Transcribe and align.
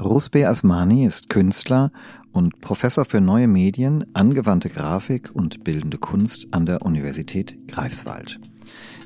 Rusbe 0.00 0.48
Asmani 0.48 1.04
ist 1.04 1.28
Künstler 1.28 1.92
und 2.32 2.60
Professor 2.60 3.04
für 3.04 3.20
neue 3.20 3.46
Medien, 3.46 4.06
angewandte 4.14 4.70
Grafik 4.70 5.30
und 5.34 5.64
bildende 5.64 5.98
Kunst 5.98 6.48
an 6.50 6.64
der 6.64 6.82
Universität 6.82 7.68
Greifswald. 7.68 8.40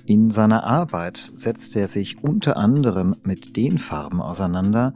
In 0.05 0.31
seiner 0.31 0.63
Arbeit 0.63 1.33
setzt 1.35 1.75
er 1.75 1.89
sich 1.89 2.23
unter 2.23 2.57
anderem 2.57 3.17
mit 3.25 3.57
den 3.57 3.79
Farben 3.79 4.23
auseinander, 4.23 4.95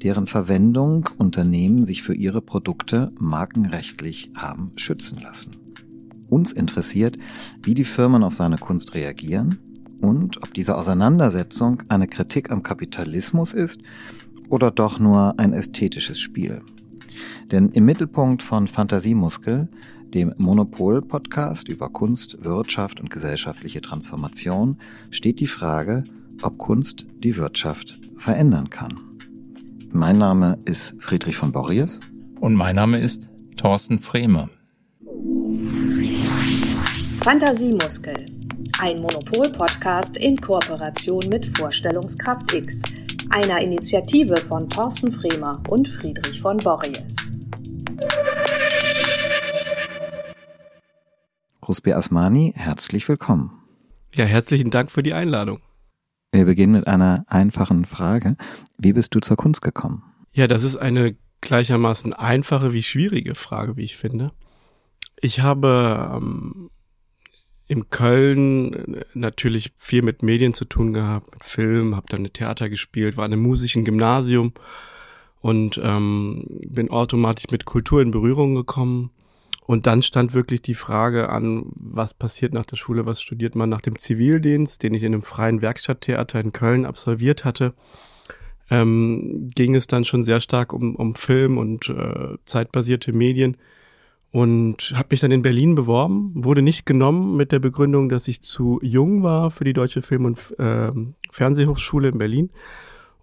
deren 0.00 0.28
Verwendung 0.28 1.08
Unternehmen 1.18 1.84
sich 1.84 2.04
für 2.04 2.14
ihre 2.14 2.40
Produkte 2.40 3.10
markenrechtlich 3.18 4.30
haben 4.36 4.70
schützen 4.76 5.18
lassen. 5.20 5.56
Uns 6.28 6.52
interessiert, 6.52 7.18
wie 7.62 7.74
die 7.74 7.84
Firmen 7.84 8.22
auf 8.22 8.34
seine 8.34 8.58
Kunst 8.58 8.94
reagieren 8.94 9.58
und 10.00 10.40
ob 10.42 10.54
diese 10.54 10.76
Auseinandersetzung 10.76 11.82
eine 11.88 12.06
Kritik 12.06 12.52
am 12.52 12.62
Kapitalismus 12.62 13.52
ist 13.52 13.80
oder 14.52 14.70
doch 14.70 14.98
nur 14.98 15.38
ein 15.38 15.54
ästhetisches 15.54 16.20
Spiel. 16.20 16.60
Denn 17.50 17.70
im 17.70 17.86
Mittelpunkt 17.86 18.42
von 18.42 18.68
Fantasiemuskel, 18.68 19.68
dem 20.12 20.34
Monopol-Podcast 20.36 21.68
über 21.68 21.88
Kunst, 21.88 22.44
Wirtschaft 22.44 23.00
und 23.00 23.08
gesellschaftliche 23.08 23.80
Transformation, 23.80 24.76
steht 25.10 25.40
die 25.40 25.46
Frage, 25.46 26.04
ob 26.42 26.58
Kunst 26.58 27.06
die 27.24 27.38
Wirtschaft 27.38 27.98
verändern 28.18 28.68
kann. 28.68 29.00
Mein 29.90 30.18
Name 30.18 30.58
ist 30.66 30.96
Friedrich 31.02 31.36
von 31.36 31.50
Borries. 31.50 31.98
Und 32.38 32.54
mein 32.54 32.76
Name 32.76 33.00
ist 33.00 33.30
Thorsten 33.56 34.00
Frehme. 34.00 34.50
Fantasiemuskel. 37.22 38.16
Ein 38.78 38.96
Monopol-Podcast 38.96 40.18
in 40.18 40.36
Kooperation 40.36 41.22
mit 41.30 41.56
Vorstellungskraft 41.56 42.52
X– 42.52 42.82
einer 43.32 43.62
Initiative 43.62 44.36
von 44.36 44.68
Thorsten 44.68 45.10
Fremer 45.10 45.62
und 45.70 45.88
Friedrich 45.88 46.42
von 46.42 46.58
Borries. 46.58 47.02
Rusbi 51.66 51.94
Asmani, 51.94 52.52
herzlich 52.54 53.08
willkommen. 53.08 53.52
Ja, 54.14 54.26
herzlichen 54.26 54.70
Dank 54.70 54.90
für 54.90 55.02
die 55.02 55.14
Einladung. 55.14 55.60
Wir 56.32 56.44
beginnen 56.44 56.74
mit 56.74 56.86
einer 56.86 57.24
einfachen 57.26 57.86
Frage. 57.86 58.36
Wie 58.76 58.92
bist 58.92 59.14
du 59.14 59.20
zur 59.20 59.38
Kunst 59.38 59.62
gekommen? 59.62 60.02
Ja, 60.32 60.46
das 60.46 60.62
ist 60.62 60.76
eine 60.76 61.16
gleichermaßen 61.40 62.12
einfache 62.12 62.74
wie 62.74 62.82
schwierige 62.82 63.34
Frage, 63.34 63.78
wie 63.78 63.84
ich 63.84 63.96
finde. 63.96 64.32
Ich 65.20 65.40
habe 65.40 66.12
ähm, 66.16 66.68
in 67.68 67.90
Köln 67.90 69.04
natürlich 69.14 69.72
viel 69.78 70.02
mit 70.02 70.22
Medien 70.22 70.52
zu 70.54 70.64
tun 70.64 70.92
gehabt, 70.92 71.32
mit 71.32 71.44
Film, 71.44 71.96
habe 71.96 72.06
dann 72.08 72.24
Theater 72.24 72.68
gespielt, 72.68 73.16
war 73.16 73.26
in 73.26 73.32
einem 73.32 73.42
musischen 73.42 73.84
Gymnasium 73.84 74.52
und 75.40 75.80
ähm, 75.82 76.44
bin 76.66 76.90
automatisch 76.90 77.50
mit 77.50 77.64
Kultur 77.64 78.02
in 78.02 78.10
Berührung 78.10 78.54
gekommen. 78.54 79.10
Und 79.64 79.86
dann 79.86 80.02
stand 80.02 80.34
wirklich 80.34 80.60
die 80.60 80.74
Frage 80.74 81.28
an, 81.28 81.66
was 81.76 82.14
passiert 82.14 82.52
nach 82.52 82.66
der 82.66 82.76
Schule, 82.76 83.06
was 83.06 83.22
studiert 83.22 83.54
man 83.54 83.70
nach 83.70 83.80
dem 83.80 83.98
Zivildienst, 83.98 84.82
den 84.82 84.92
ich 84.92 85.04
in 85.04 85.14
einem 85.14 85.22
freien 85.22 85.62
Werkstatttheater 85.62 86.40
in 86.40 86.52
Köln 86.52 86.84
absolviert 86.84 87.44
hatte. 87.44 87.72
Ähm, 88.70 89.48
ging 89.54 89.74
es 89.74 89.86
dann 89.86 90.04
schon 90.04 90.24
sehr 90.24 90.40
stark 90.40 90.72
um, 90.72 90.96
um 90.96 91.14
Film 91.14 91.58
und 91.58 91.88
äh, 91.88 92.36
zeitbasierte 92.44 93.12
Medien 93.12 93.56
und 94.32 94.94
habe 94.96 95.08
mich 95.10 95.20
dann 95.20 95.30
in 95.30 95.42
Berlin 95.42 95.74
beworben, 95.74 96.32
wurde 96.34 96.62
nicht 96.62 96.86
genommen 96.86 97.36
mit 97.36 97.52
der 97.52 97.58
Begründung, 97.58 98.08
dass 98.08 98.26
ich 98.28 98.42
zu 98.42 98.80
jung 98.82 99.22
war 99.22 99.50
für 99.50 99.64
die 99.64 99.74
Deutsche 99.74 100.02
Film- 100.02 100.24
und 100.24 100.58
äh, 100.58 100.90
Fernsehhochschule 101.30 102.08
in 102.08 102.18
Berlin 102.18 102.50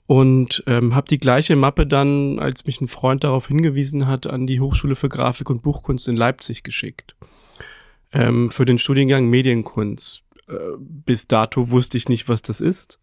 und 0.05 0.63
ähm, 0.67 0.95
habe 0.95 1.07
die 1.07 1.19
gleiche 1.19 1.55
Mappe 1.55 1.85
dann, 1.85 2.39
als 2.39 2.65
mich 2.65 2.79
ein 2.79 2.87
Freund 2.87 3.23
darauf 3.23 3.47
hingewiesen 3.47 4.07
hat, 4.07 4.29
an 4.29 4.47
die 4.47 4.59
Hochschule 4.59 4.95
für 4.95 5.09
Grafik 5.09 5.49
und 5.49 5.63
Buchkunst 5.63 6.07
in 6.07 6.15
Leipzig 6.15 6.63
geschickt 6.63 7.15
ähm, 8.13 8.51
für 8.51 8.65
den 8.65 8.77
Studiengang 8.77 9.27
Medienkunst. 9.27 10.23
Äh, 10.47 10.53
bis 10.79 11.27
dato 11.27 11.71
wusste 11.71 11.97
ich 11.97 12.09
nicht, 12.09 12.29
was 12.29 12.41
das 12.41 12.61
ist, 12.61 12.99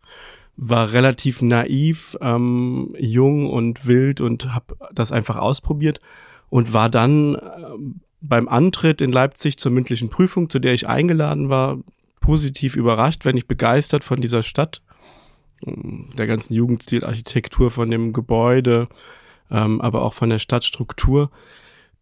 war 0.56 0.92
relativ 0.92 1.42
naiv, 1.42 2.16
ähm, 2.20 2.94
jung 2.98 3.50
und 3.50 3.86
wild 3.86 4.20
und 4.20 4.54
habe 4.54 4.76
das 4.94 5.12
einfach 5.12 5.36
ausprobiert 5.36 5.98
und 6.48 6.72
war 6.72 6.88
dann 6.88 7.34
äh, 7.34 7.41
beim 8.21 8.49
Antritt 8.49 9.00
in 9.00 9.12
Leipzig 9.12 9.59
zur 9.59 9.72
mündlichen 9.72 10.09
Prüfung, 10.09 10.49
zu 10.50 10.59
der 10.59 10.75
ich 10.75 10.88
eingeladen 10.88 11.49
war, 11.49 11.78
positiv 12.21 12.77
überrascht, 12.77 13.25
wenn 13.25 13.37
ich 13.37 13.47
begeistert 13.47 14.04
von 14.04 14.21
dieser 14.21 14.43
Stadt, 14.43 14.82
ähm, 15.66 16.10
der 16.16 16.27
ganzen 16.27 16.54
Jugendstilarchitektur, 16.54 17.71
von 17.71 17.91
dem 17.91 18.12
Gebäude, 18.12 18.88
ähm, 19.50 19.81
aber 19.81 20.03
auch 20.03 20.15
von 20.15 20.31
der 20.31 20.38
Stadtstruktur, 20.38 21.31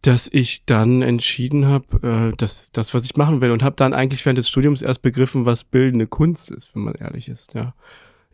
dass 0.02 0.28
ich 0.30 0.64
dann 0.66 1.02
entschieden 1.02 1.66
habe, 1.66 2.32
äh, 2.32 2.36
dass 2.36 2.72
das, 2.72 2.94
was 2.94 3.04
ich 3.04 3.16
machen 3.16 3.40
will 3.40 3.50
und 3.50 3.62
habe 3.62 3.76
dann 3.76 3.94
eigentlich 3.94 4.24
während 4.24 4.38
des 4.38 4.48
Studiums 4.48 4.82
erst 4.82 5.02
begriffen, 5.02 5.46
was 5.46 5.64
bildende 5.64 6.06
Kunst 6.06 6.50
ist, 6.50 6.74
wenn 6.74 6.82
man 6.82 6.94
ehrlich 6.94 7.28
ist, 7.28 7.54
ja 7.54 7.74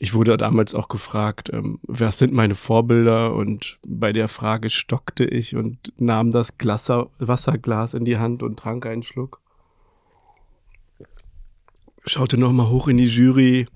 ich 0.02 0.14
wurde 0.14 0.38
damals 0.38 0.74
auch 0.74 0.88
gefragt, 0.88 1.50
ähm, 1.52 1.78
wer 1.82 2.10
sind 2.10 2.32
meine 2.32 2.54
Vorbilder? 2.54 3.34
Und 3.34 3.78
bei 3.86 4.14
der 4.14 4.28
Frage 4.28 4.70
stockte 4.70 5.26
ich 5.26 5.54
und 5.54 5.92
nahm 5.98 6.30
das 6.30 6.56
Glasser, 6.56 7.10
Wasserglas 7.18 7.92
in 7.92 8.06
die 8.06 8.16
Hand 8.16 8.42
und 8.42 8.58
trank 8.58 8.86
einen 8.86 9.02
Schluck. 9.02 9.42
Schaute 12.06 12.38
nochmal 12.38 12.70
hoch 12.70 12.88
in 12.88 12.96
die 12.96 13.04
Jury 13.04 13.66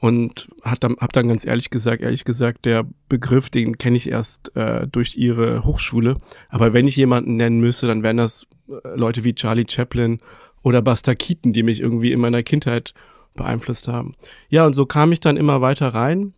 und 0.00 0.50
hat 0.62 0.84
dann, 0.84 0.96
hab 1.00 1.14
dann 1.14 1.28
ganz 1.28 1.46
ehrlich 1.46 1.70
gesagt, 1.70 2.02
ehrlich 2.02 2.24
gesagt, 2.24 2.66
der 2.66 2.84
Begriff, 3.08 3.48
den 3.48 3.78
kenne 3.78 3.96
ich 3.96 4.10
erst 4.10 4.54
äh, 4.54 4.86
durch 4.86 5.16
ihre 5.16 5.64
Hochschule. 5.64 6.18
Aber 6.50 6.74
wenn 6.74 6.86
ich 6.86 6.96
jemanden 6.96 7.36
nennen 7.36 7.60
müsste, 7.60 7.86
dann 7.86 8.02
wären 8.02 8.18
das 8.18 8.46
äh, 8.68 8.96
Leute 8.96 9.24
wie 9.24 9.34
Charlie 9.34 9.66
Chaplin 9.66 10.20
oder 10.62 10.82
Buster 10.82 11.16
Keaton, 11.16 11.54
die 11.54 11.62
mich 11.62 11.80
irgendwie 11.80 12.12
in 12.12 12.20
meiner 12.20 12.42
Kindheit 12.42 12.92
beeinflusst 13.38 13.88
haben. 13.88 14.14
Ja, 14.50 14.66
und 14.66 14.74
so 14.74 14.84
kam 14.84 15.12
ich 15.12 15.20
dann 15.20 15.36
immer 15.36 15.60
weiter 15.62 15.88
rein. 15.88 16.34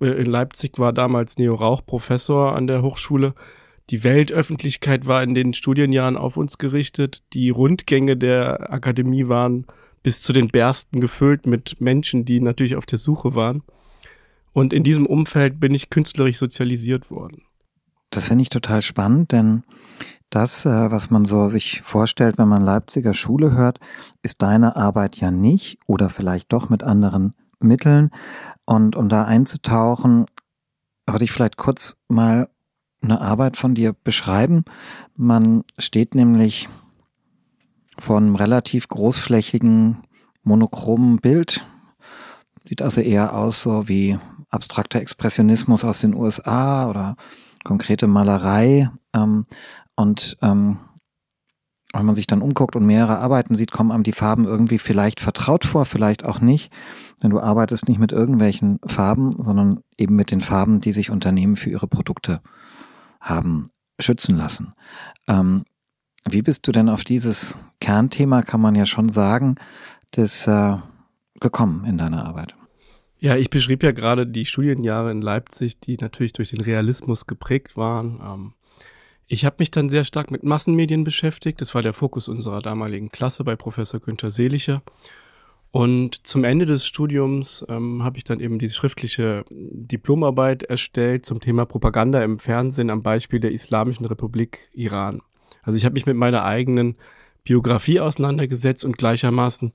Äh, 0.00 0.06
in 0.06 0.26
Leipzig 0.26 0.78
war 0.78 0.92
damals 0.92 1.38
Neo 1.38 1.54
Rauch 1.54 1.84
Professor 1.84 2.54
an 2.54 2.66
der 2.66 2.82
Hochschule. 2.82 3.34
Die 3.90 4.04
Weltöffentlichkeit 4.04 5.06
war 5.06 5.22
in 5.22 5.34
den 5.34 5.54
Studienjahren 5.54 6.16
auf 6.16 6.36
uns 6.36 6.58
gerichtet. 6.58 7.22
Die 7.32 7.50
Rundgänge 7.50 8.16
der 8.16 8.72
Akademie 8.72 9.28
waren 9.28 9.66
bis 10.02 10.22
zu 10.22 10.32
den 10.32 10.48
Bersten 10.48 11.00
gefüllt 11.00 11.46
mit 11.46 11.80
Menschen, 11.80 12.24
die 12.24 12.40
natürlich 12.40 12.76
auf 12.76 12.86
der 12.86 12.98
Suche 12.98 13.34
waren. 13.34 13.62
Und 14.52 14.72
in 14.72 14.84
diesem 14.84 15.06
Umfeld 15.06 15.60
bin 15.60 15.74
ich 15.74 15.90
künstlerisch 15.90 16.38
sozialisiert 16.38 17.10
worden. 17.10 17.42
Das 18.12 18.26
finde 18.26 18.42
ich 18.42 18.50
total 18.50 18.82
spannend, 18.82 19.32
denn 19.32 19.64
das, 20.28 20.66
äh, 20.66 20.90
was 20.90 21.10
man 21.10 21.24
so 21.24 21.48
sich 21.48 21.80
vorstellt, 21.80 22.36
wenn 22.36 22.46
man 22.46 22.62
Leipziger 22.62 23.14
Schule 23.14 23.52
hört, 23.52 23.80
ist 24.22 24.42
deine 24.42 24.76
Arbeit 24.76 25.16
ja 25.16 25.30
nicht 25.30 25.78
oder 25.86 26.10
vielleicht 26.10 26.52
doch 26.52 26.68
mit 26.68 26.82
anderen 26.82 27.34
Mitteln. 27.58 28.10
Und 28.66 28.96
um 28.96 29.08
da 29.08 29.24
einzutauchen, 29.24 30.26
würde 31.06 31.24
ich 31.24 31.32
vielleicht 31.32 31.56
kurz 31.56 31.96
mal 32.08 32.50
eine 33.00 33.22
Arbeit 33.22 33.56
von 33.56 33.74
dir 33.74 33.94
beschreiben. 33.94 34.66
Man 35.16 35.64
steht 35.78 36.14
nämlich 36.14 36.68
vor 37.98 38.18
einem 38.18 38.36
relativ 38.36 38.88
großflächigen, 38.88 40.02
monochromen 40.42 41.16
Bild. 41.16 41.64
Sieht 42.68 42.82
also 42.82 43.00
eher 43.00 43.34
aus 43.34 43.62
so 43.62 43.88
wie 43.88 44.18
abstrakter 44.50 45.00
Expressionismus 45.00 45.82
aus 45.82 46.00
den 46.00 46.14
USA 46.14 46.90
oder 46.90 47.16
konkrete 47.64 48.06
Malerei. 48.06 48.90
Ähm, 49.14 49.46
und 49.96 50.36
ähm, 50.42 50.78
wenn 51.92 52.06
man 52.06 52.14
sich 52.14 52.26
dann 52.26 52.42
umguckt 52.42 52.74
und 52.74 52.86
mehrere 52.86 53.18
Arbeiten 53.18 53.54
sieht, 53.54 53.70
kommen 53.70 53.92
einem 53.92 54.02
die 54.02 54.12
Farben 54.12 54.44
irgendwie 54.44 54.78
vielleicht 54.78 55.20
vertraut 55.20 55.64
vor, 55.64 55.84
vielleicht 55.84 56.24
auch 56.24 56.40
nicht. 56.40 56.72
Denn 57.22 57.30
du 57.30 57.40
arbeitest 57.40 57.88
nicht 57.88 57.98
mit 58.00 58.12
irgendwelchen 58.12 58.78
Farben, 58.86 59.30
sondern 59.32 59.80
eben 59.98 60.16
mit 60.16 60.30
den 60.30 60.40
Farben, 60.40 60.80
die 60.80 60.92
sich 60.92 61.10
Unternehmen 61.10 61.56
für 61.56 61.70
ihre 61.70 61.86
Produkte 61.86 62.40
haben 63.20 63.70
schützen 64.00 64.36
lassen. 64.36 64.74
Ähm, 65.28 65.64
wie 66.28 66.42
bist 66.42 66.66
du 66.66 66.72
denn 66.72 66.88
auf 66.88 67.04
dieses 67.04 67.58
Kernthema, 67.80 68.42
kann 68.42 68.60
man 68.60 68.74
ja 68.74 68.86
schon 68.86 69.10
sagen, 69.10 69.56
das 70.12 70.46
äh, 70.46 70.76
gekommen 71.40 71.84
in 71.84 71.98
deiner 71.98 72.26
Arbeit? 72.26 72.54
Ja, 73.22 73.36
ich 73.36 73.50
beschrieb 73.50 73.84
ja 73.84 73.92
gerade 73.92 74.26
die 74.26 74.44
Studienjahre 74.44 75.12
in 75.12 75.22
Leipzig, 75.22 75.78
die 75.78 75.96
natürlich 75.96 76.32
durch 76.32 76.50
den 76.50 76.60
Realismus 76.60 77.28
geprägt 77.28 77.76
waren. 77.76 78.20
Ähm, 78.20 78.52
ich 79.28 79.44
habe 79.44 79.56
mich 79.60 79.70
dann 79.70 79.88
sehr 79.88 80.02
stark 80.02 80.32
mit 80.32 80.42
Massenmedien 80.42 81.04
beschäftigt. 81.04 81.60
Das 81.60 81.72
war 81.76 81.82
der 81.82 81.92
Fokus 81.92 82.26
unserer 82.26 82.60
damaligen 82.60 83.10
Klasse 83.10 83.44
bei 83.44 83.54
Professor 83.54 84.00
Günther 84.00 84.32
Selicher. 84.32 84.82
Und 85.70 86.26
zum 86.26 86.42
Ende 86.42 86.66
des 86.66 86.84
Studiums 86.84 87.64
ähm, 87.68 88.02
habe 88.02 88.18
ich 88.18 88.24
dann 88.24 88.40
eben 88.40 88.58
die 88.58 88.70
schriftliche 88.70 89.44
Diplomarbeit 89.50 90.64
erstellt 90.64 91.24
zum 91.24 91.38
Thema 91.38 91.64
Propaganda 91.64 92.24
im 92.24 92.40
Fernsehen 92.40 92.90
am 92.90 93.04
Beispiel 93.04 93.38
der 93.38 93.52
Islamischen 93.52 94.04
Republik 94.04 94.68
Iran. 94.72 95.22
Also 95.62 95.76
ich 95.76 95.84
habe 95.84 95.92
mich 95.92 96.06
mit 96.06 96.16
meiner 96.16 96.42
eigenen 96.42 96.96
Biografie 97.44 98.00
auseinandergesetzt 98.00 98.84
und 98.84 98.98
gleichermaßen 98.98 99.70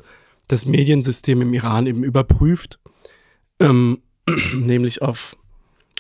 das 0.49 0.65
Mediensystem 0.65 1.41
im 1.41 1.53
Iran 1.53 1.87
eben 1.87 2.03
überprüft, 2.03 2.81
ähm, 3.59 4.01
nämlich 4.53 5.01
auf 5.01 5.35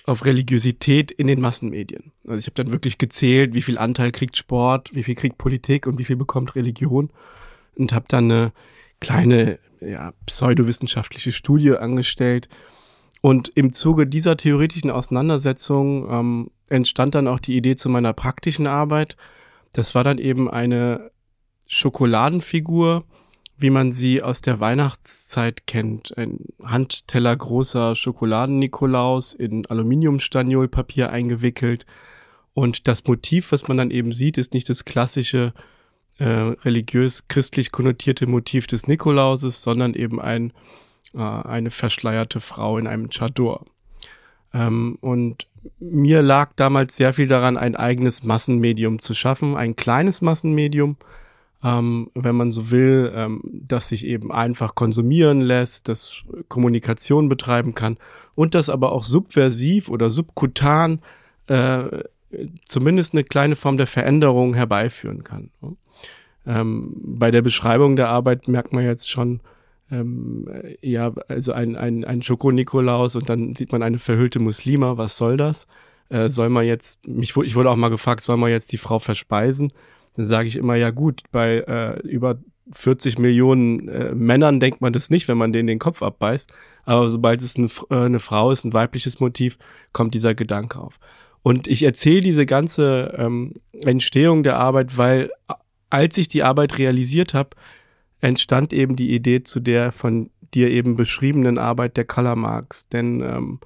auf 0.07 0.23
Religiosität 0.23 1.11
in 1.11 1.27
den 1.27 1.41
Massenmedien. 1.41 2.13
Also 2.25 2.39
ich 2.39 2.45
habe 2.45 2.55
dann 2.55 2.71
wirklich 2.71 2.97
gezählt, 2.97 3.53
wie 3.53 3.61
viel 3.61 3.77
Anteil 3.77 4.13
kriegt 4.13 4.37
Sport, 4.37 4.95
wie 4.95 5.03
viel 5.03 5.15
kriegt 5.15 5.37
Politik 5.37 5.85
und 5.85 5.99
wie 5.99 6.05
viel 6.05 6.15
bekommt 6.15 6.55
Religion 6.55 7.09
und 7.75 7.91
habe 7.91 8.05
dann 8.07 8.31
eine 8.31 8.53
kleine 9.01 9.59
ja, 9.81 10.13
pseudowissenschaftliche 10.25 11.33
Studie 11.33 11.75
angestellt. 11.75 12.47
Und 13.19 13.49
im 13.49 13.73
Zuge 13.73 14.07
dieser 14.07 14.37
theoretischen 14.37 14.91
Auseinandersetzung 14.91 16.09
ähm, 16.09 16.51
entstand 16.69 17.13
dann 17.13 17.27
auch 17.27 17.39
die 17.39 17.57
Idee 17.57 17.75
zu 17.75 17.89
meiner 17.89 18.13
praktischen 18.13 18.65
Arbeit. 18.65 19.17
Das 19.73 19.93
war 19.93 20.05
dann 20.05 20.19
eben 20.19 20.49
eine 20.49 21.11
Schokoladenfigur, 21.67 23.03
wie 23.57 23.71
man 23.71 23.91
sie 23.91 24.21
aus 24.21 24.41
der 24.41 24.59
Weihnachtszeit 24.59 25.65
kennt. 25.65 26.15
Ein 26.17 26.45
Handteller 26.63 27.35
großer 27.35 27.95
Schokoladen-Nikolaus 27.95 29.33
in 29.33 29.65
Aluminiumstaniolpapier 29.65 31.09
eingewickelt. 31.09 31.85
Und 32.53 32.87
das 32.87 33.05
Motiv, 33.05 33.51
was 33.51 33.67
man 33.67 33.77
dann 33.77 33.91
eben 33.91 34.11
sieht, 34.11 34.37
ist 34.37 34.53
nicht 34.53 34.69
das 34.69 34.85
klassische 34.85 35.53
äh, 36.19 36.25
religiös-christlich 36.25 37.71
konnotierte 37.71 38.27
Motiv 38.27 38.67
des 38.67 38.87
Nikolauses, 38.87 39.61
sondern 39.61 39.93
eben 39.95 40.21
ein, 40.21 40.53
äh, 41.13 41.19
eine 41.19 41.71
verschleierte 41.71 42.39
Frau 42.39 42.77
in 42.77 42.87
einem 42.87 43.09
Chador. 43.09 43.65
Ähm, 44.53 44.97
und 45.01 45.47
mir 45.79 46.21
lag 46.21 46.51
damals 46.55 46.95
sehr 46.95 47.13
viel 47.13 47.27
daran, 47.27 47.57
ein 47.57 47.75
eigenes 47.75 48.23
Massenmedium 48.23 48.99
zu 48.99 49.13
schaffen, 49.13 49.55
ein 49.55 49.75
kleines 49.75 50.21
Massenmedium, 50.21 50.97
ähm, 51.67 52.11
wenn 52.13 52.35
man 52.35 52.51
so 52.51 52.71
will, 52.71 53.11
ähm, 53.13 53.41
das 53.43 53.89
sich 53.89 54.05
eben 54.05 54.31
einfach 54.31 54.75
konsumieren 54.75 55.41
lässt, 55.41 55.89
das 55.89 56.23
Kommunikation 56.47 57.27
betreiben 57.27 57.75
kann 57.75 57.97
und 58.35 58.55
das 58.55 58.69
aber 58.69 58.93
auch 58.93 59.03
subversiv 59.03 59.89
oder 59.89 60.09
subkutan 60.09 60.99
äh, 61.47 62.03
zumindest 62.65 63.13
eine 63.13 63.23
kleine 63.23 63.55
Form 63.55 63.77
der 63.77 63.87
Veränderung 63.87 64.53
herbeiführen 64.53 65.23
kann. 65.23 65.49
Ähm, 66.45 66.93
bei 67.03 67.31
der 67.31 67.41
Beschreibung 67.41 67.95
der 67.95 68.09
Arbeit 68.09 68.47
merkt 68.47 68.71
man 68.71 68.85
jetzt 68.85 69.09
schon, 69.09 69.41
ähm, 69.91 70.47
ja, 70.81 71.11
also 71.27 71.51
ein, 71.51 71.75
ein, 71.75 72.05
ein 72.05 72.21
Schoko-Nikolaus 72.21 73.15
und 73.15 73.29
dann 73.29 73.55
sieht 73.55 73.71
man 73.71 73.83
eine 73.83 73.99
verhüllte 73.99 74.39
Muslima, 74.39 74.97
was 74.97 75.17
soll 75.17 75.35
das? 75.35 75.67
Äh, 76.09 76.29
soll 76.29 76.49
man 76.49 76.65
jetzt, 76.65 77.07
mich, 77.07 77.35
ich 77.35 77.55
wurde 77.55 77.69
auch 77.69 77.75
mal 77.75 77.89
gefragt, 77.89 78.21
soll 78.21 78.37
man 78.37 78.51
jetzt 78.51 78.71
die 78.71 78.77
Frau 78.77 78.99
verspeisen? 78.99 79.73
Dann 80.17 80.25
sage 80.25 80.47
ich 80.47 80.57
immer, 80.57 80.75
ja 80.75 80.89
gut, 80.89 81.21
bei 81.31 81.59
äh, 81.59 81.99
über 82.01 82.39
40 82.73 83.19
Millionen 83.19 83.87
äh, 83.87 84.13
Männern 84.13 84.59
denkt 84.59 84.81
man 84.81 84.91
das 84.91 85.09
nicht, 85.09 85.27
wenn 85.27 85.37
man 85.37 85.53
denen 85.53 85.67
den 85.67 85.79
Kopf 85.79 86.01
abbeißt. 86.01 86.51
Aber 86.83 87.09
sobald 87.09 87.41
es 87.41 87.55
eine, 87.55 87.67
äh, 87.89 88.05
eine 88.05 88.19
Frau 88.19 88.51
ist, 88.51 88.65
ein 88.65 88.73
weibliches 88.73 89.19
Motiv, 89.19 89.57
kommt 89.93 90.15
dieser 90.15 90.35
Gedanke 90.35 90.79
auf. 90.79 90.99
Und 91.43 91.67
ich 91.67 91.83
erzähle 91.83 92.21
diese 92.21 92.45
ganze 92.45 93.15
ähm, 93.17 93.53
Entstehung 93.71 94.43
der 94.43 94.57
Arbeit, 94.57 94.97
weil 94.97 95.31
als 95.89 96.17
ich 96.17 96.27
die 96.27 96.43
Arbeit 96.43 96.77
realisiert 96.77 97.33
habe, 97.33 97.51
entstand 98.19 98.73
eben 98.73 98.95
die 98.95 99.13
Idee 99.13 99.43
zu 99.43 99.59
der 99.59 99.91
von 99.91 100.31
dir 100.53 100.69
eben 100.69 100.95
beschriebenen 100.95 101.57
Arbeit 101.57 101.95
der 101.95 102.05
Color 102.05 102.35
Marks. 102.35 102.87
Denn 102.89 103.21
ähm, 103.21 103.59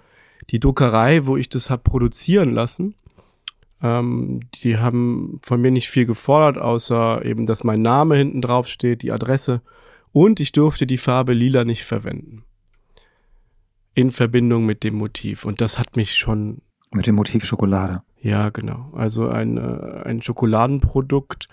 die 0.49 0.59
Druckerei, 0.59 1.25
wo 1.25 1.37
ich 1.37 1.49
das 1.49 1.69
habe 1.69 1.83
produzieren 1.83 2.53
lassen, 2.53 2.95
ähm, 3.81 4.41
die 4.55 4.77
haben 4.77 5.39
von 5.41 5.61
mir 5.61 5.71
nicht 5.71 5.89
viel 5.89 6.05
gefordert, 6.05 6.61
außer 6.61 7.25
eben, 7.25 7.45
dass 7.45 7.63
mein 7.63 7.81
Name 7.81 8.15
hinten 8.15 8.41
drauf 8.41 8.67
steht, 8.67 9.01
die 9.01 9.11
Adresse 9.11 9.61
und 10.11 10.39
ich 10.39 10.51
durfte 10.51 10.85
die 10.85 10.97
Farbe 10.97 11.33
lila 11.33 11.63
nicht 11.63 11.83
verwenden. 11.83 12.43
In 13.93 14.11
Verbindung 14.11 14.65
mit 14.65 14.83
dem 14.83 14.95
Motiv. 14.95 15.45
Und 15.45 15.61
das 15.61 15.77
hat 15.77 15.95
mich 15.95 16.15
schon. 16.15 16.61
Mit 16.91 17.07
dem 17.07 17.15
Motiv 17.15 17.45
Schokolade. 17.45 18.03
Ja, 18.21 18.49
genau. 18.49 18.91
Also 18.93 19.27
ein, 19.29 19.57
äh, 19.57 20.03
ein 20.03 20.21
Schokoladenprodukt, 20.21 21.47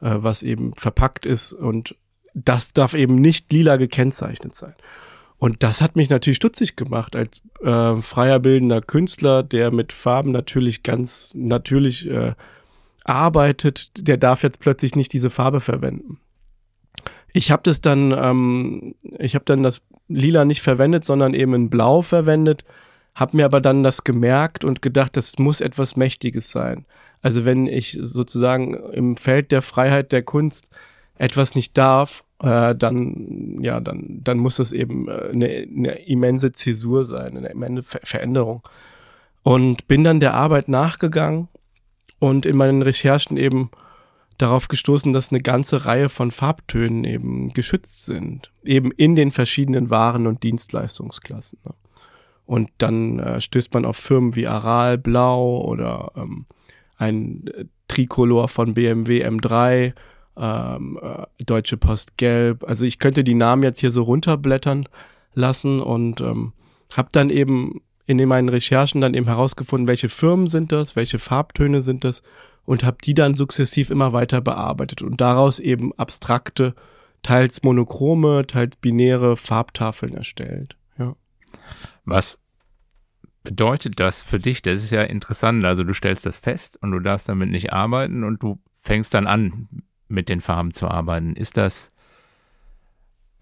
äh, 0.00 0.16
was 0.16 0.42
eben 0.42 0.74
verpackt 0.74 1.26
ist 1.26 1.52
und 1.52 1.94
das 2.34 2.72
darf 2.72 2.94
eben 2.94 3.16
nicht 3.16 3.52
lila 3.52 3.76
gekennzeichnet 3.76 4.54
sein. 4.54 4.74
Und 5.40 5.62
das 5.62 5.80
hat 5.80 5.96
mich 5.96 6.10
natürlich 6.10 6.36
stutzig 6.36 6.76
gemacht 6.76 7.16
als 7.16 7.40
äh, 7.62 7.96
freier 8.02 8.38
bildender 8.40 8.82
Künstler, 8.82 9.42
der 9.42 9.70
mit 9.70 9.94
Farben 9.94 10.32
natürlich 10.32 10.82
ganz 10.82 11.32
natürlich 11.34 12.06
äh, 12.10 12.34
arbeitet. 13.04 13.90
Der 13.96 14.18
darf 14.18 14.42
jetzt 14.42 14.60
plötzlich 14.60 14.96
nicht 14.96 15.14
diese 15.14 15.30
Farbe 15.30 15.60
verwenden. 15.60 16.20
Ich 17.32 17.50
habe 17.50 17.62
das 17.64 17.80
dann, 17.80 18.12
ähm, 18.12 18.94
ich 19.18 19.34
habe 19.34 19.46
dann 19.46 19.62
das 19.62 19.80
Lila 20.08 20.44
nicht 20.44 20.60
verwendet, 20.60 21.06
sondern 21.06 21.32
eben 21.32 21.54
in 21.54 21.70
Blau 21.70 22.02
verwendet. 22.02 22.66
Habe 23.14 23.38
mir 23.38 23.46
aber 23.46 23.62
dann 23.62 23.82
das 23.82 24.04
gemerkt 24.04 24.62
und 24.62 24.82
gedacht, 24.82 25.16
das 25.16 25.38
muss 25.38 25.62
etwas 25.62 25.96
Mächtiges 25.96 26.50
sein. 26.50 26.84
Also 27.22 27.46
wenn 27.46 27.66
ich 27.66 27.98
sozusagen 28.02 28.74
im 28.74 29.16
Feld 29.16 29.52
der 29.52 29.62
Freiheit 29.62 30.12
der 30.12 30.22
Kunst 30.22 30.68
etwas 31.16 31.54
nicht 31.54 31.78
darf, 31.78 32.24
äh, 32.42 32.74
dann, 32.74 33.58
ja, 33.62 33.80
dann, 33.80 34.20
dann 34.24 34.38
muss 34.38 34.58
es 34.58 34.72
eben 34.72 35.08
äh, 35.08 35.30
eine, 35.32 35.46
eine 35.46 35.92
immense 36.06 36.52
Zäsur 36.52 37.04
sein, 37.04 37.36
eine 37.36 37.48
immense 37.48 37.82
Ver 37.82 38.00
Veränderung. 38.02 38.62
Und 39.42 39.88
bin 39.88 40.04
dann 40.04 40.20
der 40.20 40.34
Arbeit 40.34 40.68
nachgegangen 40.68 41.48
und 42.18 42.44
in 42.44 42.56
meinen 42.56 42.82
Recherchen 42.82 43.36
eben 43.36 43.70
darauf 44.36 44.68
gestoßen, 44.68 45.12
dass 45.12 45.32
eine 45.32 45.40
ganze 45.40 45.86
Reihe 45.86 46.08
von 46.08 46.30
Farbtönen 46.30 47.04
eben 47.04 47.52
geschützt 47.52 48.04
sind, 48.04 48.50
eben 48.64 48.90
in 48.92 49.14
den 49.14 49.30
verschiedenen 49.30 49.90
Waren- 49.90 50.26
und 50.26 50.42
Dienstleistungsklassen. 50.42 51.58
Ne? 51.64 51.74
Und 52.46 52.70
dann 52.78 53.18
äh, 53.18 53.40
stößt 53.40 53.72
man 53.74 53.84
auf 53.84 53.96
Firmen 53.96 54.34
wie 54.34 54.46
Aral 54.46 54.98
Blau 54.98 55.62
oder 55.62 56.12
ähm, 56.16 56.46
ein 56.96 57.46
äh, 57.48 57.64
Tricolor 57.88 58.48
von 58.48 58.74
BMW 58.74 59.26
M3 59.26 59.92
ähm, 60.40 60.98
äh, 61.02 61.26
Deutsche 61.44 61.76
Post 61.76 62.16
Gelb. 62.16 62.64
Also 62.64 62.86
ich 62.86 62.98
könnte 62.98 63.22
die 63.22 63.34
Namen 63.34 63.62
jetzt 63.62 63.80
hier 63.80 63.90
so 63.90 64.02
runterblättern 64.02 64.88
lassen 65.34 65.80
und 65.80 66.20
ähm, 66.20 66.52
habe 66.92 67.10
dann 67.12 67.30
eben 67.30 67.82
in 68.06 68.26
meinen 68.26 68.48
Recherchen 68.48 69.00
dann 69.00 69.14
eben 69.14 69.26
herausgefunden, 69.26 69.86
welche 69.86 70.08
Firmen 70.08 70.48
sind 70.48 70.72
das, 70.72 70.96
welche 70.96 71.20
Farbtöne 71.20 71.82
sind 71.82 72.02
das 72.02 72.22
und 72.64 72.82
habe 72.82 72.96
die 73.04 73.14
dann 73.14 73.34
sukzessiv 73.34 73.90
immer 73.90 74.12
weiter 74.12 74.40
bearbeitet 74.40 75.02
und 75.02 75.20
daraus 75.20 75.60
eben 75.60 75.92
abstrakte, 75.94 76.74
teils 77.22 77.62
monochrome, 77.62 78.46
teils 78.46 78.76
binäre 78.76 79.36
Farbtafeln 79.36 80.14
erstellt. 80.14 80.76
Ja. 80.98 81.14
Was 82.04 82.40
bedeutet 83.44 84.00
das 84.00 84.22
für 84.22 84.40
dich? 84.40 84.62
Das 84.62 84.82
ist 84.82 84.90
ja 84.90 85.02
interessant. 85.02 85.64
Also 85.64 85.84
du 85.84 85.94
stellst 85.94 86.26
das 86.26 86.38
fest 86.38 86.78
und 86.82 86.90
du 86.92 87.00
darfst 87.00 87.28
damit 87.28 87.50
nicht 87.50 87.72
arbeiten 87.72 88.24
und 88.24 88.42
du 88.42 88.58
fängst 88.80 89.14
dann 89.14 89.26
an, 89.26 89.68
mit 90.10 90.28
den 90.28 90.40
Farben 90.40 90.72
zu 90.72 90.88
arbeiten. 90.88 91.36
Ist 91.36 91.56
das 91.56 91.90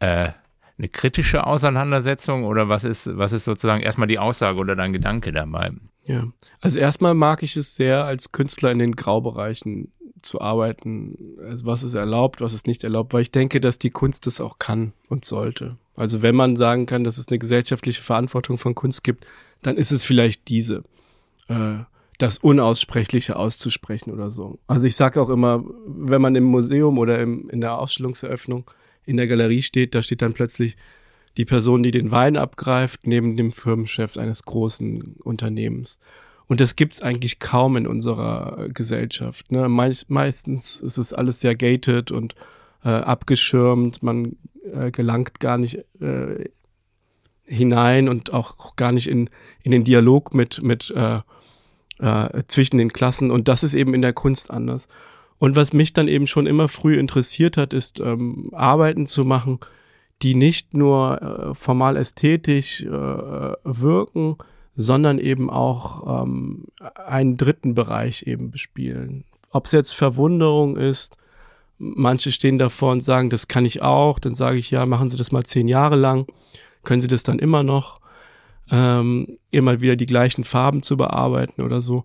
äh, 0.00 0.30
eine 0.78 0.88
kritische 0.88 1.46
Auseinandersetzung 1.46 2.44
oder 2.44 2.68
was 2.68 2.84
ist, 2.84 3.16
was 3.16 3.32
ist 3.32 3.44
sozusagen 3.44 3.82
erstmal 3.82 4.08
die 4.08 4.18
Aussage 4.18 4.58
oder 4.58 4.76
dein 4.76 4.92
Gedanke 4.92 5.32
dabei? 5.32 5.72
Ja, 6.04 6.28
also 6.60 6.78
erstmal 6.78 7.14
mag 7.14 7.42
ich 7.42 7.56
es 7.56 7.74
sehr, 7.74 8.04
als 8.04 8.32
Künstler 8.32 8.70
in 8.70 8.78
den 8.78 8.96
Graubereichen 8.96 9.92
zu 10.22 10.40
arbeiten. 10.40 11.36
Also 11.42 11.66
was 11.66 11.82
ist 11.82 11.94
erlaubt, 11.94 12.40
was 12.40 12.54
ist 12.54 12.66
nicht 12.66 12.84
erlaubt, 12.84 13.12
weil 13.12 13.22
ich 13.22 13.32
denke, 13.32 13.60
dass 13.60 13.78
die 13.78 13.90
Kunst 13.90 14.26
es 14.26 14.40
auch 14.40 14.58
kann 14.58 14.92
und 15.08 15.24
sollte. 15.24 15.76
Also 15.96 16.22
wenn 16.22 16.34
man 16.34 16.56
sagen 16.56 16.86
kann, 16.86 17.04
dass 17.04 17.18
es 17.18 17.28
eine 17.28 17.38
gesellschaftliche 17.38 18.02
Verantwortung 18.02 18.58
von 18.58 18.74
Kunst 18.74 19.02
gibt, 19.02 19.26
dann 19.62 19.76
ist 19.76 19.90
es 19.90 20.04
vielleicht 20.04 20.48
diese. 20.48 20.84
Äh, 21.48 21.80
das 22.18 22.38
Unaussprechliche 22.38 23.36
auszusprechen 23.36 24.12
oder 24.12 24.30
so. 24.30 24.58
Also 24.66 24.86
ich 24.86 24.96
sage 24.96 25.22
auch 25.22 25.30
immer, 25.30 25.64
wenn 25.86 26.20
man 26.20 26.34
im 26.34 26.44
Museum 26.44 26.98
oder 26.98 27.20
im, 27.20 27.48
in 27.48 27.60
der 27.60 27.78
Ausstellungseröffnung 27.78 28.68
in 29.06 29.16
der 29.16 29.28
Galerie 29.28 29.62
steht, 29.62 29.94
da 29.94 30.02
steht 30.02 30.20
dann 30.20 30.34
plötzlich 30.34 30.76
die 31.36 31.44
Person, 31.44 31.84
die 31.84 31.92
den 31.92 32.10
Wein 32.10 32.36
abgreift, 32.36 33.06
neben 33.06 33.36
dem 33.36 33.52
Firmenchef 33.52 34.16
eines 34.16 34.42
großen 34.42 35.16
Unternehmens. 35.22 36.00
Und 36.48 36.60
das 36.60 36.76
gibt's 36.76 37.00
eigentlich 37.00 37.38
kaum 37.38 37.76
in 37.76 37.86
unserer 37.86 38.68
Gesellschaft. 38.70 39.52
Ne? 39.52 39.68
Meist, 39.68 40.10
meistens 40.10 40.80
ist 40.80 40.98
es 40.98 41.12
alles 41.12 41.40
sehr 41.40 41.54
gated 41.54 42.10
und 42.10 42.34
äh, 42.82 42.88
abgeschirmt. 42.88 44.02
Man 44.02 44.36
äh, 44.72 44.90
gelangt 44.90 45.40
gar 45.40 45.58
nicht 45.58 45.84
äh, 46.00 46.48
hinein 47.44 48.08
und 48.08 48.32
auch, 48.32 48.58
auch 48.58 48.76
gar 48.76 48.92
nicht 48.92 49.08
in, 49.08 49.30
in 49.62 49.70
den 49.70 49.84
Dialog 49.84 50.34
mit, 50.34 50.62
mit 50.62 50.90
äh, 50.90 51.20
äh, 51.98 52.42
zwischen 52.48 52.78
den 52.78 52.92
Klassen 52.92 53.30
und 53.30 53.48
das 53.48 53.62
ist 53.62 53.74
eben 53.74 53.94
in 53.94 54.02
der 54.02 54.12
Kunst 54.12 54.50
anders. 54.50 54.88
Und 55.38 55.54
was 55.54 55.72
mich 55.72 55.92
dann 55.92 56.08
eben 56.08 56.26
schon 56.26 56.46
immer 56.46 56.68
früh 56.68 56.98
interessiert 56.98 57.56
hat, 57.56 57.72
ist 57.72 58.00
ähm, 58.00 58.50
Arbeiten 58.52 59.06
zu 59.06 59.24
machen, 59.24 59.60
die 60.22 60.34
nicht 60.34 60.74
nur 60.74 61.22
äh, 61.22 61.54
formal 61.54 61.96
ästhetisch 61.96 62.82
äh, 62.82 62.88
wirken, 62.88 64.36
sondern 64.76 65.18
eben 65.18 65.48
auch 65.50 66.22
ähm, 66.22 66.64
einen 67.06 67.36
dritten 67.36 67.74
Bereich 67.74 68.24
eben 68.24 68.50
bespielen. 68.50 69.24
Ob 69.50 69.66
es 69.66 69.72
jetzt 69.72 69.92
Verwunderung 69.92 70.76
ist, 70.76 71.16
manche 71.78 72.32
stehen 72.32 72.58
davor 72.58 72.92
und 72.92 73.00
sagen, 73.00 73.30
das 73.30 73.48
kann 73.48 73.64
ich 73.64 73.82
auch, 73.82 74.18
dann 74.18 74.34
sage 74.34 74.58
ich, 74.58 74.70
ja, 74.70 74.86
machen 74.86 75.08
Sie 75.08 75.16
das 75.16 75.32
mal 75.32 75.44
zehn 75.44 75.68
Jahre 75.68 75.96
lang, 75.96 76.26
können 76.82 77.00
Sie 77.00 77.08
das 77.08 77.22
dann 77.22 77.38
immer 77.38 77.62
noch. 77.62 78.00
Ähm, 78.70 79.38
immer 79.50 79.80
wieder 79.80 79.96
die 79.96 80.06
gleichen 80.06 80.44
Farben 80.44 80.82
zu 80.82 80.96
bearbeiten 80.96 81.62
oder 81.62 81.80
so. 81.80 82.04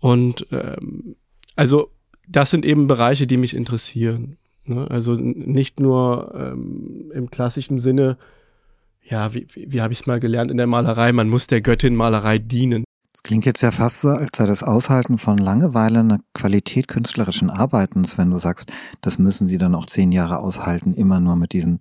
Und 0.00 0.46
ähm, 0.50 1.16
also 1.56 1.90
das 2.28 2.50
sind 2.50 2.66
eben 2.66 2.86
Bereiche, 2.86 3.26
die 3.26 3.36
mich 3.36 3.54
interessieren. 3.54 4.36
Ne? 4.64 4.86
Also 4.90 5.14
nicht 5.14 5.80
nur 5.80 6.34
ähm, 6.34 7.10
im 7.14 7.30
klassischen 7.30 7.78
Sinne, 7.78 8.18
ja, 9.02 9.32
wie, 9.34 9.46
wie, 9.52 9.72
wie 9.72 9.80
habe 9.80 9.92
ich 9.92 10.00
es 10.00 10.06
mal 10.06 10.20
gelernt 10.20 10.50
in 10.50 10.56
der 10.58 10.66
Malerei, 10.66 11.12
man 11.12 11.28
muss 11.28 11.46
der 11.46 11.60
Göttin 11.60 11.96
Malerei 11.96 12.38
dienen. 12.38 12.84
Es 13.14 13.22
klingt 13.22 13.46
jetzt 13.46 13.62
ja 13.62 13.70
fast 13.70 14.00
so, 14.00 14.10
als 14.10 14.36
sei 14.36 14.46
das 14.46 14.62
Aushalten 14.62 15.18
von 15.18 15.38
Langeweile 15.38 16.00
eine 16.00 16.20
Qualität 16.34 16.86
künstlerischen 16.86 17.50
Arbeitens, 17.50 18.18
wenn 18.18 18.30
du 18.30 18.38
sagst, 18.38 18.70
das 19.00 19.18
müssen 19.18 19.48
sie 19.48 19.58
dann 19.58 19.74
auch 19.74 19.86
zehn 19.86 20.12
Jahre 20.12 20.38
aushalten, 20.38 20.94
immer 20.94 21.18
nur 21.18 21.34
mit 21.34 21.52
diesen 21.52 21.78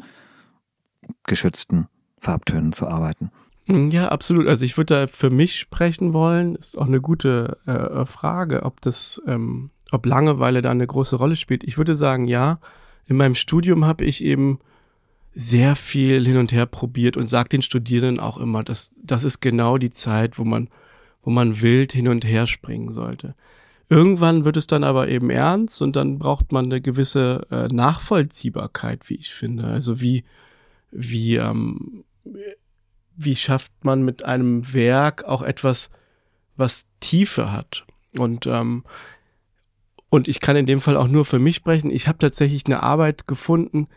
geschützten 1.23 1.87
Farbtönen 2.19 2.71
zu 2.71 2.87
arbeiten. 2.87 3.29
Hm, 3.67 3.91
ja, 3.91 4.07
absolut. 4.07 4.47
Also 4.47 4.65
ich 4.65 4.77
würde 4.77 4.93
da 4.93 5.07
für 5.07 5.29
mich 5.29 5.59
sprechen 5.59 6.13
wollen. 6.13 6.55
Ist 6.55 6.77
auch 6.77 6.87
eine 6.87 7.01
gute 7.01 7.57
äh, 7.65 8.05
Frage, 8.05 8.63
ob 8.63 8.81
das, 8.81 9.21
ähm, 9.27 9.69
ob 9.91 10.05
Langeweile 10.05 10.61
da 10.61 10.71
eine 10.71 10.87
große 10.87 11.17
Rolle 11.17 11.35
spielt. 11.35 11.63
Ich 11.63 11.77
würde 11.77 11.95
sagen, 11.95 12.27
ja. 12.27 12.59
In 13.09 13.15
meinem 13.15 13.35
Studium 13.35 13.85
habe 13.85 14.03
ich 14.03 14.21
eben 14.21 14.59
sehr 15.33 15.75
viel 15.75 16.25
hin 16.25 16.37
und 16.37 16.51
her 16.51 16.65
probiert 16.65 17.15
und 17.15 17.27
sage 17.27 17.49
den 17.49 17.61
Studierenden 17.61 18.19
auch 18.19 18.37
immer, 18.37 18.63
dass 18.63 18.91
das 19.01 19.23
ist 19.23 19.39
genau 19.39 19.77
die 19.77 19.91
Zeit, 19.91 20.37
wo 20.39 20.43
man, 20.43 20.69
wo 21.21 21.29
man 21.29 21.61
wild 21.61 21.93
hin 21.93 22.07
und 22.09 22.25
her 22.25 22.47
springen 22.47 22.93
sollte. 22.93 23.35
Irgendwann 23.89 24.43
wird 24.43 24.57
es 24.57 24.67
dann 24.67 24.83
aber 24.83 25.07
eben 25.07 25.29
ernst 25.29 25.81
und 25.81 25.95
dann 25.95 26.19
braucht 26.19 26.51
man 26.51 26.65
eine 26.65 26.81
gewisse 26.81 27.47
äh, 27.49 27.67
Nachvollziehbarkeit, 27.67 29.09
wie 29.09 29.15
ich 29.15 29.33
finde. 29.33 29.65
Also 29.65 30.01
wie, 30.01 30.25
wie, 30.91 31.35
ähm, 31.35 32.03
wie 33.17 33.35
schafft 33.35 33.71
man 33.83 34.03
mit 34.03 34.23
einem 34.23 34.73
Werk 34.73 35.25
auch 35.25 35.41
etwas, 35.41 35.89
was 36.55 36.85
Tiefe 36.99 37.51
hat. 37.51 37.85
Und, 38.17 38.45
ähm, 38.45 38.85
und 40.09 40.27
ich 40.27 40.39
kann 40.39 40.55
in 40.55 40.67
dem 40.67 40.79
Fall 40.79 40.95
auch 40.95 41.07
nur 41.07 41.25
für 41.25 41.39
mich 41.39 41.55
sprechen. 41.55 41.91
Ich 41.91 42.07
habe 42.07 42.19
tatsächlich 42.19 42.65
eine 42.67 42.83
Arbeit 42.83 43.27
gefunden, 43.27 43.87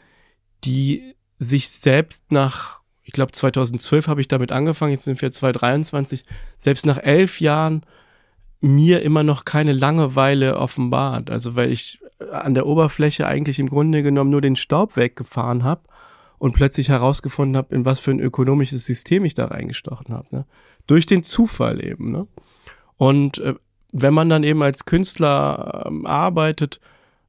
die 0.64 1.14
sich 1.38 1.70
selbst 1.70 2.32
nach, 2.32 2.80
ich 3.02 3.12
glaube 3.12 3.32
2012 3.32 4.08
habe 4.08 4.20
ich 4.20 4.28
damit 4.28 4.52
angefangen, 4.52 4.92
jetzt 4.92 5.04
sind 5.04 5.20
wir 5.20 5.30
2023, 5.30 6.24
selbst 6.56 6.86
nach 6.86 6.98
elf 6.98 7.40
Jahren 7.40 7.84
mir 8.60 9.02
immer 9.02 9.22
noch 9.22 9.44
keine 9.44 9.72
Langeweile 9.72 10.56
offenbart. 10.56 11.30
Also 11.30 11.56
weil 11.56 11.70
ich 11.70 12.00
an 12.32 12.54
der 12.54 12.66
Oberfläche 12.66 13.26
eigentlich 13.26 13.58
im 13.58 13.68
Grunde 13.68 14.02
genommen 14.02 14.30
nur 14.30 14.42
den 14.42 14.56
Staub 14.56 14.96
weggefahren 14.96 15.62
habe 15.62 15.82
und 16.40 16.54
plötzlich 16.54 16.88
herausgefunden 16.88 17.56
habe, 17.56 17.75
in 17.75 17.85
was 17.85 18.00
für 18.00 18.11
ein 18.11 18.18
ökonomisches 18.18 18.87
System 18.87 19.26
ich 19.26 19.35
da 19.35 19.44
reingestochen 19.44 20.14
habe. 20.14 20.26
Ne? 20.30 20.47
Durch 20.87 21.04
den 21.04 21.23
Zufall 21.23 21.85
eben. 21.85 22.11
Ne? 22.11 22.26
Und 22.97 23.38
äh, 23.38 23.54
wenn 23.92 24.14
man 24.14 24.30
dann 24.30 24.42
eben 24.42 24.62
als 24.62 24.87
Künstler 24.87 25.85
ähm, 25.87 26.06
arbeitet, 26.06 26.80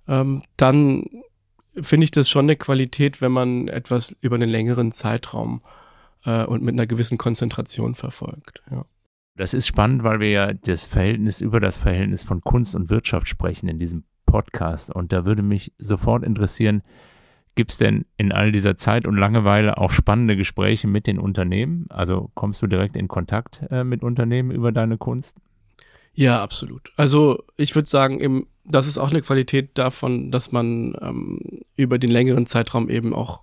ähm, 0.08 0.44
dann 0.56 1.04
finde 1.76 2.06
ich 2.06 2.12
das 2.12 2.30
schon 2.30 2.46
eine 2.46 2.56
Qualität, 2.56 3.22
wenn 3.22 3.34
man 3.34 3.68
etwas 3.68 4.16
über 4.22 4.36
einen 4.36 4.50
längeren 4.50 4.94
Zeitraum 4.94 5.62
äh, 6.24 6.46
und 6.46 6.64
mit 6.64 6.74
einer 6.74 6.88
gewissen 6.88 7.18
Konzentration 7.18 7.96
verfolgt. 7.96 8.64
Ja. 8.72 8.86
Das 9.36 9.54
ist 9.54 9.68
spannend, 9.68 10.04
weil 10.04 10.22
wir 10.22 10.30
ja 10.30 10.54
das 10.54 10.88
Verhältnis 10.88 11.42
über 11.42 11.60
das 11.60 11.78
Verhältnis 11.78 12.24
von 12.24 12.40
Kunst 12.40 12.76
und 12.76 12.90
Wirtschaft 12.90 13.28
sprechen 13.28 13.68
in 13.68 13.78
diesem 13.78 14.06
Podcast. 14.26 14.90
Und 14.90 15.12
da 15.12 15.26
würde 15.26 15.42
mich 15.42 15.74
sofort 15.80 16.24
interessieren, 16.24 16.82
Gibt 17.56 17.72
es 17.72 17.78
denn 17.78 18.06
in 18.18 18.32
all 18.32 18.52
dieser 18.52 18.78
Zeit 18.78 19.06
und 19.06 19.18
Langeweile 19.18 19.78
auch 19.78 19.92
spannende 19.92 20.38
Gespräche 20.38 20.88
mit 20.88 21.06
den 21.06 21.20
Unternehmen? 21.20 21.86
Also 21.90 22.32
kommst 22.34 22.62
du 22.62 22.68
direkt 22.68 22.96
in 22.96 23.08
Kontakt 23.08 23.62
äh, 23.70 23.84
mit 23.84 24.04
Unternehmen 24.04 24.52
über 24.52 24.72
deine 24.72 24.98
Kunst? 24.98 25.38
Ja, 26.14 26.42
absolut. 26.42 26.92
Also 26.96 27.44
ich 27.58 27.76
würde 27.76 27.90
sagen, 27.90 28.20
eben, 28.20 28.48
das 28.64 28.88
ist 28.88 28.98
auch 28.98 29.10
eine 29.10 29.22
Qualität 29.22 29.78
davon, 29.78 30.32
dass 30.32 30.52
man 30.52 30.96
ähm, 31.02 31.40
über 31.76 32.00
den 32.00 32.12
längeren 32.12 32.46
Zeitraum 32.46 32.90
eben 32.90 33.14
auch 33.14 33.42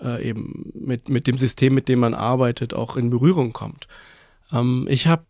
äh, 0.00 0.28
eben 0.28 0.72
mit, 0.74 1.08
mit 1.08 1.26
dem 1.26 1.36
System, 1.36 1.74
mit 1.74 1.88
dem 1.88 2.00
man 2.00 2.14
arbeitet, 2.14 2.74
auch 2.74 2.96
in 2.96 3.10
Berührung 3.10 3.52
kommt. 3.52 3.88
Ähm, 4.52 4.86
ich 4.88 5.06
habe 5.06 5.24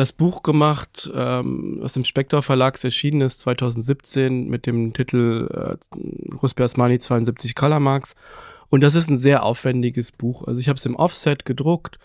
das 0.00 0.12
Buch 0.12 0.42
gemacht, 0.42 1.10
ähm, 1.14 1.78
was 1.80 1.96
im 1.96 2.04
Spektor 2.04 2.42
Verlag 2.42 2.82
erschienen 2.82 3.20
ist, 3.20 3.40
2017 3.40 4.48
mit 4.48 4.66
dem 4.66 4.92
Titel 4.92 5.48
äh, 5.52 6.34
Ruspe 6.42 6.64
Asmani 6.64 6.98
72 6.98 7.54
Color 7.54 7.80
Marks. 7.80 8.16
Und 8.70 8.82
das 8.82 8.94
ist 8.94 9.10
ein 9.10 9.18
sehr 9.18 9.42
aufwendiges 9.42 10.12
Buch. 10.12 10.46
Also 10.46 10.58
ich 10.58 10.68
habe 10.68 10.78
es 10.78 10.86
im 10.86 10.96
Offset 10.96 11.44
gedruckt 11.44 11.98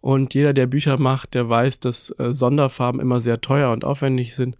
und 0.00 0.34
jeder, 0.34 0.52
der 0.52 0.66
Bücher 0.66 0.98
macht, 0.98 1.34
der 1.34 1.48
weiß, 1.48 1.80
dass 1.80 2.10
äh, 2.18 2.34
Sonderfarben 2.34 3.00
immer 3.00 3.20
sehr 3.20 3.40
teuer 3.40 3.72
und 3.72 3.84
aufwendig 3.84 4.34
sind. 4.34 4.56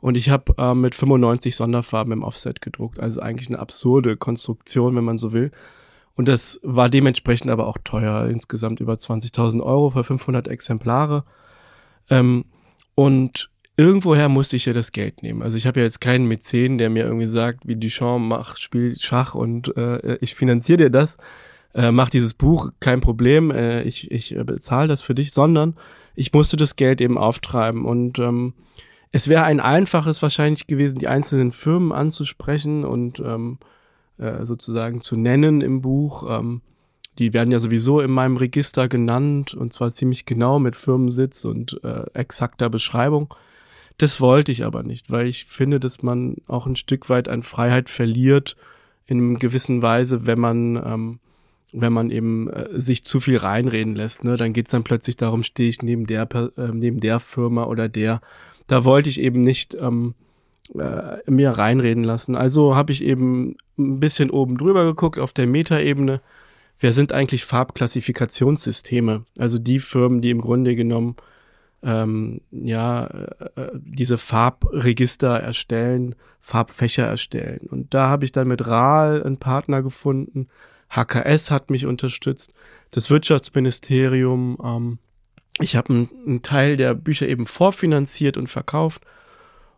Und 0.00 0.16
ich 0.16 0.30
habe 0.30 0.54
äh, 0.58 0.74
mit 0.74 0.94
95 0.94 1.56
Sonderfarben 1.56 2.12
im 2.12 2.22
Offset 2.22 2.62
gedruckt. 2.62 3.00
Also 3.00 3.20
eigentlich 3.20 3.48
eine 3.48 3.58
absurde 3.58 4.16
Konstruktion, 4.16 4.94
wenn 4.94 5.04
man 5.04 5.18
so 5.18 5.32
will. 5.32 5.50
Und 6.14 6.28
das 6.28 6.60
war 6.62 6.88
dementsprechend 6.88 7.50
aber 7.50 7.66
auch 7.66 7.78
teuer. 7.82 8.26
Insgesamt 8.28 8.80
über 8.80 8.94
20.000 8.94 9.60
Euro 9.62 9.90
für 9.90 10.04
500 10.04 10.46
Exemplare. 10.46 11.24
Ähm, 12.10 12.44
und 12.94 13.50
irgendwoher 13.76 14.28
musste 14.28 14.56
ich 14.56 14.66
ja 14.66 14.72
das 14.72 14.92
Geld 14.92 15.22
nehmen. 15.22 15.42
Also 15.42 15.56
ich 15.56 15.66
habe 15.66 15.80
ja 15.80 15.86
jetzt 15.86 16.00
keinen 16.00 16.26
Mäzen, 16.26 16.78
der 16.78 16.90
mir 16.90 17.04
irgendwie 17.04 17.28
sagt, 17.28 17.66
wie 17.66 17.76
Duchamp 17.76 18.28
macht, 18.28 18.60
spiel 18.60 18.96
Schach 18.98 19.34
und 19.34 19.76
äh, 19.76 20.16
ich 20.16 20.34
finanziere 20.34 20.78
dir 20.78 20.90
das, 20.90 21.16
äh, 21.74 21.92
mach 21.92 22.10
dieses 22.10 22.34
Buch, 22.34 22.70
kein 22.80 23.00
Problem, 23.00 23.50
äh, 23.50 23.82
ich, 23.82 24.10
ich 24.10 24.34
bezahle 24.44 24.88
das 24.88 25.00
für 25.00 25.14
dich, 25.14 25.32
sondern 25.32 25.76
ich 26.16 26.32
musste 26.32 26.56
das 26.56 26.74
Geld 26.74 27.00
eben 27.00 27.16
auftreiben 27.16 27.84
und 27.84 28.18
ähm, 28.18 28.54
es 29.12 29.28
wäre 29.28 29.44
ein 29.44 29.60
einfaches 29.60 30.20
wahrscheinlich 30.22 30.66
gewesen, 30.66 30.98
die 30.98 31.08
einzelnen 31.08 31.52
Firmen 31.52 31.92
anzusprechen 31.92 32.84
und 32.84 33.20
ähm, 33.20 33.58
äh, 34.18 34.44
sozusagen 34.44 35.00
zu 35.00 35.16
nennen 35.16 35.60
im 35.60 35.80
Buch. 35.80 36.26
Ähm, 36.28 36.60
die 37.18 37.32
werden 37.32 37.50
ja 37.50 37.58
sowieso 37.58 38.00
in 38.00 38.10
meinem 38.10 38.36
Register 38.36 38.88
genannt 38.88 39.54
und 39.54 39.72
zwar 39.72 39.90
ziemlich 39.90 40.24
genau 40.24 40.58
mit 40.58 40.76
Firmensitz 40.76 41.44
und 41.44 41.80
äh, 41.82 42.04
exakter 42.14 42.70
Beschreibung. 42.70 43.34
Das 43.98 44.20
wollte 44.20 44.52
ich 44.52 44.64
aber 44.64 44.84
nicht, 44.84 45.10
weil 45.10 45.26
ich 45.26 45.46
finde, 45.46 45.80
dass 45.80 46.02
man 46.02 46.36
auch 46.46 46.66
ein 46.66 46.76
Stück 46.76 47.08
weit 47.08 47.28
an 47.28 47.42
Freiheit 47.42 47.90
verliert 47.90 48.56
in 49.06 49.18
einem 49.18 49.38
gewissen 49.38 49.82
Weise, 49.82 50.26
wenn 50.26 50.38
man 50.38 50.76
ähm, 50.76 51.18
wenn 51.72 51.92
man 51.92 52.10
eben 52.10 52.48
äh, 52.48 52.80
sich 52.80 53.04
zu 53.04 53.20
viel 53.20 53.36
reinreden 53.36 53.94
lässt. 53.94 54.24
Ne? 54.24 54.36
Dann 54.36 54.52
geht's 54.52 54.70
dann 54.70 54.84
plötzlich 54.84 55.16
darum, 55.16 55.42
stehe 55.42 55.68
ich 55.68 55.82
neben 55.82 56.06
der 56.06 56.28
äh, 56.32 56.68
neben 56.72 57.00
der 57.00 57.20
Firma 57.20 57.64
oder 57.64 57.88
der. 57.88 58.20
Da 58.68 58.84
wollte 58.84 59.08
ich 59.08 59.20
eben 59.20 59.42
nicht 59.42 59.74
ähm, 59.74 60.14
äh, 60.78 61.18
mir 61.30 61.50
reinreden 61.50 62.04
lassen. 62.04 62.36
Also 62.36 62.74
habe 62.74 62.92
ich 62.92 63.02
eben 63.02 63.56
ein 63.78 64.00
bisschen 64.00 64.30
oben 64.30 64.56
drüber 64.56 64.84
geguckt 64.84 65.18
auf 65.18 65.32
der 65.32 65.46
Metaebene 65.46 66.20
wer 66.80 66.92
sind 66.92 67.12
eigentlich 67.12 67.44
Farbklassifikationssysteme? 67.44 69.24
Also 69.38 69.58
die 69.58 69.80
Firmen, 69.80 70.20
die 70.20 70.30
im 70.30 70.40
Grunde 70.40 70.76
genommen 70.76 71.16
ähm, 71.82 72.40
ja 72.50 73.06
äh, 73.06 73.60
äh, 73.60 73.70
diese 73.74 74.18
Farbregister 74.18 75.38
erstellen, 75.38 76.14
Farbfächer 76.40 77.06
erstellen. 77.06 77.68
Und 77.70 77.94
da 77.94 78.08
habe 78.08 78.24
ich 78.24 78.32
dann 78.32 78.48
mit 78.48 78.66
RAL 78.66 79.22
einen 79.22 79.38
Partner 79.38 79.82
gefunden. 79.82 80.48
HKS 80.90 81.50
hat 81.50 81.70
mich 81.70 81.86
unterstützt, 81.86 82.52
das 82.90 83.10
Wirtschaftsministerium. 83.10 84.58
Ähm, 84.62 84.98
ich 85.60 85.76
habe 85.76 86.08
einen, 86.24 86.42
Teil 86.42 86.76
der 86.76 86.94
Bücher 86.94 87.28
eben 87.28 87.46
vorfinanziert 87.46 88.36
und 88.36 88.48
verkauft. 88.48 89.02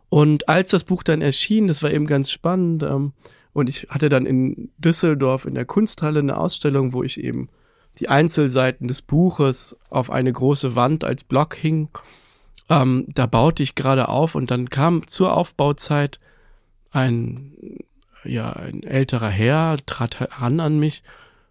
Und 0.09 0.49
als 0.49 0.71
das 0.71 0.83
Buch 0.83 1.03
dann 1.03 1.21
erschien, 1.21 1.67
das 1.67 1.83
war 1.83 1.91
eben 1.91 2.05
ganz 2.05 2.31
spannend, 2.31 2.83
ähm, 2.83 3.13
und 3.53 3.69
ich 3.69 3.87
hatte 3.89 4.09
dann 4.09 4.25
in 4.25 4.71
Düsseldorf 4.77 5.45
in 5.45 5.55
der 5.55 5.65
Kunsthalle 5.65 6.19
eine 6.19 6.37
Ausstellung, 6.37 6.93
wo 6.93 7.03
ich 7.03 7.21
eben 7.21 7.49
die 7.99 8.09
Einzelseiten 8.09 8.87
des 8.87 9.01
Buches 9.01 9.75
auf 9.89 10.09
eine 10.09 10.31
große 10.31 10.75
Wand 10.75 11.03
als 11.03 11.23
Block 11.23 11.55
hing. 11.55 11.89
Ähm, 12.69 13.05
da 13.09 13.25
baute 13.25 13.63
ich 13.63 13.75
gerade 13.75 14.07
auf 14.07 14.35
und 14.35 14.49
dann 14.49 14.69
kam 14.69 15.05
zur 15.07 15.35
Aufbauzeit 15.35 16.19
ein, 16.91 17.53
ja, 18.23 18.53
ein 18.53 18.83
älterer 18.83 19.29
Herr, 19.29 19.77
trat 19.85 20.19
heran 20.19 20.59
an 20.61 20.79
mich 20.79 21.03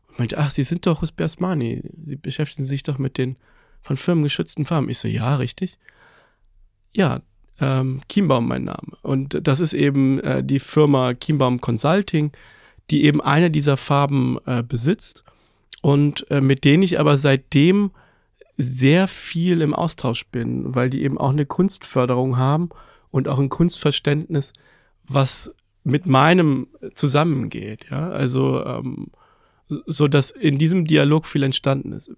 und 0.08 0.18
meinte, 0.18 0.38
ach, 0.38 0.50
Sie 0.50 0.64
sind 0.64 0.86
doch 0.86 1.02
Usbersmani. 1.02 1.82
Sie 2.06 2.16
beschäftigen 2.16 2.64
sich 2.64 2.82
doch 2.82 2.98
mit 2.98 3.18
den 3.18 3.36
von 3.82 3.96
Firmen 3.96 4.24
geschützten 4.24 4.64
Farben. 4.64 4.88
Ich 4.88 4.98
so, 4.98 5.08
ja, 5.08 5.36
richtig. 5.36 5.78
Ja, 6.94 7.20
ähm, 7.60 8.00
Kiembaum 8.08 8.48
mein 8.48 8.64
Name. 8.64 8.96
Und 9.02 9.46
das 9.46 9.60
ist 9.60 9.74
eben 9.74 10.20
äh, 10.20 10.42
die 10.42 10.60
Firma 10.60 11.14
Kiembaum 11.14 11.60
Consulting, 11.60 12.32
die 12.90 13.04
eben 13.04 13.20
eine 13.20 13.50
dieser 13.50 13.76
Farben 13.76 14.38
äh, 14.46 14.62
besitzt 14.62 15.24
und 15.82 16.30
äh, 16.30 16.40
mit 16.40 16.64
denen 16.64 16.82
ich 16.82 16.98
aber 16.98 17.18
seitdem 17.18 17.92
sehr 18.56 19.08
viel 19.08 19.62
im 19.62 19.74
Austausch 19.74 20.26
bin, 20.26 20.74
weil 20.74 20.90
die 20.90 21.02
eben 21.02 21.18
auch 21.18 21.30
eine 21.30 21.46
Kunstförderung 21.46 22.36
haben 22.36 22.70
und 23.10 23.28
auch 23.28 23.38
ein 23.38 23.48
Kunstverständnis, 23.48 24.52
was 25.08 25.54
mit 25.82 26.06
meinem 26.06 26.66
zusammengeht. 26.94 27.86
Ja, 27.90 28.10
also 28.10 28.64
ähm, 28.64 29.08
so 29.86 30.08
dass 30.08 30.30
in 30.30 30.58
diesem 30.58 30.84
Dialog 30.84 31.26
viel 31.26 31.42
entstanden 31.42 31.92
ist. 31.92 32.10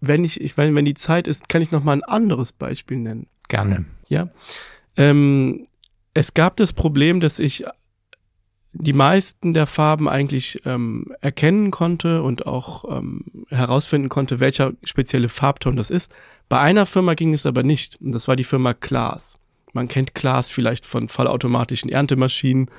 wenn 0.00 0.24
ich, 0.24 0.40
ich 0.40 0.56
meine, 0.56 0.74
wenn 0.74 0.84
die 0.84 0.94
Zeit 0.94 1.26
ist, 1.26 1.48
kann 1.48 1.62
ich 1.62 1.70
noch 1.70 1.82
mal 1.82 1.94
ein 1.94 2.04
anderes 2.04 2.52
Beispiel 2.52 2.98
nennen. 2.98 3.28
Gerne. 3.48 3.86
Ja. 4.08 4.28
Ähm, 4.96 5.66
es 6.14 6.34
gab 6.34 6.56
das 6.56 6.72
Problem, 6.72 7.20
dass 7.20 7.38
ich 7.38 7.64
die 8.72 8.92
meisten 8.92 9.54
der 9.54 9.66
Farben 9.66 10.08
eigentlich 10.08 10.60
ähm, 10.64 11.14
erkennen 11.20 11.70
konnte 11.70 12.22
und 12.22 12.46
auch 12.46 12.98
ähm, 12.98 13.24
herausfinden 13.48 14.08
konnte, 14.08 14.38
welcher 14.38 14.72
spezielle 14.84 15.28
Farbton 15.28 15.76
das 15.76 15.90
ist. 15.90 16.12
Bei 16.48 16.60
einer 16.60 16.86
Firma 16.86 17.14
ging 17.14 17.32
es 17.32 17.46
aber 17.46 17.62
nicht. 17.62 17.98
Und 18.00 18.12
das 18.12 18.28
war 18.28 18.36
die 18.36 18.44
Firma 18.44 18.74
Klaas. 18.74 19.38
Man 19.72 19.88
kennt 19.88 20.14
Klaas 20.14 20.50
vielleicht 20.50 20.86
von 20.86 21.08
vollautomatischen 21.08 21.90
Erntemaschinen, 21.90 22.70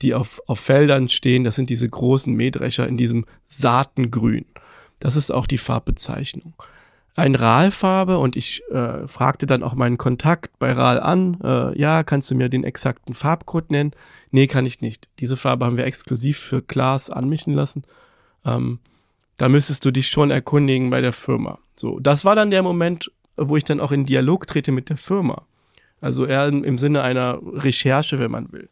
die 0.00 0.14
auf, 0.14 0.40
auf 0.46 0.60
Feldern 0.60 1.08
stehen. 1.08 1.44
Das 1.44 1.56
sind 1.56 1.70
diese 1.70 1.88
großen 1.88 2.32
Mähdrescher 2.34 2.86
in 2.86 2.96
diesem 2.96 3.26
Saatengrün. 3.48 4.46
Das 5.00 5.16
ist 5.16 5.30
auch 5.30 5.46
die 5.46 5.58
Farbbezeichnung 5.58 6.54
ein 7.14 7.34
RAL-Farbe 7.34 8.18
und 8.18 8.36
ich 8.36 8.62
äh, 8.70 9.06
fragte 9.06 9.46
dann 9.46 9.62
auch 9.62 9.74
meinen 9.74 9.98
Kontakt 9.98 10.58
bei 10.58 10.72
RAL 10.72 10.98
an, 10.98 11.38
äh, 11.44 11.78
ja, 11.78 12.04
kannst 12.04 12.30
du 12.30 12.34
mir 12.34 12.48
den 12.48 12.64
exakten 12.64 13.14
Farbcode 13.14 13.70
nennen? 13.70 13.92
Nee, 14.30 14.46
kann 14.46 14.64
ich 14.64 14.80
nicht. 14.80 15.08
Diese 15.18 15.36
Farbe 15.36 15.66
haben 15.66 15.76
wir 15.76 15.84
exklusiv 15.84 16.38
für 16.38 16.62
Klaas 16.62 17.10
anmischen 17.10 17.52
lassen. 17.52 17.84
Ähm, 18.46 18.78
da 19.36 19.48
müsstest 19.48 19.84
du 19.84 19.90
dich 19.90 20.08
schon 20.08 20.30
erkundigen 20.30 20.88
bei 20.88 21.00
der 21.00 21.12
Firma. 21.12 21.58
So, 21.76 21.98
das 22.00 22.24
war 22.24 22.34
dann 22.34 22.50
der 22.50 22.62
Moment, 22.62 23.10
wo 23.36 23.56
ich 23.56 23.64
dann 23.64 23.80
auch 23.80 23.92
in 23.92 24.06
Dialog 24.06 24.46
trete 24.46 24.72
mit 24.72 24.88
der 24.88 24.96
Firma. 24.96 25.42
Also 26.00 26.24
eher 26.24 26.48
im, 26.48 26.64
im 26.64 26.78
Sinne 26.78 27.02
einer 27.02 27.40
Recherche, 27.44 28.18
wenn 28.18 28.30
man 28.30 28.52
will. 28.52 28.70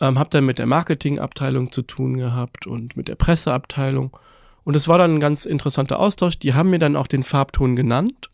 Ähm, 0.00 0.18
hab 0.18 0.30
dann 0.30 0.46
mit 0.46 0.58
der 0.58 0.66
Marketingabteilung 0.66 1.70
zu 1.70 1.82
tun 1.82 2.16
gehabt 2.16 2.66
und 2.66 2.96
mit 2.96 3.06
der 3.06 3.14
Presseabteilung 3.14 4.16
und 4.64 4.76
es 4.76 4.88
war 4.88 4.98
dann 4.98 5.14
ein 5.14 5.20
ganz 5.20 5.44
interessanter 5.44 5.98
Austausch. 5.98 6.38
Die 6.38 6.54
haben 6.54 6.70
mir 6.70 6.78
dann 6.78 6.96
auch 6.96 7.06
den 7.06 7.22
Farbton 7.22 7.76
genannt 7.76 8.30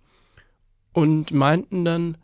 und 0.93 1.33
meinten 1.33 1.85
dann, 1.85 2.19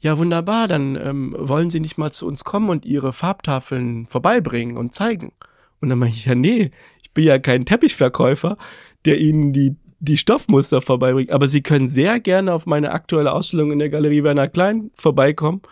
ja 0.00 0.18
wunderbar, 0.18 0.68
dann 0.68 0.96
ähm, 0.96 1.34
wollen 1.38 1.70
Sie 1.70 1.80
nicht 1.80 1.98
mal 1.98 2.12
zu 2.12 2.26
uns 2.26 2.44
kommen 2.44 2.70
und 2.70 2.84
Ihre 2.84 3.12
Farbtafeln 3.12 4.06
vorbeibringen 4.06 4.76
und 4.76 4.92
zeigen. 4.92 5.32
Und 5.80 5.88
dann 5.88 5.98
meinte 5.98 6.16
ich, 6.16 6.26
ja 6.26 6.34
nee, 6.34 6.70
ich 7.02 7.12
bin 7.12 7.24
ja 7.24 7.38
kein 7.38 7.64
Teppichverkäufer, 7.64 8.56
der 9.04 9.20
Ihnen 9.20 9.52
die, 9.52 9.76
die 9.98 10.16
Stoffmuster 10.16 10.80
vorbeibringt. 10.80 11.30
Aber 11.30 11.48
Sie 11.48 11.62
können 11.62 11.86
sehr 11.86 12.20
gerne 12.20 12.52
auf 12.52 12.66
meine 12.66 12.92
aktuelle 12.92 13.32
Ausstellung 13.32 13.72
in 13.72 13.78
der 13.78 13.90
Galerie 13.90 14.22
Werner 14.22 14.48
Klein 14.48 14.90
vorbeikommen 14.94 15.62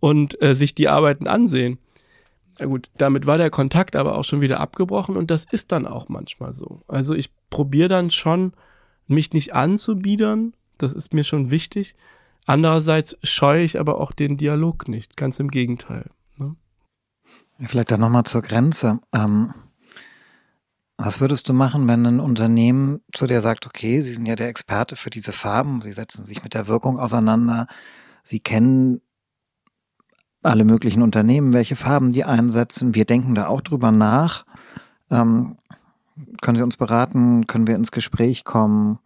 und 0.00 0.40
äh, 0.42 0.54
sich 0.54 0.74
die 0.74 0.88
Arbeiten 0.88 1.26
ansehen. 1.26 1.78
Na 2.58 2.66
gut, 2.66 2.90
damit 2.96 3.26
war 3.26 3.36
der 3.36 3.50
Kontakt 3.50 3.94
aber 3.94 4.16
auch 4.16 4.24
schon 4.24 4.40
wieder 4.40 4.60
abgebrochen 4.60 5.16
und 5.16 5.30
das 5.30 5.46
ist 5.50 5.72
dann 5.72 5.86
auch 5.86 6.08
manchmal 6.08 6.54
so. 6.54 6.82
Also 6.88 7.14
ich 7.14 7.30
probiere 7.50 7.88
dann 7.88 8.10
schon, 8.10 8.52
mich 9.06 9.32
nicht 9.32 9.54
anzubiedern, 9.54 10.54
das 10.76 10.92
ist 10.92 11.14
mir 11.14 11.24
schon 11.24 11.50
wichtig. 11.50 11.94
Andererseits 12.46 13.16
scheue 13.22 13.62
ich 13.62 13.78
aber 13.78 14.00
auch 14.00 14.12
den 14.12 14.36
Dialog 14.36 14.88
nicht, 14.88 15.16
ganz 15.16 15.38
im 15.38 15.50
Gegenteil. 15.50 16.10
Ne? 16.36 16.56
Vielleicht 17.60 17.90
dann 17.90 18.00
nochmal 18.00 18.24
zur 18.24 18.42
Grenze. 18.42 19.00
Ähm, 19.14 19.54
was 20.96 21.20
würdest 21.20 21.48
du 21.48 21.52
machen, 21.52 21.86
wenn 21.86 22.04
ein 22.06 22.20
Unternehmen 22.20 23.00
zu 23.14 23.26
dir 23.26 23.40
sagt, 23.40 23.66
okay, 23.66 24.02
Sie 24.02 24.14
sind 24.14 24.26
ja 24.26 24.34
der 24.34 24.48
Experte 24.48 24.96
für 24.96 25.10
diese 25.10 25.32
Farben, 25.32 25.80
Sie 25.80 25.92
setzen 25.92 26.24
sich 26.24 26.42
mit 26.42 26.54
der 26.54 26.66
Wirkung 26.66 26.98
auseinander, 26.98 27.68
Sie 28.24 28.40
kennen 28.40 29.00
alle 30.42 30.64
möglichen 30.64 31.02
Unternehmen, 31.02 31.52
welche 31.52 31.76
Farben 31.76 32.12
die 32.12 32.24
einsetzen. 32.24 32.94
Wir 32.94 33.04
denken 33.04 33.34
da 33.34 33.46
auch 33.48 33.60
drüber 33.60 33.90
nach. 33.90 34.44
Ähm, 35.10 35.56
können 36.40 36.56
Sie 36.56 36.62
uns 36.62 36.76
beraten? 36.76 37.46
Können 37.46 37.66
wir 37.66 37.76
ins 37.76 37.92
Gespräch 37.92 38.44
kommen? 38.44 38.98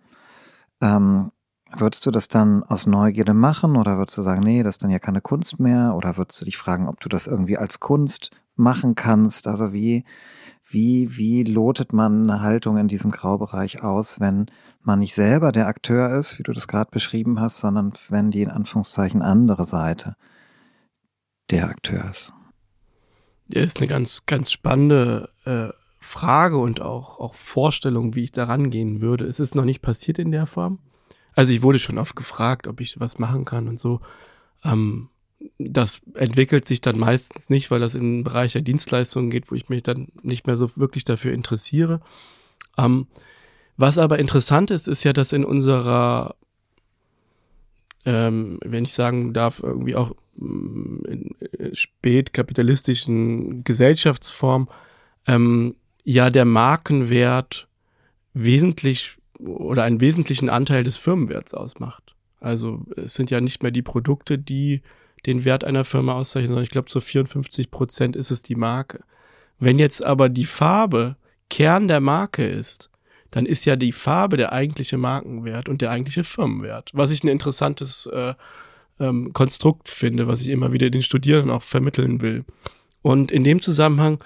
Ähm, 0.81 1.31
würdest 1.75 2.05
du 2.05 2.11
das 2.11 2.29
dann 2.29 2.62
aus 2.65 2.87
Neugierde 2.87 3.35
machen 3.35 3.77
oder 3.77 3.97
würdest 3.97 4.19
du 4.19 4.23
sagen, 4.23 4.43
nee, 4.43 4.62
das 4.62 4.75
ist 4.75 4.83
dann 4.83 4.91
ja 4.91 4.99
keine 4.99 5.21
Kunst 5.21 5.59
mehr? 5.59 5.95
Oder 5.97 6.17
würdest 6.17 6.41
du 6.41 6.45
dich 6.45 6.59
fragen, 6.59 6.89
ob 6.89 7.01
du 7.01 7.09
das 7.09 7.27
irgendwie 7.27 7.57
als 7.57 7.81
Kunst 7.81 8.31
machen 8.57 8.95
kannst? 8.95 9.47
Also 9.47 9.73
wie, 9.73 10.04
wie, 10.69 11.17
wie 11.17 11.45
lotet 11.45 11.93
man 11.93 12.28
eine 12.30 12.43
Haltung 12.43 12.76
in 12.76 12.89
diesem 12.89 13.11
Graubereich 13.11 13.83
aus, 13.83 14.21
wenn 14.21 14.47
man 14.83 14.99
nicht 14.99 15.15
selber 15.15 15.52
der 15.52 15.67
Akteur 15.67 16.11
ist, 16.15 16.39
wie 16.39 16.43
du 16.43 16.52
das 16.52 16.69
gerade 16.69 16.91
beschrieben 16.91 17.41
hast, 17.41 17.59
sondern 17.59 17.93
wenn 18.09 18.30
die 18.30 18.43
in 18.43 18.50
Anführungszeichen 18.50 19.23
andere 19.23 19.65
Seite 19.65 20.17
der 21.52 21.69
Akteur 21.69 22.10
ist? 22.10 22.32
Ja, 23.49 23.62
ist 23.62 23.78
eine 23.78 23.86
ganz, 23.86 24.26
ganz 24.26 24.50
spannende 24.50 25.28
äh, 25.45 25.69
Frage 26.00 26.58
und 26.58 26.80
auch, 26.80 27.21
auch 27.21 27.34
Vorstellung, 27.34 28.15
wie 28.15 28.25
ich 28.25 28.32
da 28.32 28.45
rangehen 28.45 29.00
würde. 29.00 29.25
Es 29.25 29.41
ist 29.41 29.54
noch 29.54 29.65
nicht 29.65 29.82
passiert 29.82 30.19
in 30.19 30.32
der 30.32 30.47
Form. 30.47 30.78
Also 31.34 31.52
ich 31.52 31.62
wurde 31.62 31.78
schon 31.78 31.99
oft 31.99 32.17
gefragt, 32.17 32.67
ob 32.67 32.80
ich 32.80 32.99
was 32.99 33.19
machen 33.19 33.45
kann 33.45 33.69
und 33.69 33.78
so. 33.78 34.00
Ähm, 34.65 35.08
das 35.58 36.02
entwickelt 36.15 36.67
sich 36.67 36.80
dann 36.80 36.99
meistens 36.99 37.50
nicht, 37.50 37.71
weil 37.71 37.80
das 37.80 37.95
in 37.95 38.19
den 38.19 38.25
Bereich 38.25 38.52
der 38.52 38.62
Dienstleistungen 38.62 39.30
geht, 39.30 39.50
wo 39.50 39.54
ich 39.54 39.69
mich 39.69 39.82
dann 39.82 40.08
nicht 40.23 40.47
mehr 40.47 40.56
so 40.56 40.71
wirklich 40.76 41.04
dafür 41.04 41.32
interessiere. 41.32 42.00
Ähm, 42.78 43.06
was 43.76 43.99
aber 43.99 44.19
interessant 44.19 44.71
ist, 44.71 44.88
ist 44.88 45.04
ja, 45.04 45.12
dass 45.12 45.32
in 45.32 45.45
unserer, 45.45 46.36
ähm, 48.04 48.58
wenn 48.65 48.84
ich 48.84 48.95
sagen 48.95 49.32
darf, 49.32 49.60
irgendwie 49.62 49.95
auch 49.95 50.12
in 50.36 51.34
äh, 51.41 51.75
spätkapitalistischen 51.75 53.65
Gesellschaftsform 53.65 54.69
ähm, 55.26 55.76
ja 56.04 56.30
der 56.30 56.45
Markenwert 56.45 57.69
wesentlich 58.34 59.19
oder 59.38 59.84
einen 59.84 60.00
wesentlichen 60.00 60.49
Anteil 60.49 60.84
des 60.84 60.97
Firmenwerts 60.97 61.54
ausmacht. 61.54 62.15
Also 62.41 62.84
es 62.97 63.15
sind 63.15 63.30
ja 63.30 63.41
nicht 63.41 63.62
mehr 63.62 63.73
die 63.73 63.82
Produkte, 63.82 64.38
die 64.38 64.82
den 65.26 65.45
Wert 65.45 65.65
einer 65.65 65.84
Firma 65.84 66.15
auszeichnen, 66.15 66.49
sondern 66.49 66.65
ich 66.65 66.71
glaube, 66.71 66.88
zu 66.88 67.00
54 67.00 67.71
Prozent 67.71 68.17
ist 68.17 68.30
es 68.30 68.43
die 68.43 68.56
Marke. 68.56 69.04
Wenn 69.58 69.78
jetzt 69.78 70.04
aber 70.04 70.28
die 70.28 70.45
Farbe 70.45 71.17
Kern 71.50 71.86
der 71.86 72.00
Marke 72.00 72.45
ist, 72.45 72.91
dann 73.32 73.47
ist 73.47 73.64
ja 73.64 73.76
die 73.76 73.92
Farbe 73.92 74.36
der 74.36 74.52
eigentliche 74.52 74.99
Markenwert 74.99 75.68
und 75.68 75.80
der 75.80 75.90
eigentliche 75.90 76.23
Firmenwert. 76.23 76.90
Was 76.92 77.10
ich 77.10 77.25
ein 77.25 77.28
interessantes 77.28 78.06
äh, 78.06 78.34
ähm, 79.00 79.32
Konstrukt 79.32 79.88
finde, 79.88 80.28
was 80.28 80.42
ich 80.42 80.49
immer 80.49 80.73
wieder 80.73 80.90
den 80.90 81.02
Studierenden 81.02 81.50
auch 81.50 81.62
vermitteln 81.62 82.21
will. 82.21 82.45
Und 83.00 83.32
in 83.32 83.42
dem 83.42 83.58
Zusammenhang 83.58 84.23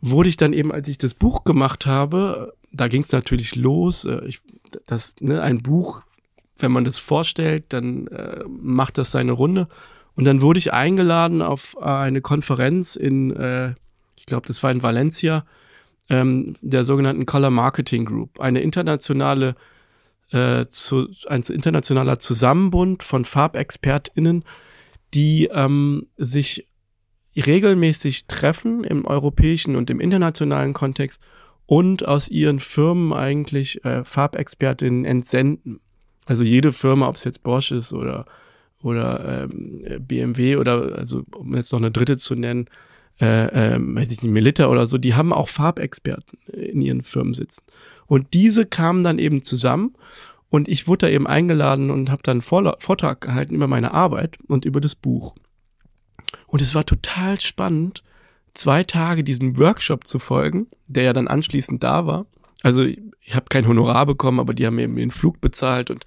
wurde 0.00 0.28
ich 0.28 0.36
dann 0.36 0.52
eben, 0.52 0.70
als 0.70 0.86
ich 0.88 0.98
das 0.98 1.14
Buch 1.14 1.44
gemacht 1.44 1.86
habe, 1.86 2.52
da 2.72 2.88
ging 2.88 3.02
es 3.02 3.10
natürlich 3.10 3.56
los. 3.56 4.04
Äh, 4.04 4.26
ich, 4.26 4.40
das, 4.86 5.14
ne, 5.20 5.40
ein 5.40 5.62
Buch, 5.62 6.02
wenn 6.58 6.72
man 6.72 6.84
das 6.84 6.98
vorstellt, 6.98 7.64
dann 7.70 8.06
äh, 8.08 8.44
macht 8.46 8.98
das 8.98 9.12
seine 9.12 9.32
Runde. 9.32 9.66
Und 10.14 10.24
dann 10.24 10.42
wurde 10.42 10.58
ich 10.58 10.74
eingeladen 10.74 11.40
auf 11.40 11.80
eine 11.80 12.20
Konferenz 12.20 12.96
in, 12.96 13.34
äh, 13.34 13.74
ich 14.16 14.26
glaube, 14.26 14.46
das 14.46 14.62
war 14.62 14.70
in 14.70 14.82
Valencia, 14.82 15.46
ähm, 16.08 16.54
der 16.60 16.84
sogenannten 16.84 17.26
Color 17.26 17.50
Marketing 17.50 18.04
Group, 18.04 18.40
eine 18.40 18.60
internationale 18.60 19.56
äh, 20.30 20.66
zu, 20.66 21.08
ein 21.28 21.42
internationaler 21.42 22.18
Zusammenbund 22.18 23.02
von 23.02 23.24
FarbexpertInnen, 23.24 24.44
die 25.14 25.48
ähm, 25.52 26.06
sich 26.16 26.66
regelmäßig 27.36 28.26
treffen 28.26 28.84
im 28.84 29.06
europäischen 29.06 29.76
und 29.76 29.90
im 29.90 30.00
internationalen 30.00 30.72
Kontext 30.72 31.22
und 31.66 32.06
aus 32.06 32.28
ihren 32.28 32.60
Firmen 32.60 33.12
eigentlich 33.12 33.84
äh, 33.84 34.04
Farbexpertinnen 34.04 35.04
entsenden. 35.04 35.80
Also 36.24 36.44
jede 36.44 36.72
Firma, 36.72 37.08
ob 37.08 37.16
es 37.16 37.24
jetzt 37.24 37.42
Bosch 37.42 37.72
ist 37.72 37.92
oder, 37.92 38.26
oder 38.82 39.44
ähm, 39.44 39.80
BMW 40.00 40.56
oder 40.56 40.96
also 40.96 41.24
um 41.34 41.54
jetzt 41.54 41.72
noch 41.72 41.80
eine 41.80 41.90
dritte 41.90 42.16
zu 42.16 42.34
nennen, 42.34 42.68
äh, 43.20 43.74
äh, 43.74 43.78
weiß 43.80 44.10
ich 44.12 44.22
nicht, 44.22 44.32
Melitta 44.32 44.66
oder 44.66 44.86
so, 44.86 44.98
die 44.98 45.14
haben 45.14 45.32
auch 45.32 45.48
Farbexperten 45.48 46.38
in 46.52 46.82
ihren 46.82 47.02
Firmen 47.02 47.34
sitzen. 47.34 47.64
Und 48.06 48.34
diese 48.34 48.66
kamen 48.66 49.02
dann 49.02 49.18
eben 49.18 49.42
zusammen 49.42 49.94
und 50.50 50.68
ich 50.68 50.86
wurde 50.86 51.06
da 51.06 51.08
eben 51.08 51.26
eingeladen 51.26 51.90
und 51.90 52.10
habe 52.10 52.22
dann 52.22 52.42
einen 52.42 52.76
Vortrag 52.78 53.20
gehalten 53.20 53.54
über 53.54 53.66
meine 53.66 53.92
Arbeit 53.92 54.38
und 54.46 54.64
über 54.64 54.80
das 54.80 54.94
Buch. 54.94 55.34
Und 56.46 56.62
es 56.62 56.74
war 56.74 56.86
total 56.86 57.40
spannend, 57.40 58.02
zwei 58.54 58.84
Tage 58.84 59.24
diesem 59.24 59.58
Workshop 59.58 60.06
zu 60.06 60.18
folgen, 60.18 60.68
der 60.86 61.04
ja 61.04 61.12
dann 61.12 61.28
anschließend 61.28 61.82
da 61.82 62.06
war. 62.06 62.26
Also 62.62 62.84
ich 62.84 63.34
habe 63.34 63.46
kein 63.48 63.66
Honorar 63.66 64.06
bekommen, 64.06 64.40
aber 64.40 64.54
die 64.54 64.66
haben 64.66 64.76
mir 64.76 64.88
den 64.88 65.10
Flug 65.10 65.40
bezahlt 65.40 65.90
und 65.90 66.04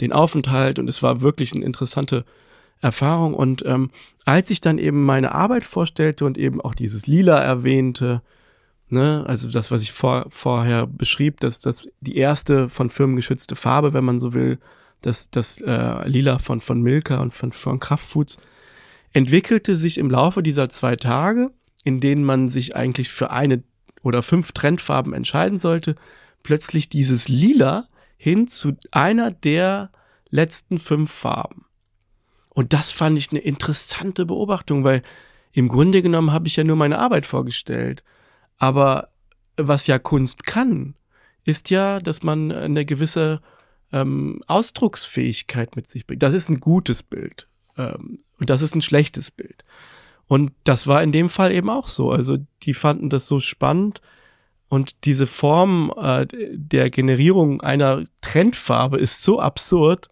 den 0.00 0.12
Aufenthalt 0.12 0.78
und 0.78 0.88
es 0.88 1.02
war 1.02 1.20
wirklich 1.20 1.54
eine 1.54 1.64
interessante 1.64 2.24
Erfahrung. 2.80 3.34
Und 3.34 3.64
ähm, 3.64 3.90
als 4.24 4.50
ich 4.50 4.60
dann 4.60 4.78
eben 4.78 5.04
meine 5.04 5.32
Arbeit 5.32 5.64
vorstellte 5.64 6.24
und 6.24 6.38
eben 6.38 6.60
auch 6.60 6.74
dieses 6.74 7.06
Lila 7.06 7.38
erwähnte, 7.38 8.22
Ne? 8.92 9.24
Also 9.26 9.50
das, 9.50 9.70
was 9.70 9.82
ich 9.82 9.90
vor, 9.90 10.26
vorher 10.28 10.86
beschrieb, 10.86 11.40
dass 11.40 11.60
das 11.60 11.88
die 12.02 12.18
erste 12.18 12.68
von 12.68 12.90
Firmen 12.90 13.16
geschützte 13.16 13.56
Farbe, 13.56 13.94
wenn 13.94 14.04
man 14.04 14.18
so 14.18 14.34
will, 14.34 14.58
das, 15.00 15.30
das 15.30 15.62
äh, 15.62 16.06
Lila 16.06 16.38
von, 16.38 16.60
von 16.60 16.82
Milka 16.82 17.18
und 17.22 17.32
von, 17.32 17.52
von 17.52 17.80
Kraftfoods, 17.80 18.36
entwickelte 19.14 19.76
sich 19.76 19.96
im 19.96 20.10
Laufe 20.10 20.42
dieser 20.42 20.68
zwei 20.68 20.96
Tage, 20.96 21.52
in 21.84 22.00
denen 22.00 22.22
man 22.22 22.50
sich 22.50 22.76
eigentlich 22.76 23.08
für 23.08 23.30
eine 23.30 23.62
oder 24.02 24.22
fünf 24.22 24.52
Trendfarben 24.52 25.14
entscheiden 25.14 25.56
sollte, 25.56 25.94
plötzlich 26.42 26.90
dieses 26.90 27.28
Lila 27.28 27.86
hin 28.18 28.46
zu 28.46 28.76
einer 28.90 29.30
der 29.30 29.90
letzten 30.28 30.78
fünf 30.78 31.10
Farben. 31.10 31.64
Und 32.54 32.72
das 32.72 32.90
fand 32.90 33.16
ich 33.16 33.30
eine 33.30 33.40
interessante 33.40 34.26
Beobachtung, 34.26 34.84
weil 34.84 35.02
im 35.52 35.68
Grunde 35.68 36.02
genommen 36.02 36.32
habe 36.32 36.48
ich 36.48 36.56
ja 36.56 36.64
nur 36.64 36.76
meine 36.76 36.98
Arbeit 36.98 37.26
vorgestellt. 37.26 38.04
Aber 38.58 39.08
was 39.56 39.86
ja 39.86 39.98
Kunst 39.98 40.44
kann, 40.44 40.94
ist 41.44 41.70
ja, 41.70 41.98
dass 41.98 42.22
man 42.22 42.52
eine 42.52 42.84
gewisse 42.84 43.40
ähm, 43.92 44.40
Ausdrucksfähigkeit 44.46 45.76
mit 45.76 45.88
sich 45.88 46.06
bringt. 46.06 46.22
Das 46.22 46.34
ist 46.34 46.48
ein 46.48 46.60
gutes 46.60 47.02
Bild. 47.02 47.48
Ähm, 47.76 48.20
und 48.38 48.50
das 48.50 48.62
ist 48.62 48.74
ein 48.74 48.82
schlechtes 48.82 49.30
Bild. 49.30 49.64
Und 50.26 50.52
das 50.64 50.86
war 50.86 51.02
in 51.02 51.12
dem 51.12 51.28
Fall 51.28 51.52
eben 51.52 51.68
auch 51.68 51.88
so. 51.88 52.10
Also 52.10 52.38
die 52.62 52.74
fanden 52.74 53.10
das 53.10 53.26
so 53.26 53.40
spannend. 53.40 54.00
Und 54.68 55.04
diese 55.04 55.26
Form 55.26 55.92
äh, 55.96 56.26
der 56.52 56.90
Generierung 56.90 57.60
einer 57.60 58.04
Trendfarbe 58.22 58.98
ist 58.98 59.22
so 59.22 59.38
absurd, 59.40 60.08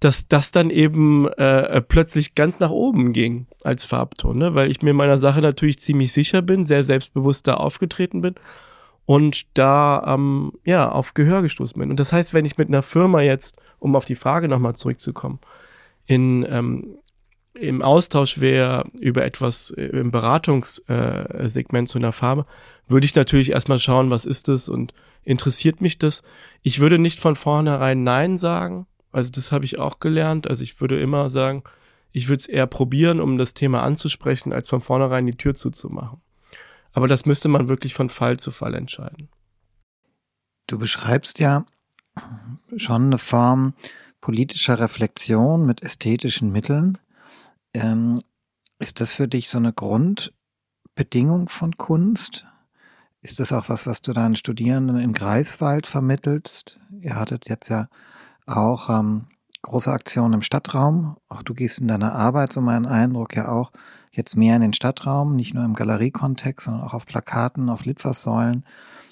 dass 0.00 0.28
das 0.28 0.50
dann 0.50 0.70
eben 0.70 1.28
äh, 1.28 1.80
plötzlich 1.80 2.34
ganz 2.34 2.60
nach 2.60 2.70
oben 2.70 3.12
ging 3.12 3.46
als 3.62 3.84
Farbton, 3.84 4.38
ne? 4.38 4.54
weil 4.54 4.70
ich 4.70 4.82
mir 4.82 4.92
meiner 4.92 5.18
Sache 5.18 5.40
natürlich 5.40 5.78
ziemlich 5.78 6.12
sicher 6.12 6.42
bin, 6.42 6.64
sehr 6.64 6.84
selbstbewusst 6.84 7.46
da 7.46 7.54
aufgetreten 7.54 8.20
bin 8.20 8.34
und 9.06 9.46
da 9.56 10.02
ähm, 10.06 10.52
ja 10.64 10.90
auf 10.90 11.14
Gehör 11.14 11.42
gestoßen 11.42 11.78
bin. 11.78 11.90
Und 11.90 12.00
das 12.00 12.12
heißt, 12.12 12.34
wenn 12.34 12.44
ich 12.44 12.58
mit 12.58 12.68
einer 12.68 12.82
Firma 12.82 13.22
jetzt, 13.22 13.56
um 13.78 13.96
auf 13.96 14.04
die 14.04 14.16
Frage 14.16 14.48
nochmal 14.48 14.74
zurückzukommen, 14.74 15.38
in 16.06 16.46
ähm, 16.48 16.98
im 17.54 17.82
Austausch 17.82 18.40
wäre 18.40 18.84
über 19.00 19.24
etwas 19.24 19.70
äh, 19.70 19.84
im 19.84 20.10
Beratungssegment 20.10 21.88
äh, 21.88 21.90
zu 21.90 21.98
einer 21.98 22.12
Farbe, 22.12 22.46
würde 22.88 23.04
ich 23.04 23.14
natürlich 23.14 23.52
erstmal 23.52 23.78
schauen, 23.78 24.10
was 24.10 24.24
ist 24.24 24.48
das 24.48 24.68
und 24.68 24.92
interessiert 25.22 25.80
mich 25.80 25.98
das. 25.98 26.22
Ich 26.62 26.80
würde 26.80 26.98
nicht 26.98 27.20
von 27.20 27.36
vornherein 27.36 28.02
Nein 28.02 28.36
sagen. 28.36 28.86
Also 29.14 29.30
das 29.30 29.52
habe 29.52 29.64
ich 29.64 29.78
auch 29.78 30.00
gelernt. 30.00 30.48
Also 30.48 30.64
ich 30.64 30.80
würde 30.80 30.98
immer 30.98 31.30
sagen, 31.30 31.62
ich 32.10 32.28
würde 32.28 32.40
es 32.40 32.46
eher 32.46 32.66
probieren, 32.66 33.20
um 33.20 33.38
das 33.38 33.54
Thema 33.54 33.82
anzusprechen, 33.82 34.52
als 34.52 34.68
von 34.68 34.80
vornherein 34.80 35.24
die 35.26 35.36
Tür 35.36 35.54
zuzumachen. 35.54 36.20
Aber 36.92 37.06
das 37.06 37.24
müsste 37.24 37.48
man 37.48 37.68
wirklich 37.68 37.94
von 37.94 38.08
Fall 38.08 38.38
zu 38.38 38.50
Fall 38.50 38.74
entscheiden. 38.74 39.28
Du 40.66 40.78
beschreibst 40.78 41.38
ja 41.38 41.64
schon 42.76 43.06
eine 43.06 43.18
Form 43.18 43.74
politischer 44.20 44.80
Reflexion 44.80 45.64
mit 45.64 45.82
ästhetischen 45.82 46.50
Mitteln. 46.50 46.98
Ähm, 47.72 48.20
ist 48.78 49.00
das 49.00 49.12
für 49.12 49.28
dich 49.28 49.48
so 49.48 49.58
eine 49.58 49.72
Grundbedingung 49.72 51.48
von 51.48 51.76
Kunst? 51.76 52.46
Ist 53.20 53.38
das 53.38 53.52
auch 53.52 53.68
was, 53.68 53.86
was 53.86 54.02
du 54.02 54.12
deinen 54.12 54.36
Studierenden 54.36 54.98
in 54.98 55.12
Greifswald 55.12 55.86
vermittelst? 55.86 56.80
Ihr 57.00 57.14
hattet 57.14 57.48
jetzt 57.48 57.68
ja 57.68 57.88
auch 58.46 58.90
ähm, 58.90 59.26
große 59.62 59.90
Aktionen 59.90 60.34
im 60.34 60.42
Stadtraum. 60.42 61.16
Auch 61.28 61.42
du 61.42 61.54
gehst 61.54 61.78
in 61.78 61.88
deiner 61.88 62.14
Arbeit, 62.14 62.52
so 62.52 62.60
mein 62.60 62.86
Eindruck, 62.86 63.36
ja 63.36 63.48
auch 63.48 63.72
jetzt 64.12 64.36
mehr 64.36 64.56
in 64.56 64.62
den 64.62 64.72
Stadtraum, 64.74 65.34
nicht 65.34 65.54
nur 65.54 65.64
im 65.64 65.74
Galeriekontext, 65.74 66.66
sondern 66.66 66.84
auch 66.84 66.94
auf 66.94 67.06
Plakaten, 67.06 67.68
auf 67.68 67.84
Litfaßsäulen. 67.84 68.64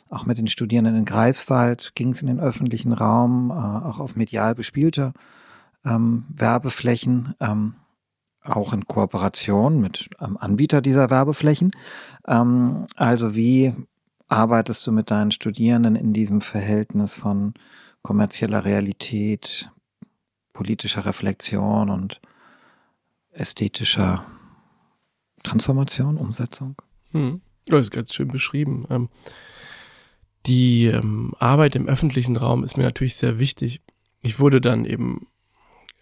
Auch 0.08 0.26
mit 0.26 0.38
den 0.38 0.46
Studierenden 0.46 0.96
in 0.96 1.04
Greifswald 1.04 1.92
ging 1.94 2.10
es 2.10 2.20
in 2.20 2.28
den 2.28 2.38
öffentlichen 2.40 2.92
Raum, 2.92 3.50
äh, 3.50 3.54
auch 3.54 3.98
auf 3.98 4.14
medial 4.14 4.54
bespielte 4.54 5.12
ähm, 5.84 6.24
Werbeflächen, 6.28 7.34
ähm, 7.40 7.74
auch 8.42 8.72
in 8.72 8.86
Kooperation 8.86 9.80
mit 9.80 10.10
ähm, 10.20 10.36
Anbieter 10.38 10.80
dieser 10.80 11.10
Werbeflächen. 11.10 11.70
Ähm, 12.26 12.86
also 12.96 13.34
wie 13.34 13.74
arbeitest 14.28 14.86
du 14.86 14.92
mit 14.92 15.10
deinen 15.10 15.32
Studierenden 15.32 15.96
in 15.96 16.12
diesem 16.12 16.40
Verhältnis 16.40 17.14
von 17.14 17.54
kommerzieller 18.02 18.64
Realität, 18.64 19.70
politischer 20.52 21.04
Reflexion 21.06 21.90
und 21.90 22.20
ästhetischer 23.32 24.26
Transformation, 25.42 26.16
Umsetzung? 26.16 26.76
Hm. 27.12 27.40
Das 27.66 27.82
ist 27.82 27.90
ganz 27.90 28.12
schön 28.12 28.28
beschrieben. 28.28 28.86
Ähm, 28.90 29.08
die 30.46 30.86
ähm, 30.86 31.32
Arbeit 31.38 31.76
im 31.76 31.86
öffentlichen 31.86 32.36
Raum 32.36 32.64
ist 32.64 32.76
mir 32.76 32.82
natürlich 32.82 33.14
sehr 33.14 33.38
wichtig. 33.38 33.80
Ich 34.20 34.40
wurde 34.40 34.60
dann 34.60 34.84
eben, 34.84 35.28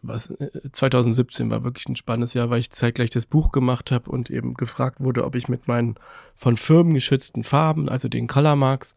was 0.02 0.34
2017 0.72 1.48
äh, 1.48 1.50
war 1.50 1.64
wirklich 1.64 1.88
ein 1.88 1.96
spannendes 1.96 2.32
Jahr, 2.34 2.48
weil 2.48 2.60
ich 2.60 2.70
zeitgleich 2.70 3.10
das 3.10 3.26
Buch 3.26 3.52
gemacht 3.52 3.90
habe 3.90 4.10
und 4.10 4.30
eben 4.30 4.54
gefragt 4.54 5.00
wurde, 5.00 5.24
ob 5.24 5.34
ich 5.34 5.48
mit 5.48 5.68
meinen 5.68 5.96
von 6.36 6.56
Firmen 6.56 6.94
geschützten 6.94 7.44
Farben, 7.44 7.88
also 7.88 8.08
den 8.08 8.26
Color 8.26 8.56
Marks, 8.56 8.94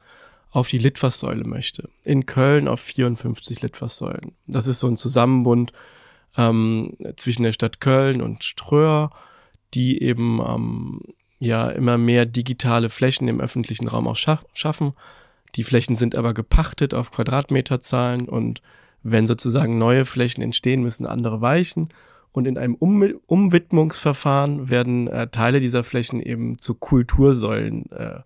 auf 0.54 0.70
die 0.70 0.78
Litfaßsäule 0.78 1.44
möchte. 1.44 1.90
In 2.04 2.26
Köln 2.26 2.68
auf 2.68 2.80
54 2.80 3.62
Litfaßsäulen. 3.62 4.34
Das 4.48 4.68
ist 4.68 4.80
so 4.80 4.88
ein 4.88 4.98
Zusammenbund 4.98 5.74
ähm, 6.38 6.96
zwischen 7.18 7.44
der 7.44 7.52
Stadt 7.52 7.82
Köln 7.82 8.22
und 8.22 8.44
Ströer 8.44 9.10
die 9.74 10.02
eben 10.02 10.40
ähm, 10.40 11.02
ja 11.40 11.70
immer 11.70 11.98
mehr 11.98 12.26
digitale 12.26 12.90
Flächen 12.90 13.28
im 13.28 13.42
öffentlichen 13.42 13.88
Raum 13.88 14.08
auch 14.08 14.16
scha 14.16 14.42
schaffen. 14.54 14.94
Die 15.56 15.64
Flächen 15.64 15.96
sind 15.96 16.16
aber 16.16 16.34
gepachtet 16.34 16.94
auf 16.94 17.12
Quadratmeterzahlen 17.12 18.28
und 18.28 18.62
wenn 19.04 19.28
sozusagen 19.28 19.78
neue 19.78 20.06
Flächen 20.06 20.42
entstehen, 20.42 20.82
müssen 20.82 21.06
andere 21.06 21.42
weichen. 21.42 21.90
Und 22.32 22.48
in 22.48 22.58
einem 22.58 22.74
um 22.76 23.04
Umwidmungsverfahren 23.28 24.70
werden 24.70 25.08
äh, 25.08 25.28
Teile 25.28 25.60
dieser 25.60 25.84
Flächen 25.84 26.20
eben 26.20 26.58
zu 26.58 26.74
Kultursäulen 26.74 27.92
äh, 27.92 28.22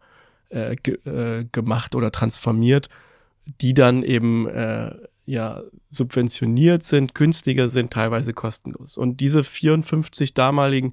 äh, 0.49 0.75
ge 0.75 0.97
äh, 1.05 1.45
gemacht 1.51 1.95
oder 1.95 2.11
transformiert, 2.11 2.89
die 3.61 3.73
dann 3.73 4.03
eben 4.03 4.47
äh, 4.47 4.95
ja 5.25 5.61
subventioniert 5.89 6.83
sind, 6.83 7.15
günstiger 7.15 7.69
sind, 7.69 7.91
teilweise 7.91 8.33
kostenlos. 8.33 8.97
Und 8.97 9.19
diese 9.19 9.43
54 9.43 10.33
damaligen 10.33 10.91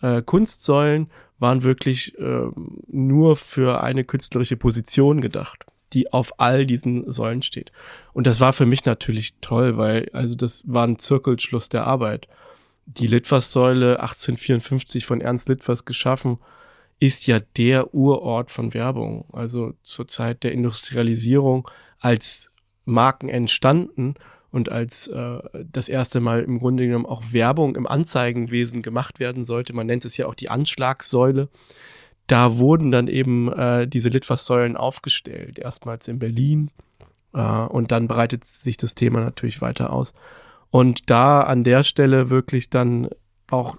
äh, 0.00 0.22
Kunstsäulen 0.22 1.10
waren 1.38 1.62
wirklich 1.62 2.18
äh, 2.18 2.46
nur 2.86 3.36
für 3.36 3.82
eine 3.82 4.04
künstlerische 4.04 4.56
Position 4.56 5.20
gedacht, 5.20 5.66
die 5.92 6.12
auf 6.12 6.38
all 6.38 6.66
diesen 6.66 7.10
Säulen 7.10 7.42
steht. 7.42 7.72
Und 8.12 8.26
das 8.26 8.40
war 8.40 8.52
für 8.52 8.66
mich 8.66 8.84
natürlich 8.84 9.34
toll, 9.40 9.76
weil 9.76 10.08
also 10.12 10.34
das 10.34 10.62
war 10.66 10.86
ein 10.86 10.98
Zirkelschluss 10.98 11.68
der 11.68 11.86
Arbeit. 11.86 12.28
Die 12.86 13.06
Litfaßsäule 13.06 14.00
1854 14.00 15.06
von 15.06 15.20
Ernst 15.20 15.48
Litfaß 15.48 15.84
geschaffen, 15.84 16.38
ist 17.04 17.26
ja 17.26 17.38
der 17.58 17.92
Urort 17.92 18.50
von 18.50 18.72
Werbung. 18.72 19.26
Also 19.30 19.74
zur 19.82 20.08
Zeit 20.08 20.42
der 20.42 20.52
Industrialisierung 20.52 21.68
als 22.00 22.50
Marken 22.86 23.28
entstanden 23.28 24.14
und 24.50 24.72
als 24.72 25.08
äh, 25.08 25.38
das 25.70 25.90
erste 25.90 26.20
Mal 26.20 26.44
im 26.44 26.60
Grunde 26.60 26.86
genommen 26.86 27.04
auch 27.04 27.22
Werbung 27.30 27.76
im 27.76 27.86
Anzeigenwesen 27.86 28.80
gemacht 28.80 29.20
werden 29.20 29.44
sollte, 29.44 29.74
man 29.74 29.86
nennt 29.86 30.06
es 30.06 30.16
ja 30.16 30.24
auch 30.24 30.34
die 30.34 30.48
Anschlagssäule, 30.48 31.50
da 32.26 32.56
wurden 32.56 32.90
dann 32.90 33.08
eben 33.08 33.52
äh, 33.52 33.86
diese 33.86 34.08
Litfaßsäulen 34.08 34.74
aufgestellt, 34.78 35.58
erstmals 35.58 36.08
in 36.08 36.18
Berlin 36.18 36.70
äh, 37.34 37.42
und 37.42 37.92
dann 37.92 38.08
breitet 38.08 38.46
sich 38.46 38.78
das 38.78 38.94
Thema 38.94 39.20
natürlich 39.20 39.60
weiter 39.60 39.92
aus. 39.92 40.14
Und 40.70 41.10
da 41.10 41.42
an 41.42 41.64
der 41.64 41.82
Stelle 41.82 42.30
wirklich 42.30 42.70
dann 42.70 43.10
auch 43.50 43.76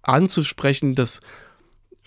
anzusprechen, 0.00 0.94
dass 0.94 1.20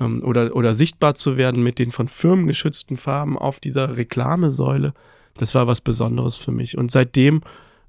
ähm, 0.01 0.23
oder, 0.23 0.55
oder 0.55 0.75
sichtbar 0.75 1.13
zu 1.15 1.37
werden 1.37 1.63
mit 1.63 1.79
den 1.79 1.91
von 1.91 2.07
Firmen 2.07 2.47
geschützten 2.47 2.97
Farben 2.97 3.37
auf 3.37 3.59
dieser 3.59 3.95
Reklamesäule, 3.97 4.93
das 5.37 5.55
war 5.55 5.67
was 5.67 5.81
Besonderes 5.81 6.35
für 6.35 6.51
mich. 6.51 6.77
Und 6.77 6.91
seitdem 6.91 7.41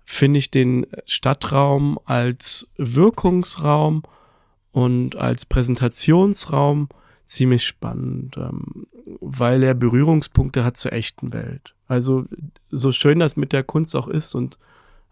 finde 0.05 0.39
ich 0.39 0.51
den 0.51 0.87
Stadtraum 1.07 1.99
als 2.05 2.69
Wirkungsraum 2.77 4.03
und 4.73 5.17
als 5.17 5.47
Präsentationsraum 5.47 6.89
ziemlich 7.25 7.65
spannend, 7.65 8.37
ähm, 8.37 8.87
weil 9.21 9.63
er 9.63 9.75
Berührungspunkte 9.75 10.65
hat 10.65 10.77
zur 10.77 10.93
echten 10.93 11.33
Welt. 11.33 11.75
Also 11.89 12.27
so 12.71 12.93
schön 12.93 13.19
das 13.19 13.37
mit 13.37 13.53
der 13.53 13.65
Kunst 13.65 13.97
auch 13.97 14.09
ist 14.09 14.35
und 14.35 14.59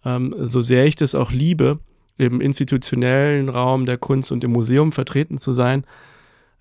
ähm, 0.04 0.34
so 0.40 0.60
sehr 0.60 0.86
ich 0.86 0.96
das 0.96 1.14
auch 1.14 1.30
liebe, 1.30 1.78
im 2.16 2.40
institutionellen 2.40 3.48
Raum 3.48 3.86
der 3.86 3.96
Kunst 3.96 4.30
und 4.30 4.44
im 4.44 4.52
Museum 4.52 4.92
vertreten 4.92 5.38
zu 5.38 5.52
sein, 5.54 5.84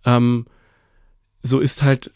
ähm, 0.05 0.45
so 1.41 1.59
ist 1.59 1.83
halt 1.83 2.11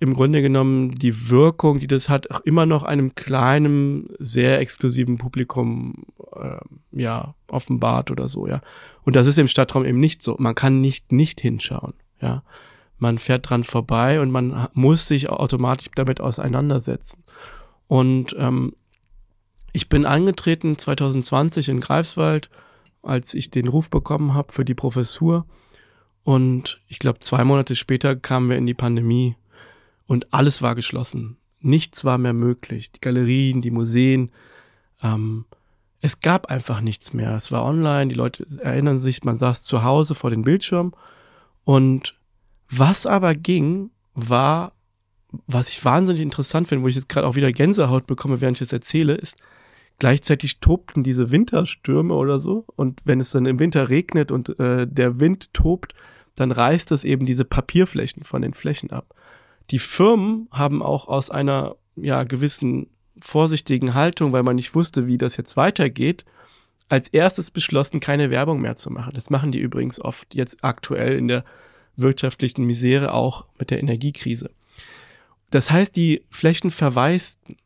im 0.00 0.14
Grunde 0.14 0.42
genommen 0.42 0.96
die 0.96 1.30
Wirkung, 1.30 1.78
die 1.78 1.86
das 1.86 2.08
hat, 2.08 2.30
auch 2.30 2.40
immer 2.40 2.66
noch 2.66 2.82
einem 2.82 3.14
kleinen, 3.14 4.08
sehr 4.18 4.60
exklusiven 4.60 5.16
Publikum 5.18 6.04
äh, 6.36 6.58
ja 6.92 7.34
offenbart 7.48 8.10
oder 8.10 8.28
so, 8.28 8.46
ja. 8.46 8.60
Und 9.04 9.16
das 9.16 9.26
ist 9.26 9.38
im 9.38 9.48
Stadtraum 9.48 9.84
eben 9.84 9.98
nicht 9.98 10.22
so. 10.22 10.36
Man 10.38 10.54
kann 10.54 10.80
nicht 10.80 11.12
nicht 11.12 11.40
hinschauen, 11.40 11.94
ja. 12.20 12.42
Man 12.98 13.18
fährt 13.18 13.48
dran 13.48 13.64
vorbei 13.64 14.20
und 14.20 14.30
man 14.30 14.68
muss 14.72 15.08
sich 15.08 15.28
automatisch 15.28 15.90
damit 15.94 16.20
auseinandersetzen. 16.20 17.24
Und 17.86 18.34
ähm, 18.38 18.74
ich 19.72 19.88
bin 19.88 20.06
angetreten 20.06 20.78
2020 20.78 21.68
in 21.68 21.80
Greifswald, 21.80 22.50
als 23.02 23.34
ich 23.34 23.50
den 23.50 23.68
Ruf 23.68 23.90
bekommen 23.90 24.34
habe 24.34 24.52
für 24.52 24.64
die 24.64 24.74
Professur. 24.74 25.46
Und 26.24 26.80
ich 26.88 26.98
glaube, 26.98 27.20
zwei 27.20 27.44
Monate 27.44 27.76
später 27.76 28.16
kamen 28.16 28.48
wir 28.48 28.56
in 28.56 28.66
die 28.66 28.74
Pandemie 28.74 29.36
und 30.06 30.32
alles 30.32 30.62
war 30.62 30.74
geschlossen. 30.74 31.36
Nichts 31.60 32.04
war 32.04 32.18
mehr 32.18 32.32
möglich. 32.32 32.92
Die 32.92 33.00
Galerien, 33.00 33.62
die 33.62 33.70
Museen, 33.70 34.32
ähm, 35.02 35.44
es 36.00 36.20
gab 36.20 36.50
einfach 36.50 36.80
nichts 36.80 37.14
mehr. 37.14 37.34
Es 37.34 37.50
war 37.52 37.64
online, 37.64 38.08
die 38.08 38.14
Leute 38.14 38.46
erinnern 38.60 38.98
sich, 38.98 39.24
man 39.24 39.38
saß 39.38 39.62
zu 39.64 39.84
Hause 39.84 40.14
vor 40.14 40.30
den 40.30 40.42
Bildschirm. 40.42 40.92
Und 41.64 42.14
was 42.68 43.06
aber 43.06 43.34
ging, 43.34 43.90
war, 44.14 44.72
was 45.46 45.70
ich 45.70 45.84
wahnsinnig 45.84 46.22
interessant 46.22 46.68
finde, 46.68 46.84
wo 46.84 46.88
ich 46.88 46.94
jetzt 46.94 47.08
gerade 47.08 47.26
auch 47.26 47.36
wieder 47.36 47.52
Gänsehaut 47.52 48.06
bekomme, 48.06 48.40
während 48.40 48.58
ich 48.58 48.62
es 48.62 48.72
erzähle, 48.72 49.14
ist, 49.14 49.36
gleichzeitig 49.98 50.60
tobten 50.60 51.02
diese 51.02 51.30
Winterstürme 51.30 52.14
oder 52.14 52.38
so. 52.38 52.64
Und 52.76 53.00
wenn 53.04 53.20
es 53.20 53.30
dann 53.30 53.46
im 53.46 53.58
Winter 53.58 53.88
regnet 53.88 54.30
und 54.30 54.58
äh, 54.58 54.86
der 54.86 55.20
Wind 55.20 55.52
tobt, 55.54 55.94
dann 56.34 56.50
reißt 56.50 56.92
es 56.92 57.04
eben 57.04 57.26
diese 57.26 57.44
Papierflächen 57.44 58.24
von 58.24 58.42
den 58.42 58.54
Flächen 58.54 58.90
ab. 58.90 59.14
Die 59.70 59.78
Firmen 59.78 60.48
haben 60.50 60.82
auch 60.82 61.08
aus 61.08 61.30
einer 61.30 61.76
ja, 61.96 62.24
gewissen 62.24 62.88
vorsichtigen 63.20 63.94
Haltung, 63.94 64.32
weil 64.32 64.42
man 64.42 64.56
nicht 64.56 64.74
wusste, 64.74 65.06
wie 65.06 65.18
das 65.18 65.36
jetzt 65.36 65.56
weitergeht, 65.56 66.24
als 66.88 67.08
erstes 67.08 67.50
beschlossen, 67.50 68.00
keine 68.00 68.30
Werbung 68.30 68.60
mehr 68.60 68.76
zu 68.76 68.90
machen. 68.90 69.12
Das 69.14 69.30
machen 69.30 69.52
die 69.52 69.60
übrigens 69.60 70.00
oft 70.00 70.34
jetzt 70.34 70.62
aktuell 70.62 71.16
in 71.16 71.28
der 71.28 71.44
wirtschaftlichen 71.96 72.64
Misere 72.64 73.14
auch 73.14 73.46
mit 73.58 73.70
der 73.70 73.78
Energiekrise. 73.78 74.50
Das 75.50 75.70
heißt, 75.70 75.94
die 75.94 76.22
Flächen 76.30 76.70
verwaisten. 76.70 77.56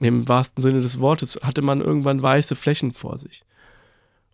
Im 0.00 0.28
wahrsten 0.28 0.62
Sinne 0.62 0.80
des 0.80 1.00
Wortes 1.00 1.40
hatte 1.42 1.62
man 1.62 1.80
irgendwann 1.80 2.22
weiße 2.22 2.54
Flächen 2.54 2.92
vor 2.92 3.18
sich. 3.18 3.44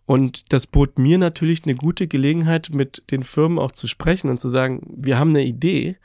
Und 0.05 0.53
das 0.53 0.67
bot 0.67 0.99
mir 0.99 1.17
natürlich 1.17 1.63
eine 1.63 1.75
gute 1.75 2.07
Gelegenheit, 2.07 2.69
mit 2.71 3.09
den 3.09 3.23
Firmen 3.23 3.57
auch 3.57 3.71
zu 3.71 3.87
sprechen 3.87 4.29
und 4.29 4.39
zu 4.39 4.49
sagen, 4.49 4.81
wir 4.95 5.17
haben 5.17 5.31
eine 5.31 5.43
Idee, 5.43 5.97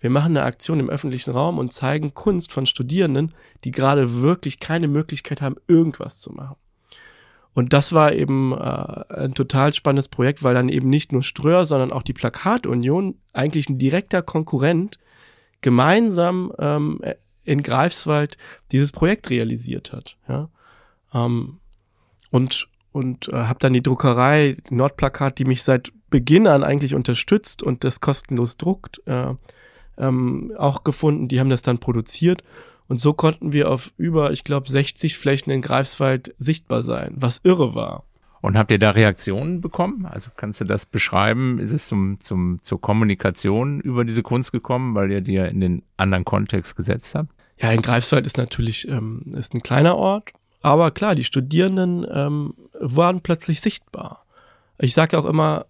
wir 0.00 0.10
machen 0.10 0.36
eine 0.36 0.46
Aktion 0.46 0.80
im 0.80 0.88
öffentlichen 0.88 1.30
Raum 1.30 1.58
und 1.58 1.72
zeigen 1.72 2.14
Kunst 2.14 2.50
von 2.50 2.66
Studierenden, 2.66 3.34
die 3.64 3.70
gerade 3.70 4.22
wirklich 4.22 4.58
keine 4.58 4.88
Möglichkeit 4.88 5.42
haben, 5.42 5.56
irgendwas 5.68 6.18
zu 6.18 6.32
machen. 6.32 6.56
Und 7.54 7.74
das 7.74 7.92
war 7.92 8.14
eben 8.14 8.52
äh, 8.52 9.14
ein 9.14 9.34
total 9.34 9.74
spannendes 9.74 10.08
Projekt, 10.08 10.42
weil 10.42 10.54
dann 10.54 10.70
eben 10.70 10.88
nicht 10.88 11.12
nur 11.12 11.22
Ströer, 11.22 11.66
sondern 11.66 11.92
auch 11.92 12.02
die 12.02 12.14
Plakatunion, 12.14 13.16
eigentlich 13.34 13.68
ein 13.68 13.78
direkter 13.78 14.22
Konkurrent, 14.22 14.98
gemeinsam 15.60 16.52
ähm, 16.58 17.00
in 17.44 17.62
Greifswald 17.62 18.36
dieses 18.70 18.92
Projekt 18.92 19.30
realisiert 19.30 19.92
hat. 19.92 20.16
Ja? 20.28 20.48
Ähm, 21.14 21.58
und 22.30 22.68
und 22.92 23.28
äh, 23.28 23.32
habe 23.32 23.58
dann 23.58 23.72
die 23.72 23.82
Druckerei 23.82 24.56
Nordplakat, 24.70 25.38
die 25.38 25.46
mich 25.46 25.62
seit 25.62 25.92
Beginn 26.10 26.46
an 26.46 26.62
eigentlich 26.62 26.94
unterstützt 26.94 27.62
und 27.62 27.84
das 27.84 28.00
kostenlos 28.00 28.58
druckt, 28.58 29.00
äh, 29.06 29.34
ähm, 29.96 30.52
auch 30.58 30.84
gefunden. 30.84 31.28
Die 31.28 31.40
haben 31.40 31.48
das 31.48 31.62
dann 31.62 31.78
produziert. 31.78 32.42
Und 32.88 32.98
so 32.98 33.14
konnten 33.14 33.52
wir 33.52 33.70
auf 33.70 33.92
über, 33.96 34.32
ich 34.32 34.44
glaube, 34.44 34.68
60 34.68 35.16
Flächen 35.16 35.50
in 35.50 35.62
Greifswald 35.62 36.34
sichtbar 36.38 36.82
sein, 36.82 37.14
was 37.16 37.40
irre 37.44 37.74
war. 37.74 38.04
Und 38.42 38.58
habt 38.58 38.72
ihr 38.72 38.78
da 38.80 38.90
Reaktionen 38.90 39.60
bekommen? 39.60 40.04
Also 40.04 40.30
kannst 40.36 40.60
du 40.60 40.64
das 40.64 40.84
beschreiben? 40.84 41.60
Ist 41.60 41.72
es 41.72 41.86
zum, 41.86 42.18
zum, 42.18 42.58
zur 42.60 42.80
Kommunikation 42.80 43.80
über 43.80 44.04
diese 44.04 44.24
Kunst 44.24 44.50
gekommen, 44.50 44.96
weil 44.96 45.12
ihr 45.12 45.20
die 45.20 45.34
ja 45.34 45.46
in 45.46 45.60
den 45.60 45.82
anderen 45.96 46.24
Kontext 46.24 46.76
gesetzt 46.76 47.14
habt? 47.14 47.30
Ja, 47.58 47.70
in 47.70 47.82
Greifswald 47.82 48.26
ist 48.26 48.38
natürlich 48.38 48.88
ähm, 48.88 49.30
ist 49.36 49.54
ein 49.54 49.62
kleiner 49.62 49.96
Ort, 49.96 50.32
aber 50.60 50.90
klar, 50.90 51.14
die 51.14 51.22
Studierenden 51.22 52.04
ähm, 52.12 52.54
waren 52.80 53.20
plötzlich 53.20 53.60
sichtbar. 53.60 54.26
Ich 54.78 54.94
sage 54.94 55.16
auch 55.16 55.24
immer, 55.24 55.66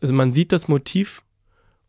also 0.00 0.14
man 0.14 0.32
sieht 0.32 0.52
das 0.52 0.68
Motiv 0.68 1.24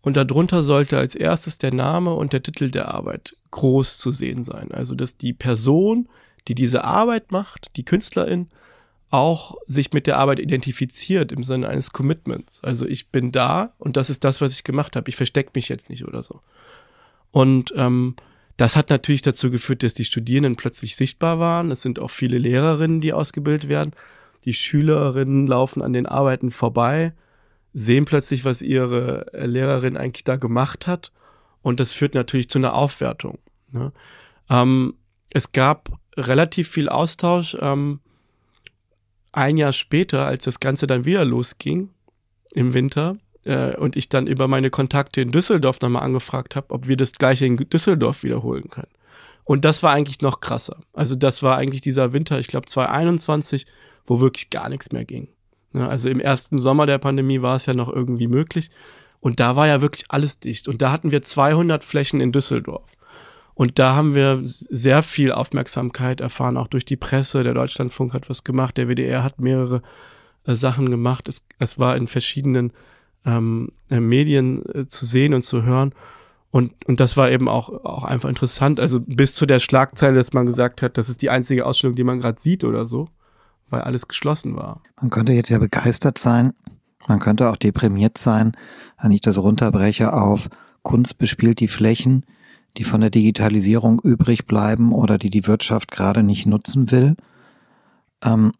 und 0.02 0.18
darunter 0.18 0.64
sollte 0.64 0.98
als 0.98 1.14
erstes 1.14 1.60
der 1.60 1.74
Name 1.74 2.16
und 2.16 2.34
der 2.34 2.42
Titel 2.42 2.72
der 2.72 2.94
Arbeit 2.94 3.36
groß 3.52 4.00
zu 4.00 4.10
sehen 4.10 4.44
sein. 4.44 4.72
Also, 4.72 4.96
dass 4.96 5.18
die 5.18 5.34
Person, 5.34 6.10
die 6.48 6.56
diese 6.56 6.84
Arbeit 6.84 7.32
macht, 7.32 7.76
die 7.76 7.86
Künstlerin, 7.86 8.48
auch 9.16 9.56
sich 9.66 9.94
mit 9.94 10.08
der 10.08 10.18
Arbeit 10.18 10.40
identifiziert 10.40 11.32
im 11.32 11.44
Sinne 11.44 11.68
eines 11.68 11.92
Commitments. 11.92 12.64
Also 12.64 12.86
ich 12.86 13.10
bin 13.10 13.32
da 13.32 13.74
und 13.78 13.98
das 13.98 14.10
ist 14.10 14.24
das, 14.24 14.42
was 14.42 14.54
ich 14.54 14.64
gemacht 14.64 14.96
habe. 14.96 15.10
Ich 15.10 15.16
verstecke 15.16 15.52
mich 15.56 15.70
jetzt 15.70 15.90
nicht 15.90 16.06
oder 16.06 16.24
so. 16.24 16.42
Und 17.32 17.74
ähm, 17.76 18.16
das 18.58 18.76
hat 18.76 18.90
natürlich 18.90 19.22
dazu 19.22 19.52
geführt, 19.52 19.84
dass 19.84 19.94
die 19.94 20.06
Studierenden 20.06 20.56
plötzlich 20.56 20.96
sichtbar 20.96 21.40
waren. 21.40 21.72
Es 21.72 21.82
sind 21.82 22.00
auch 22.00 22.12
viele 22.12 22.38
Lehrerinnen, 22.38 23.02
die 23.02 23.14
ausgebildet 23.14 23.68
werden. 23.68 23.92
Die 24.46 24.54
Schülerinnen 24.54 25.48
laufen 25.48 25.82
an 25.82 25.94
den 25.94 26.08
Arbeiten 26.08 26.52
vorbei 26.52 27.14
sehen 27.76 28.06
plötzlich, 28.06 28.46
was 28.46 28.62
ihre 28.62 29.34
äh, 29.34 29.46
Lehrerin 29.46 29.98
eigentlich 29.98 30.24
da 30.24 30.38
gemacht 30.38 30.88
hat. 30.88 31.12
Und 31.62 31.80
das 31.80 31.92
führt 31.92 32.16
natürlich 32.16 32.50
zu 32.50 32.58
einer 32.58 32.74
Aufwertung. 32.74 33.38
Ne? 33.72 33.92
Ähm, 34.50 34.96
es 35.30 35.52
gab 35.52 35.90
relativ 36.16 36.70
viel 36.70 36.88
Austausch. 36.88 37.58
Ähm, 37.60 38.00
ein 39.36 39.58
Jahr 39.58 39.74
später, 39.74 40.26
als 40.26 40.46
das 40.46 40.60
Ganze 40.60 40.88
dann 40.88 41.06
wieder 41.06 41.26
losging, 41.26 41.90
im 42.54 42.74
Winter, 42.74 43.18
äh, 43.44 43.76
und 43.76 43.96
ich 43.96 44.10
dann 44.10 44.28
über 44.28 44.48
meine 44.48 44.70
Kontakte 44.70 45.22
in 45.22 45.32
Düsseldorf 45.32 45.80
nochmal 45.82 46.04
angefragt 46.04 46.56
habe, 46.56 46.72
ob 46.72 46.88
wir 46.88 46.98
das 46.98 47.14
gleiche 47.14 47.46
in 47.46 47.58
Düsseldorf 47.58 48.24
wiederholen 48.24 48.70
können. 48.70 48.92
Und 49.44 49.64
das 49.64 49.84
war 49.84 49.94
eigentlich 49.94 50.22
noch 50.22 50.42
krasser. 50.42 50.82
Also 50.94 51.16
das 51.16 51.44
war 51.44 51.58
eigentlich 51.58 51.82
dieser 51.82 52.14
Winter, 52.14 52.40
ich 52.40 52.48
glaube 52.48 52.66
2021, 52.66 53.68
wo 54.08 54.20
wirklich 54.20 54.50
gar 54.50 54.70
nichts 54.70 54.92
mehr 54.92 55.06
ging. 55.06 55.30
Ja, 55.74 55.88
also 55.88 56.10
im 56.10 56.20
ersten 56.20 56.58
Sommer 56.58 56.86
der 56.86 56.98
Pandemie 56.98 57.42
war 57.42 57.56
es 57.56 57.68
ja 57.68 57.74
noch 57.74 57.90
irgendwie 57.90 58.28
möglich. 58.28 58.72
Und 59.20 59.40
da 59.40 59.56
war 59.56 59.68
ja 59.68 59.82
wirklich 59.82 60.06
alles 60.10 60.40
dicht. 60.40 60.68
Und 60.68 60.82
da 60.82 60.92
hatten 60.92 61.12
wir 61.12 61.22
200 61.22 61.84
Flächen 61.84 62.22
in 62.22 62.32
Düsseldorf. 62.32 62.94
Und 63.56 63.80
da 63.80 63.96
haben 63.96 64.14
wir 64.16 64.42
sehr 64.44 65.02
viel 65.02 65.32
Aufmerksamkeit 65.32 66.22
erfahren, 66.22 66.58
auch 66.58 66.68
durch 66.68 66.86
die 66.86 66.98
Presse. 66.98 67.44
Der 67.44 67.54
Deutschlandfunk 67.54 68.14
hat 68.14 68.30
was 68.30 68.44
gemacht, 68.44 68.78
der 68.78 68.88
WDR 68.88 69.24
hat 69.24 69.40
mehrere 69.40 69.82
äh, 70.46 70.56
Sachen 70.56 70.90
gemacht. 70.90 71.28
Es, 71.28 71.46
es, 71.58 71.80
war 71.80 71.96
in 71.96 72.08
verschiedenen 72.08 72.74
ähm, 73.26 73.72
äh, 73.90 74.00
Medien 74.00 74.64
äh, 74.74 74.88
zu 74.88 75.06
sehen 75.06 75.34
und 75.34 75.44
zu 75.44 75.64
hören. 75.64 75.94
Und, 76.52 76.74
und 76.86 77.00
das 77.00 77.18
war 77.18 77.32
eben 77.32 77.50
auch, 77.50 77.70
auch 77.86 78.04
einfach 78.04 78.30
interessant. 78.30 78.80
Also 78.80 79.00
bis 79.00 79.34
zu 79.34 79.46
der 79.46 79.60
Schlagzeile, 79.60 80.16
dass 80.16 80.34
man 80.34 80.46
gesagt 80.46 80.82
hat, 80.82 80.98
das 80.98 81.10
ist 81.10 81.22
die 81.22 81.30
einzige 81.30 81.66
Ausstellung, 81.66 81.96
die 81.96 82.04
man 82.04 82.20
gerade 82.20 82.40
sieht 82.40 82.64
oder 82.64 82.86
so 82.86 83.10
weil 83.70 83.82
alles 83.82 84.08
geschlossen 84.08 84.56
war. 84.56 84.82
Man 85.00 85.10
könnte 85.10 85.34
jetzt 85.34 85.50
ja 85.50 85.60
begeistert 85.60 86.18
sein, 86.18 86.54
man 87.08 87.20
könnte 87.20 87.50
auch 87.50 87.58
deprimiert 87.58 88.18
sein, 88.18 88.54
wenn 89.02 89.12
ich 89.12 89.22
das 89.22 89.38
runterbreche 89.38 90.14
auf 90.14 90.50
Kunst 90.82 91.18
bespielt 91.18 91.60
die 91.60 91.68
Flächen, 91.68 92.26
die 92.78 92.84
von 92.84 93.02
der 93.02 93.10
Digitalisierung 93.10 94.02
übrig 94.02 94.46
bleiben 94.46 94.92
oder 94.92 95.18
die 95.18 95.30
die 95.30 95.48
Wirtschaft 95.48 95.92
gerade 95.92 96.24
nicht 96.24 96.46
nutzen 96.46 96.92
will. 96.92 97.16
Ähm, 98.24 98.54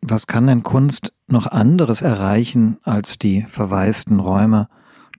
was 0.00 0.26
kann 0.26 0.46
denn 0.46 0.62
Kunst 0.62 1.12
noch 1.26 1.46
anderes 1.46 2.02
erreichen, 2.02 2.78
als 2.82 3.18
die 3.18 3.42
verwaisten 3.42 4.20
Räume 4.20 4.68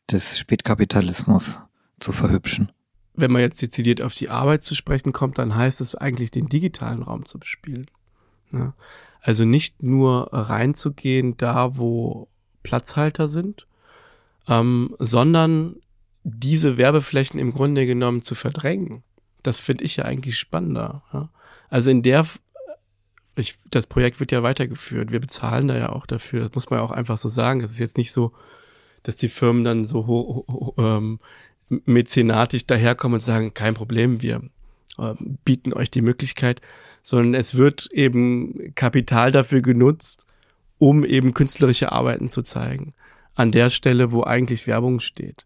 des 0.09 0.39
Spätkapitalismus 0.39 1.61
zu 1.99 2.11
verhübschen? 2.11 2.71
Wenn 3.13 3.31
man 3.31 3.41
jetzt 3.41 3.61
dezidiert 3.61 4.01
auf 4.01 4.13
die 4.13 4.29
Arbeit 4.29 4.63
zu 4.63 4.75
sprechen 4.75 5.11
kommt, 5.11 5.39
dann 5.39 5.55
heißt 5.55 5.81
es 5.81 5.95
eigentlich, 5.95 6.31
den 6.31 6.47
digitalen 6.49 7.01
Raum 7.01 7.25
zu 7.25 7.39
bespielen. 7.39 7.87
Ja. 8.53 8.73
Also 9.21 9.43
nicht 9.43 9.81
nur 9.83 10.29
reinzugehen 10.31 11.35
da, 11.37 11.77
wo 11.77 12.29
Platzhalter 12.63 13.27
sind, 13.27 13.67
ähm, 14.47 14.95
sondern 14.99 15.77
diese 16.29 16.77
Werbeflächen 16.77 17.39
im 17.39 17.53
Grunde 17.53 17.85
genommen 17.85 18.21
zu 18.21 18.35
verdrängen. 18.35 19.03
Das 19.43 19.59
finde 19.59 19.85
ich 19.85 19.95
ja 19.95 20.05
eigentlich 20.05 20.37
spannender. 20.37 21.03
Ja. 21.13 21.29
Also 21.69 21.89
in 21.89 22.03
der, 22.03 22.25
ich, 23.37 23.55
das 23.69 23.87
Projekt 23.87 24.19
wird 24.19 24.33
ja 24.33 24.43
weitergeführt. 24.43 25.11
Wir 25.11 25.21
bezahlen 25.21 25.69
da 25.69 25.77
ja 25.77 25.89
auch 25.89 26.05
dafür. 26.05 26.43
Das 26.43 26.53
muss 26.53 26.69
man 26.69 26.79
ja 26.79 26.85
auch 26.85 26.91
einfach 26.91 27.17
so 27.17 27.29
sagen. 27.29 27.61
Es 27.61 27.71
ist 27.71 27.79
jetzt 27.79 27.97
nicht 27.97 28.11
so, 28.11 28.33
dass 29.03 29.15
die 29.15 29.29
Firmen 29.29 29.63
dann 29.63 29.87
so 29.87 30.05
ho, 30.05 30.45
ho, 30.49 30.73
ähm, 30.77 31.19
mäzenatisch 31.69 32.65
daherkommen 32.65 33.15
und 33.15 33.21
sagen, 33.21 33.53
kein 33.53 33.73
Problem, 33.73 34.21
wir 34.21 34.41
äh, 34.97 35.13
bieten 35.45 35.73
euch 35.73 35.91
die 35.91 36.01
Möglichkeit, 36.01 36.59
sondern 37.03 37.33
es 37.35 37.55
wird 37.55 37.87
eben 37.93 38.73
Kapital 38.75 39.31
dafür 39.31 39.61
genutzt, 39.61 40.25
um 40.77 41.05
eben 41.05 41.33
künstlerische 41.33 41.93
Arbeiten 41.93 42.29
zu 42.29 42.41
zeigen. 42.41 42.93
An 43.33 43.53
der 43.53 43.69
Stelle, 43.69 44.11
wo 44.11 44.23
eigentlich 44.23 44.67
Werbung 44.67 44.99
steht. 44.99 45.45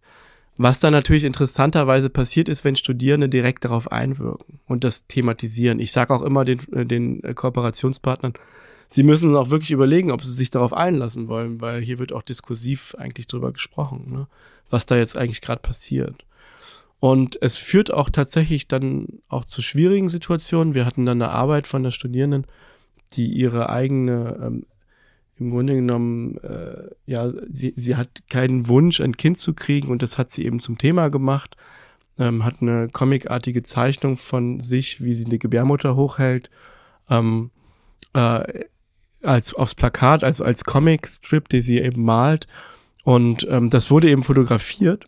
Was 0.64 0.80
dann 0.80 0.94
natürlich 0.94 1.24
interessanterweise 1.24 2.12
passiert 2.12 2.48
ist, 2.48 2.64
wenn 2.64 2.76
Studierende 2.76 3.28
direkt 3.28 3.66
darauf 3.66 3.92
einwirken 3.92 4.60
und 4.68 4.84
das 4.84 5.08
thematisieren. 5.08 5.80
Ich 5.80 5.92
sage 5.92 6.14
auch 6.14 6.22
immer 6.22 6.46
den, 6.46 6.60
äh, 6.72 6.86
den 6.86 7.20
Kooperationspartnern, 7.34 8.34
sie 8.88 9.02
müssen 9.02 9.36
auch 9.36 9.50
wirklich 9.50 9.72
überlegen, 9.72 10.12
ob 10.12 10.22
sie 10.22 10.32
sich 10.32 10.52
darauf 10.52 10.72
einlassen 10.72 11.28
wollen, 11.28 11.62
weil 11.62 11.82
hier 11.82 11.98
wird 11.98 12.14
auch 12.14 12.22
diskursiv 12.22 12.94
eigentlich 13.00 13.26
drüber 13.26 13.52
gesprochen, 13.54 14.12
ne? 14.12 14.28
was 14.70 14.86
da 14.86 14.98
jetzt 14.98 15.18
eigentlich 15.18 15.42
gerade 15.42 15.64
passiert. 15.64 16.26
Und 17.00 17.42
es 17.42 17.58
führt 17.58 17.92
auch 17.92 18.12
tatsächlich 18.12 18.68
dann 18.68 19.08
auch 19.30 19.46
zu 19.46 19.64
schwierigen 19.64 20.10
Situationen. 20.10 20.76
Wir 20.76 20.86
hatten 20.86 21.08
dann 21.08 21.24
eine 21.24 21.32
Arbeit 21.32 21.66
von 21.66 21.82
der 21.82 21.90
Studierenden, 21.90 22.46
die 23.14 23.34
ihre 23.34 23.72
eigene, 23.72 24.40
ähm, 24.40 24.68
im 25.42 25.50
Grunde 25.50 25.74
genommen, 25.74 26.38
äh, 26.38 26.90
ja, 27.08 27.32
sie, 27.50 27.74
sie 27.76 27.96
hat 27.96 28.22
keinen 28.30 28.68
Wunsch, 28.68 29.02
ein 29.02 29.18
Kind 29.18 29.40
zu 29.40 29.56
kriegen 29.56 29.90
und 29.90 30.04
das 30.04 30.20
hat 30.20 30.30
sie 30.30 30.46
eben 30.46 30.60
zum 30.60 30.78
Thema 30.78 31.10
gemacht. 31.10 31.58
Ähm, 32.20 32.46
hat 32.46 32.62
eine 32.62 32.90
comicartige 32.90 33.64
Zeichnung 33.64 34.18
von 34.18 34.60
sich, 34.60 35.04
wie 35.04 35.16
sie 35.16 35.26
eine 35.26 35.40
Gebärmutter 35.40 35.96
hochhält 35.96 36.52
ähm, 37.10 37.50
äh, 38.14 38.66
als 39.24 39.56
aufs 39.56 39.74
Plakat, 39.74 40.24
also 40.24 40.44
als 40.44 40.64
Comic-Strip, 40.64 41.50
den 41.50 41.64
sie 41.64 41.80
eben 41.80 42.04
malt. 42.04 42.48
Und 43.04 43.48
ähm, 43.50 43.72
das 43.72 43.90
wurde 43.90 44.10
eben 44.10 44.22
fotografiert 44.22 45.08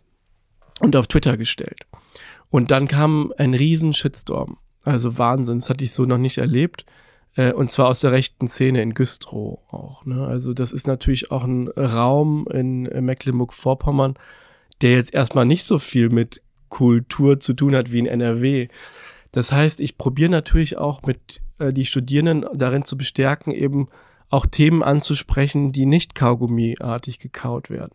und 0.79 0.95
auf 0.95 1.05
Twitter 1.05 1.37
gestellt. 1.37 1.81
Und 2.49 2.71
dann 2.71 2.87
kam 2.87 3.31
ein 3.37 3.53
riesen 3.53 3.93
Shitstorm. 3.93 4.57
Also 4.83 5.19
Wahnsinn, 5.19 5.59
das 5.59 5.69
hatte 5.69 5.83
ich 5.83 5.91
so 5.91 6.05
noch 6.05 6.17
nicht 6.17 6.39
erlebt. 6.39 6.85
Äh, 7.35 7.53
und 7.53 7.69
zwar 7.69 7.87
aus 7.87 8.01
der 8.01 8.11
rechten 8.11 8.47
Szene 8.47 8.81
in 8.81 8.93
Güstrow 8.93 9.59
auch. 9.71 10.05
Ne? 10.05 10.25
Also 10.25 10.53
das 10.53 10.71
ist 10.71 10.87
natürlich 10.87 11.31
auch 11.31 11.43
ein 11.43 11.67
Raum 11.69 12.47
in 12.51 12.83
Mecklenburg-Vorpommern, 12.83 14.15
der 14.81 14.91
jetzt 14.91 15.13
erstmal 15.13 15.45
nicht 15.45 15.63
so 15.63 15.79
viel 15.79 16.09
mit 16.09 16.41
Kultur 16.69 17.39
zu 17.39 17.53
tun 17.53 17.75
hat 17.75 17.91
wie 17.91 17.99
in 17.99 18.07
NRW. 18.07 18.67
Das 19.31 19.51
heißt, 19.51 19.79
ich 19.79 19.97
probiere 19.97 20.31
natürlich 20.31 20.77
auch 20.77 21.01
mit 21.03 21.41
äh, 21.59 21.73
die 21.73 21.85
Studierenden 21.85 22.45
darin 22.53 22.85
zu 22.85 22.97
bestärken, 22.97 23.51
eben 23.51 23.89
auch 24.29 24.45
Themen 24.45 24.81
anzusprechen, 24.81 25.71
die 25.71 25.85
nicht 25.85 26.15
kaugummiartig 26.15 27.19
gekaut 27.19 27.69
werden. 27.69 27.93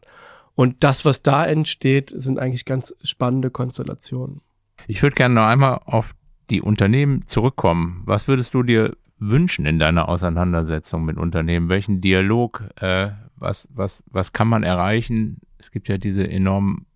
Und 0.54 0.82
das, 0.84 1.04
was 1.04 1.22
da 1.22 1.44
entsteht, 1.44 2.12
sind 2.14 2.38
eigentlich 2.38 2.64
ganz 2.64 2.94
spannende 3.02 3.50
Konstellationen. 3.50 4.40
Ich 4.86 5.02
würde 5.02 5.14
gerne 5.14 5.34
noch 5.34 5.46
einmal 5.46 5.80
auf 5.84 6.14
die 6.50 6.62
Unternehmen 6.62 7.26
zurückkommen. 7.26 8.02
Was 8.06 8.26
würdest 8.26 8.54
du 8.54 8.62
dir 8.62 8.96
wünschen 9.18 9.66
in 9.66 9.78
deiner 9.78 10.08
Auseinandersetzung 10.08 11.04
mit 11.04 11.16
Unternehmen? 11.16 11.68
Welchen 11.68 12.00
Dialog, 12.00 12.64
äh, 12.80 13.10
was, 13.36 13.68
was, 13.74 14.02
was 14.10 14.32
kann 14.32 14.48
man 14.48 14.62
erreichen? 14.62 15.40
Es 15.58 15.70
gibt 15.70 15.88
ja 15.88 15.98
diese 15.98 16.28
enormen 16.28 16.86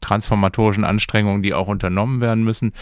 transformatorischen 0.00 0.84
Anstrengungen, 0.84 1.42
die 1.42 1.54
auch 1.54 1.68
unternommen 1.68 2.20
werden 2.20 2.44
müssen. 2.44 2.72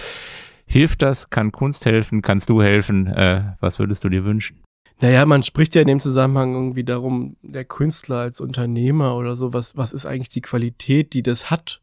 Hilft 0.66 1.02
das? 1.02 1.30
Kann 1.30 1.52
Kunst 1.52 1.86
helfen? 1.86 2.22
Kannst 2.22 2.48
du 2.48 2.62
helfen? 2.62 3.06
Äh, 3.06 3.54
was 3.60 3.78
würdest 3.78 4.04
du 4.04 4.08
dir 4.08 4.24
wünschen? 4.24 4.62
Naja, 5.00 5.26
man 5.26 5.42
spricht 5.42 5.74
ja 5.74 5.82
in 5.82 5.88
dem 5.88 6.00
Zusammenhang 6.00 6.54
irgendwie 6.54 6.84
darum, 6.84 7.36
der 7.42 7.64
Künstler 7.64 8.16
als 8.16 8.40
Unternehmer 8.40 9.14
oder 9.16 9.36
so, 9.36 9.52
was, 9.52 9.76
was 9.76 9.92
ist 9.92 10.06
eigentlich 10.06 10.30
die 10.30 10.40
Qualität, 10.40 11.12
die 11.12 11.22
das 11.22 11.50
hat? 11.50 11.80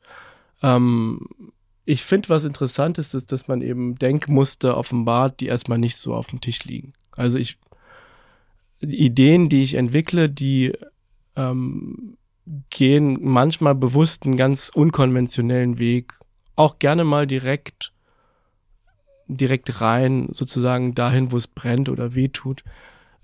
Ähm, 0.63 1.19
ich 1.86 2.04
finde, 2.04 2.30
was 2.30 2.45
interessant 2.45 2.97
ist, 2.97 3.13
ist, 3.13 3.32
dass 3.32 3.47
man 3.47 3.62
eben 3.62 3.95
Denkmuster 3.95 4.78
offenbart, 4.78 5.41
die 5.41 5.47
erstmal 5.47 5.78
nicht 5.78 5.97
so 5.97 6.13
auf 6.15 6.28
dem 6.28 6.41
Tisch 6.41 6.63
liegen. 6.63 6.93
Also 7.17 7.38
ich, 7.38 7.58
die 8.82 8.99
Ideen, 8.99 9.49
die 9.49 9.63
ich 9.63 9.76
entwickle, 9.76 10.30
die 10.30 10.73
ähm, 11.36 12.17
gehen 12.69 13.17
manchmal 13.21 13.76
bewusst 13.76 14.26
einen 14.26 14.38
ganz 14.38 14.69
unkonventionellen 14.69 15.78
Weg, 15.78 16.13
auch 16.56 16.80
gerne 16.80 17.04
mal 17.04 17.26
direkt, 17.26 17.93
direkt 19.28 19.82
rein, 19.82 20.30
sozusagen 20.32 20.93
dahin, 20.93 21.32
wo 21.32 21.38
es 21.38 21.47
brennt 21.47 21.89
oder 21.89 22.15
wehtut. 22.15 22.63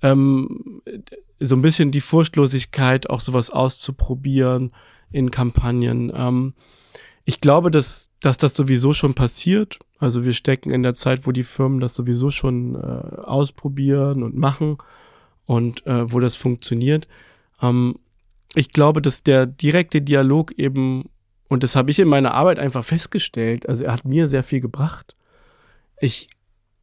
Ähm, 0.02 0.82
so 1.40 1.56
ein 1.56 1.62
bisschen 1.62 1.92
die 1.92 2.02
Furchtlosigkeit, 2.02 3.10
auch 3.10 3.20
sowas 3.20 3.50
auszuprobieren 3.50 4.72
in 5.12 5.32
Kampagnen. 5.32 6.12
Ähm, 6.16 6.54
ich 7.30 7.42
glaube, 7.42 7.70
dass, 7.70 8.10
dass 8.22 8.40
das 8.40 8.56
sowieso 8.56 8.94
schon 8.94 9.14
passiert. 9.14 9.78
Also 10.00 10.26
wir 10.26 10.34
stecken 10.34 10.72
in 10.72 10.82
der 10.82 10.96
Zeit, 10.96 11.28
wo 11.28 11.32
die 11.32 11.44
Firmen 11.44 11.80
das 11.80 11.94
sowieso 11.94 12.32
schon 12.32 12.74
äh, 12.74 12.80
ausprobieren 13.22 14.24
und 14.24 14.36
machen 14.36 14.80
und 15.46 15.86
äh, 15.86 16.12
wo 16.12 16.20
das 16.20 16.36
funktioniert. 16.36 17.08
Ähm, 17.62 18.00
ich 18.56 18.72
glaube, 18.72 19.04
dass 19.04 19.22
der 19.22 19.46
direkte 19.46 20.02
Dialog 20.02 20.54
eben, 20.54 21.08
und 21.50 21.62
das 21.62 21.76
habe 21.76 21.92
ich 21.92 22.00
in 22.00 22.08
meiner 22.08 22.34
Arbeit 22.34 22.58
einfach 22.58 22.84
festgestellt, 22.84 23.70
also 23.70 23.84
er 23.84 23.94
hat 23.94 24.06
mir 24.06 24.28
sehr 24.28 24.42
viel 24.42 24.60
gebracht. 24.60 25.16
Ich, 26.02 26.30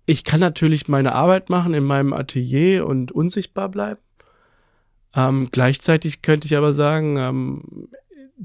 ich 0.04 0.22
kann 0.22 0.38
natürlich 0.38 0.86
meine 0.86 1.12
Arbeit 1.12 1.50
machen 1.50 1.74
in 1.74 1.82
meinem 1.82 2.12
Atelier 2.12 2.86
und 2.86 3.10
unsichtbar 3.10 3.68
bleiben. 3.68 4.00
Ähm, 5.12 5.48
gleichzeitig 5.50 6.22
könnte 6.22 6.46
ich 6.46 6.56
aber 6.56 6.72
sagen, 6.72 7.16
ähm, 7.16 7.88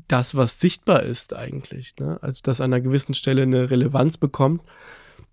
das, 0.07 0.35
was 0.35 0.59
sichtbar 0.59 1.03
ist 1.03 1.33
eigentlich, 1.33 1.95
ne? 1.99 2.17
also 2.21 2.39
dass 2.43 2.61
an 2.61 2.73
einer 2.73 2.81
gewissen 2.81 3.13
Stelle 3.13 3.43
eine 3.43 3.69
Relevanz 3.69 4.17
bekommt, 4.17 4.61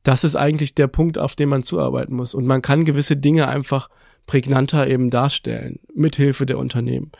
das 0.03 0.25
ist 0.25 0.37
eigentlich 0.37 0.75
der 0.75 0.87
Punkt, 0.87 1.19
auf 1.19 1.37
den 1.37 1.49
man 1.49 1.63
zuarbeiten 1.63 2.15
muss. 2.15 2.35
Und 2.35 2.47
man 2.47 2.63
kann 2.63 2.85
gewisse 2.85 3.17
Dinge 3.17 3.49
einfach 3.49 3.89
prägnanter 4.27 4.87
eben 4.87 5.11
darstellen, 5.11 5.81
mithilfe 5.95 6.47
der 6.47 6.59
Unternehmen. 6.59 7.13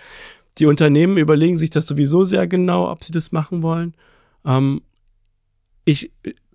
Die 0.59 0.67
Unternehmen 0.67 1.17
überlegen 1.17 1.59
sich 1.59 1.71
das 1.71 1.87
sowieso 1.87 2.25
sehr 2.25 2.47
genau, 2.47 2.91
ob 2.91 3.05
sie 3.05 3.13
das 3.13 3.33
machen 3.33 3.63
wollen. 3.63 3.95
Ähm, 4.45 4.83
ich 5.85 6.13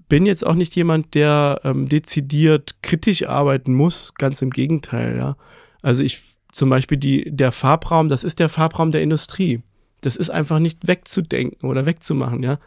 bin 0.10 0.26
jetzt 0.26 0.46
auch 0.46 0.56
nicht 0.56 0.76
jemand, 0.76 1.16
der 1.16 1.62
ähm, 1.64 1.88
dezidiert 1.88 2.76
kritisch 2.82 3.28
arbeiten 3.28 3.74
muss, 3.74 4.14
ganz 4.14 4.42
im 4.42 4.50
Gegenteil, 4.50 5.18
ja. 5.18 5.38
Also 5.82 6.04
ich 6.04 6.22
zum 6.52 6.70
Beispiel 6.70 6.98
die, 6.98 7.30
der 7.30 7.52
Farbraum, 7.52 8.10
das 8.10 8.24
ist 8.24 8.40
der 8.40 8.50
Farbraum 8.50 8.92
der 8.92 9.02
Industrie. 9.02 9.62
Das 10.06 10.16
ist 10.16 10.30
einfach 10.30 10.60
nicht 10.60 10.88
wegzudenken 10.88 11.70
oder 11.70 11.86
wegzumachen, 11.86 12.44
ja. 12.44 12.60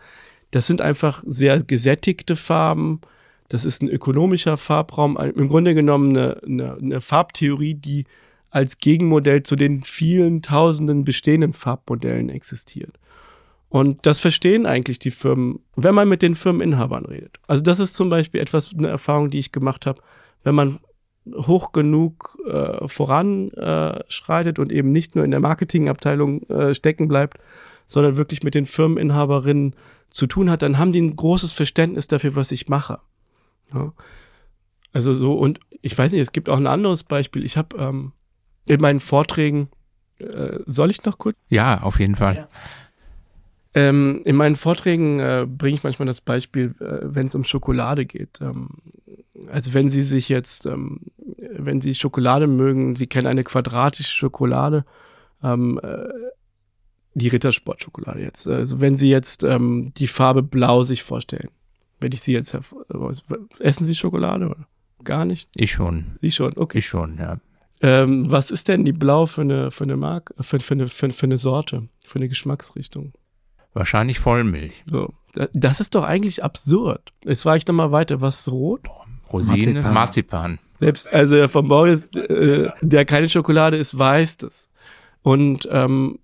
Das 0.50 0.66
sind 0.66 0.80
einfach 0.80 1.22
sehr 1.26 1.62
gesättigte 1.62 2.36
Farben. 2.36 3.00
Das 3.48 3.64
ist 3.64 3.82
ein 3.82 3.88
ökonomischer 3.88 4.56
Farbraum. 4.56 5.16
Im 5.16 5.48
Grunde 5.48 5.74
genommen 5.74 6.16
eine, 6.16 6.40
eine, 6.44 6.74
eine 6.74 7.00
Farbtheorie, 7.00 7.74
die 7.74 8.04
als 8.50 8.78
Gegenmodell 8.78 9.42
zu 9.42 9.56
den 9.56 9.82
vielen 9.82 10.42
tausenden 10.42 11.04
bestehenden 11.04 11.52
Farbmodellen 11.52 12.30
existiert. 12.30 12.92
Und 13.68 14.06
das 14.06 14.20
verstehen 14.20 14.64
eigentlich 14.64 14.98
die 14.98 15.10
Firmen, 15.10 15.60
wenn 15.74 15.94
man 15.94 16.08
mit 16.08 16.22
den 16.22 16.34
Firmeninhabern 16.34 17.04
redet. 17.04 17.38
Also 17.46 17.62
das 17.62 17.80
ist 17.80 17.94
zum 17.94 18.08
Beispiel 18.08 18.40
etwas, 18.40 18.72
eine 18.72 18.88
Erfahrung, 18.88 19.30
die 19.30 19.40
ich 19.40 19.52
gemacht 19.52 19.84
habe, 19.84 20.00
wenn 20.44 20.54
man 20.54 20.78
hoch 21.34 21.72
genug 21.72 22.38
äh, 22.46 22.86
voranschreitet 22.88 24.58
äh, 24.58 24.60
und 24.60 24.72
eben 24.72 24.90
nicht 24.90 25.16
nur 25.16 25.24
in 25.24 25.30
der 25.30 25.40
Marketingabteilung 25.40 26.42
äh, 26.48 26.74
stecken 26.74 27.08
bleibt, 27.08 27.38
sondern 27.86 28.16
wirklich 28.16 28.42
mit 28.42 28.54
den 28.54 28.66
Firmeninhaberinnen 28.66 29.74
zu 30.10 30.26
tun 30.26 30.50
hat, 30.50 30.62
dann 30.62 30.78
haben 30.78 30.92
die 30.92 31.02
ein 31.02 31.16
großes 31.16 31.52
Verständnis 31.52 32.08
dafür, 32.08 32.36
was 32.36 32.52
ich 32.52 32.68
mache. 32.68 32.98
Ja. 33.72 33.92
Also 34.92 35.12
so, 35.12 35.34
und 35.34 35.60
ich 35.82 35.96
weiß 35.96 36.12
nicht, 36.12 36.20
es 36.20 36.32
gibt 36.32 36.48
auch 36.48 36.56
ein 36.56 36.66
anderes 36.66 37.04
Beispiel. 37.04 37.44
Ich 37.44 37.56
habe 37.56 37.76
ähm, 37.76 38.12
in 38.66 38.80
meinen 38.80 39.00
Vorträgen, 39.00 39.68
äh, 40.18 40.60
soll 40.66 40.90
ich 40.90 41.04
noch 41.04 41.18
kurz? 41.18 41.38
Ja, 41.48 41.82
auf 41.82 42.00
jeden 42.00 42.16
Fall. 42.16 42.34
Ja. 42.34 42.48
Ähm, 43.74 44.22
in 44.24 44.36
meinen 44.36 44.56
Vorträgen 44.56 45.20
äh, 45.20 45.46
bringe 45.46 45.74
ich 45.74 45.84
manchmal 45.84 46.06
das 46.06 46.22
Beispiel, 46.22 46.74
äh, 46.80 47.00
wenn 47.02 47.26
es 47.26 47.34
um 47.34 47.44
Schokolade 47.44 48.06
geht. 48.06 48.40
Ähm, 48.40 48.68
also 49.50 49.74
wenn 49.74 49.88
Sie 49.88 50.02
sich 50.02 50.28
jetzt, 50.28 50.66
ähm, 50.66 51.00
wenn 51.16 51.80
Sie 51.80 51.94
Schokolade 51.94 52.46
mögen, 52.46 52.96
Sie 52.96 53.06
kennen 53.06 53.26
eine 53.26 53.44
quadratische 53.44 54.12
Schokolade, 54.12 54.84
ähm, 55.42 55.80
äh, 55.82 56.08
die 57.14 57.28
Rittersportschokolade 57.28 58.20
jetzt. 58.20 58.46
Also 58.46 58.80
wenn 58.80 58.96
Sie 58.96 59.08
jetzt 59.08 59.42
ähm, 59.44 59.92
die 59.96 60.06
Farbe 60.06 60.42
Blau 60.42 60.82
sich 60.82 61.02
vorstellen, 61.02 61.50
wenn 62.00 62.12
ich 62.12 62.20
Sie 62.20 62.32
jetzt 62.32 62.56
essen 63.58 63.84
Sie 63.84 63.94
Schokolade 63.94 64.46
oder 64.46 64.66
gar 65.02 65.24
nicht? 65.24 65.48
Ich 65.56 65.72
schon. 65.72 66.18
Sie 66.20 66.30
schon, 66.30 66.56
okay. 66.56 66.78
Ich 66.78 66.86
schon, 66.86 67.18
ja. 67.18 67.38
Ähm, 67.82 68.30
was 68.30 68.50
ist 68.50 68.68
denn 68.68 68.84
die 68.84 68.92
Blau 68.92 69.26
für 69.26 69.42
eine, 69.42 69.70
für 69.70 69.84
eine 69.84 69.96
Marke, 69.96 70.34
für, 70.42 70.60
für, 70.60 70.74
eine, 70.74 70.88
für, 70.88 71.10
für 71.10 71.26
eine 71.26 71.38
Sorte, 71.38 71.88
für 72.06 72.16
eine 72.16 72.28
Geschmacksrichtung? 72.28 73.12
Wahrscheinlich 73.74 74.18
Vollmilch. 74.18 74.82
So. 74.86 75.12
Das 75.52 75.80
ist 75.80 75.94
doch 75.94 76.04
eigentlich 76.04 76.42
absurd. 76.42 77.12
Jetzt 77.22 77.42
frage 77.42 77.58
ich 77.58 77.66
nochmal 77.66 77.92
weiter. 77.92 78.22
Was 78.22 78.50
rot? 78.50 78.88
Rosine, 79.32 79.82
Marzipan. 79.82 79.94
Marzipan. 79.94 80.58
Selbst, 80.80 81.12
also 81.12 81.34
der 81.34 81.48
von 81.48 81.68
Boris, 81.68 82.08
äh, 82.14 82.70
der 82.80 83.04
keine 83.04 83.28
Schokolade 83.28 83.76
ist, 83.76 83.98
weiß 83.98 84.38
das. 84.38 84.68
Und 85.22 85.68
ähm, 85.70 86.18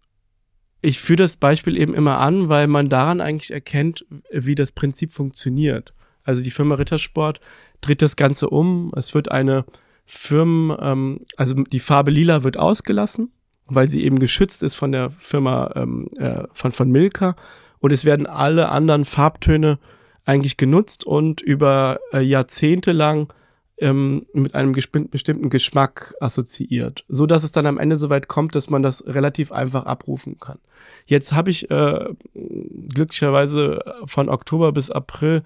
ich 0.82 0.98
führe 0.98 1.16
das 1.16 1.36
Beispiel 1.36 1.76
eben 1.76 1.94
immer 1.94 2.18
an, 2.18 2.48
weil 2.48 2.66
man 2.66 2.88
daran 2.88 3.20
eigentlich 3.20 3.52
erkennt, 3.52 4.04
wie 4.30 4.54
das 4.54 4.72
Prinzip 4.72 5.10
funktioniert. 5.10 5.94
Also 6.24 6.42
die 6.42 6.50
Firma 6.50 6.74
Rittersport 6.74 7.40
dreht 7.80 8.02
das 8.02 8.16
Ganze 8.16 8.50
um. 8.50 8.92
Es 8.94 9.14
wird 9.14 9.30
eine 9.32 9.64
Firmen, 10.04 10.76
ähm, 10.80 11.20
also 11.36 11.54
die 11.54 11.80
Farbe 11.80 12.10
lila 12.10 12.44
wird 12.44 12.58
ausgelassen 12.58 13.30
weil 13.74 13.88
sie 13.88 14.02
eben 14.02 14.18
geschützt 14.18 14.62
ist 14.62 14.74
von 14.74 14.92
der 14.92 15.10
Firma 15.10 15.72
ähm, 15.76 16.08
äh, 16.16 16.44
von, 16.52 16.72
von 16.72 16.90
Milka. 16.90 17.36
Und 17.78 17.92
es 17.92 18.04
werden 18.04 18.26
alle 18.26 18.68
anderen 18.68 19.04
Farbtöne 19.04 19.78
eigentlich 20.24 20.56
genutzt 20.56 21.04
und 21.04 21.40
über 21.40 22.00
äh, 22.12 22.20
Jahrzehnte 22.20 22.92
lang 22.92 23.32
ähm, 23.78 24.26
mit 24.32 24.54
einem 24.54 24.72
bestimmten 24.72 25.50
Geschmack 25.50 26.14
assoziiert, 26.20 27.04
so 27.08 27.26
dass 27.26 27.42
es 27.42 27.52
dann 27.52 27.66
am 27.66 27.78
Ende 27.78 27.96
so 27.96 28.10
weit 28.10 28.28
kommt, 28.28 28.54
dass 28.54 28.70
man 28.70 28.82
das 28.82 29.04
relativ 29.06 29.50
einfach 29.50 29.86
abrufen 29.86 30.38
kann. 30.38 30.58
Jetzt 31.06 31.32
habe 31.32 31.50
ich 31.50 31.70
äh, 31.70 32.10
glücklicherweise 32.34 33.80
von 34.06 34.28
Oktober 34.28 34.72
bis 34.72 34.90
April 34.90 35.42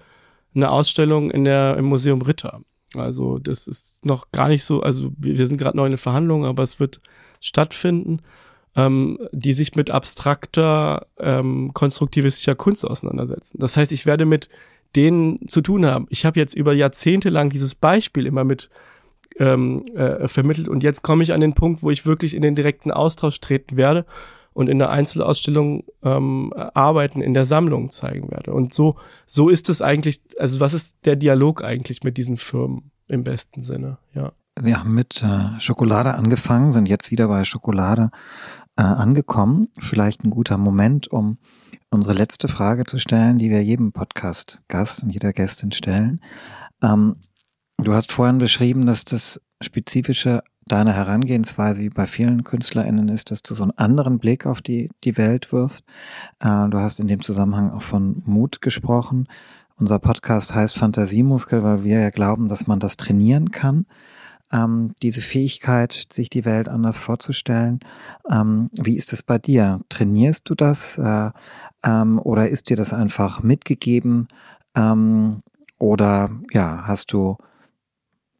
eine 0.53 0.69
Ausstellung 0.69 1.31
in 1.31 1.45
der 1.45 1.77
im 1.77 1.85
Museum 1.85 2.21
Ritter. 2.21 2.61
Also 2.95 3.39
das 3.39 3.67
ist 3.67 4.05
noch 4.05 4.31
gar 4.31 4.47
nicht 4.47 4.63
so, 4.63 4.81
also 4.81 5.11
wir, 5.17 5.47
sind 5.47 5.57
gerade 5.57 5.75
noch 5.75 5.85
in 5.85 5.91
den 5.91 5.97
Verhandlungen, 5.97 6.45
aber 6.45 6.63
es 6.63 6.79
wird 6.79 7.01
stattfinden, 7.41 8.21
ähm, 8.77 9.17
die 9.31 9.53
sich 9.53 9.75
mit 9.75 9.89
abstrakter, 9.89 11.07
ähm, 11.19 11.71
konstruktivistischer 11.73 12.55
Kunst 12.55 12.85
auseinandersetzen. 12.85 13.57
Das 13.59 13.75
heißt, 13.75 13.91
ich 13.91 14.05
werde 14.05 14.25
mit 14.25 14.47
denen 14.95 15.35
zu 15.47 15.61
tun 15.61 15.85
haben. 15.85 16.05
Ich 16.09 16.25
habe 16.25 16.39
jetzt 16.39 16.53
über 16.53 16.73
Jahrzehnte 16.73 17.29
lang 17.29 17.49
dieses 17.49 17.75
Beispiel 17.75 18.27
immer 18.27 18.43
mit 18.43 18.69
ähm, 19.39 19.85
äh, 19.95 20.27
vermittelt. 20.27 20.69
Und 20.69 20.83
jetzt 20.83 21.01
komme 21.01 21.23
ich 21.23 21.33
an 21.33 21.41
den 21.41 21.53
Punkt, 21.53 21.83
wo 21.83 21.89
ich 21.89 22.05
wirklich 22.05 22.35
in 22.35 22.41
den 22.41 22.55
direkten 22.55 22.91
Austausch 22.91 23.39
treten 23.39 23.77
werde 23.77 24.05
und 24.53 24.69
in 24.69 24.79
der 24.79 24.91
Einzelausstellung 24.91 25.83
ähm, 26.03 26.53
Arbeiten 26.55 27.21
in 27.21 27.33
der 27.33 27.45
Sammlung 27.45 27.89
zeigen 27.89 28.31
werde. 28.31 28.53
Und 28.53 28.73
so, 28.73 28.95
so 29.25 29.49
ist 29.49 29.69
es 29.69 29.81
eigentlich, 29.81 30.21
also 30.39 30.59
was 30.59 30.73
ist 30.73 30.95
der 31.05 31.15
Dialog 31.15 31.63
eigentlich 31.63 32.03
mit 32.03 32.17
diesen 32.17 32.37
Firmen 32.37 32.91
im 33.07 33.23
besten 33.23 33.63
Sinne, 33.63 33.97
ja. 34.13 34.31
Wir 34.59 34.79
haben 34.79 34.95
mit 34.95 35.21
äh, 35.21 35.59
Schokolade 35.59 36.15
angefangen, 36.15 36.73
sind 36.73 36.87
jetzt 36.87 37.11
wieder 37.11 37.27
bei 37.27 37.43
Schokolade 37.43 38.09
äh, 38.77 38.83
angekommen. 38.83 39.69
Vielleicht 39.79 40.23
ein 40.23 40.29
guter 40.29 40.57
Moment, 40.57 41.07
um 41.07 41.37
unsere 41.89 42.15
letzte 42.15 42.47
Frage 42.47 42.85
zu 42.85 42.99
stellen, 42.99 43.37
die 43.37 43.49
wir 43.49 43.63
jedem 43.63 43.91
Podcast-Gast 43.91 45.03
und 45.03 45.09
jeder 45.09 45.33
Gästin 45.33 45.71
stellen. 45.71 46.21
Ähm, 46.81 47.17
du 47.77 47.93
hast 47.93 48.11
vorhin 48.11 48.37
beschrieben, 48.37 48.85
dass 48.85 49.05
das 49.05 49.41
spezifische 49.61 50.43
deiner 50.67 50.93
Herangehensweise 50.93 51.81
wie 51.81 51.89
bei 51.89 52.07
vielen 52.07 52.43
KünstlerInnen 52.43 53.09
ist, 53.09 53.31
dass 53.31 53.41
du 53.41 53.53
so 53.53 53.63
einen 53.63 53.77
anderen 53.77 54.19
Blick 54.19 54.45
auf 54.45 54.61
die, 54.61 54.89
die 55.03 55.17
Welt 55.17 55.51
wirfst. 55.51 55.83
Äh, 56.39 56.67
du 56.69 56.79
hast 56.79 56.99
in 56.99 57.07
dem 57.07 57.21
Zusammenhang 57.21 57.71
auch 57.71 57.81
von 57.81 58.21
Mut 58.25 58.61
gesprochen. 58.61 59.27
Unser 59.77 59.99
Podcast 59.99 60.55
heißt 60.55 60.77
Fantasiemuskel, 60.77 61.63
weil 61.63 61.83
wir 61.83 61.99
ja 61.99 62.09
glauben, 62.09 62.49
dass 62.49 62.67
man 62.67 62.79
das 62.79 62.97
trainieren 62.97 63.51
kann. 63.51 63.85
Ähm, 64.51 64.93
diese 65.01 65.21
Fähigkeit, 65.21 66.07
sich 66.11 66.29
die 66.29 66.45
Welt 66.45 66.69
anders 66.69 66.97
vorzustellen. 66.97 67.81
Ähm, 68.29 68.69
wie 68.73 68.95
ist 68.95 69.11
es 69.11 69.21
bei 69.21 69.37
dir? 69.37 69.81
Trainierst 69.89 70.49
du 70.49 70.55
das 70.55 70.97
äh, 70.97 71.31
ähm, 71.83 72.19
oder 72.19 72.47
ist 72.47 72.69
dir 72.69 72.77
das 72.77 72.93
einfach 72.93 73.43
mitgegeben? 73.43 74.27
Ähm, 74.75 75.41
oder 75.79 76.29
ja, 76.51 76.83
hast 76.87 77.11
du 77.11 77.37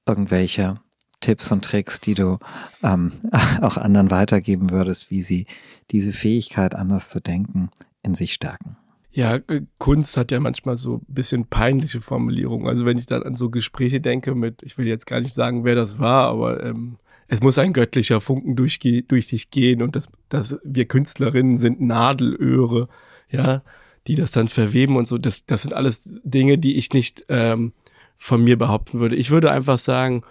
irgendwelche 0.06 0.80
Tipps 1.20 1.52
und 1.52 1.66
Tricks, 1.66 2.00
die 2.00 2.14
du 2.14 2.40
ähm, 2.84 3.12
auch 3.62 3.78
anderen 3.78 4.12
weitergeben 4.12 4.70
würdest, 4.70 5.12
wie 5.12 5.24
sie 5.24 5.46
diese 5.92 6.14
Fähigkeit, 6.14 6.76
anders 6.76 7.10
zu 7.10 7.20
denken, 7.20 7.70
in 8.02 8.16
sich 8.16 8.34
stärken? 8.34 8.78
Ja, 9.18 9.38
äh, 9.48 9.64
Kunst 9.80 10.16
hat 10.16 10.32
ja 10.32 10.40
manchmal 10.40 10.78
so 10.78 10.98
ein 10.98 11.06
bisschen 11.08 11.48
peinliche 11.48 12.02
Formulierungen. 12.02 12.68
Also 12.68 12.86
wenn 12.86 13.00
ich 13.00 13.08
dann 13.08 13.24
an 13.24 13.34
so 13.34 13.50
Gespräche 13.50 14.00
denke 14.00 14.36
mit, 14.36 14.62
ich 14.62 14.78
will 14.78 14.86
jetzt 14.86 15.08
gar 15.08 15.22
nicht 15.22 15.34
sagen, 15.34 15.66
wer 15.66 15.74
das 15.74 15.98
war, 15.98 16.28
aber 16.28 16.64
ähm, 16.64 16.98
es 17.28 17.42
muss 17.42 17.58
ein 17.58 17.74
göttlicher 17.74 18.22
Funken 18.22 18.56
durch, 18.56 18.78
durch 18.78 19.28
dich 19.28 19.50
gehen 19.50 19.82
und 19.82 19.96
das, 19.96 20.08
das, 20.30 20.60
wir 20.64 20.86
Künstlerinnen 20.86 21.58
sind 21.58 21.82
Nadelöhre, 21.82 22.90
ja, 23.32 23.64
die 24.06 24.14
das 24.14 24.30
dann 24.30 24.50
verweben 24.50 24.98
und 24.98 25.08
so. 25.08 25.18
Das, 25.18 25.48
das 25.48 25.64
sind 25.64 25.74
alles 25.74 26.14
Dinge, 26.24 26.60
die 26.60 26.76
ich 26.76 26.94
nicht 26.94 27.26
ähm, 27.28 27.74
von 28.20 28.44
mir 28.44 28.56
behaupten 28.56 29.00
würde. 29.00 29.16
Ich 29.16 29.32
würde 29.32 29.50
einfach 29.50 29.80
sagen, 29.80 30.22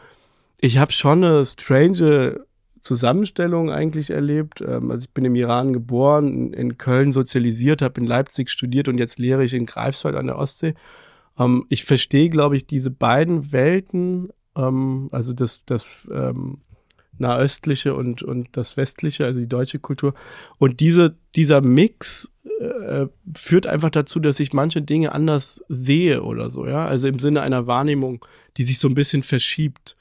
ich 0.60 0.78
habe 0.78 0.92
schon 0.92 1.24
eine 1.24 1.44
strange 1.44 2.45
Zusammenstellung 2.86 3.70
eigentlich 3.70 4.10
erlebt. 4.10 4.60
Ähm, 4.60 4.90
also 4.90 5.04
ich 5.04 5.10
bin 5.10 5.24
im 5.24 5.34
Iran 5.34 5.72
geboren, 5.72 6.52
in 6.52 6.78
Köln 6.78 7.12
sozialisiert, 7.12 7.82
habe 7.82 8.00
in 8.00 8.06
Leipzig 8.06 8.50
studiert 8.50 8.88
und 8.88 8.98
jetzt 8.98 9.18
lehre 9.18 9.44
ich 9.44 9.54
in 9.54 9.66
Greifswald 9.66 10.16
an 10.16 10.26
der 10.26 10.38
Ostsee. 10.38 10.74
Ähm, 11.38 11.66
ich 11.68 11.84
verstehe, 11.84 12.28
glaube 12.28 12.56
ich, 12.56 12.66
diese 12.66 12.90
beiden 12.90 13.52
Welten, 13.52 14.30
ähm, 14.56 15.08
also 15.12 15.32
das, 15.32 15.64
das 15.64 16.06
nahöstliche 17.18 17.94
und, 17.94 18.22
und 18.22 18.48
das 18.52 18.76
westliche, 18.76 19.24
also 19.24 19.40
die 19.40 19.48
deutsche 19.48 19.78
Kultur. 19.78 20.12
Und 20.58 20.80
diese, 20.80 21.16
dieser 21.34 21.62
Mix 21.62 22.30
äh, 22.60 23.06
führt 23.34 23.66
einfach 23.66 23.88
dazu, 23.88 24.20
dass 24.20 24.38
ich 24.38 24.52
manche 24.52 24.82
Dinge 24.82 25.12
anders 25.12 25.64
sehe 25.68 26.22
oder 26.22 26.50
so, 26.50 26.66
ja. 26.66 26.86
Also 26.86 27.08
im 27.08 27.18
Sinne 27.18 27.40
einer 27.40 27.66
Wahrnehmung, 27.66 28.24
die 28.58 28.64
sich 28.64 28.78
so 28.78 28.86
ein 28.88 28.94
bisschen 28.94 29.22
verschiebt 29.22 29.96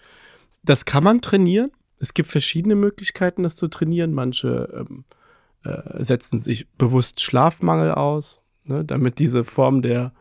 das 0.65 0.85
kann 0.85 1.03
man 1.03 1.21
trainieren. 1.21 1.71
Es 2.05 2.13
gibt 2.13 2.29
verschiedene 2.29 2.75
Möglichkeiten, 2.75 3.41
das 3.41 3.55
zu 3.55 3.67
trainieren. 3.67 4.13
Manche 4.13 4.85
ähm, 4.87 5.05
äh, 5.63 6.03
setzen 6.03 6.37
sich 6.37 6.69
bewusst 6.77 7.19
Schlafmangel 7.19 7.93
aus, 7.93 8.41
ne, 8.63 8.85
damit 8.85 9.17
diese 9.17 9.43
Form 9.43 9.81
der 9.81 10.13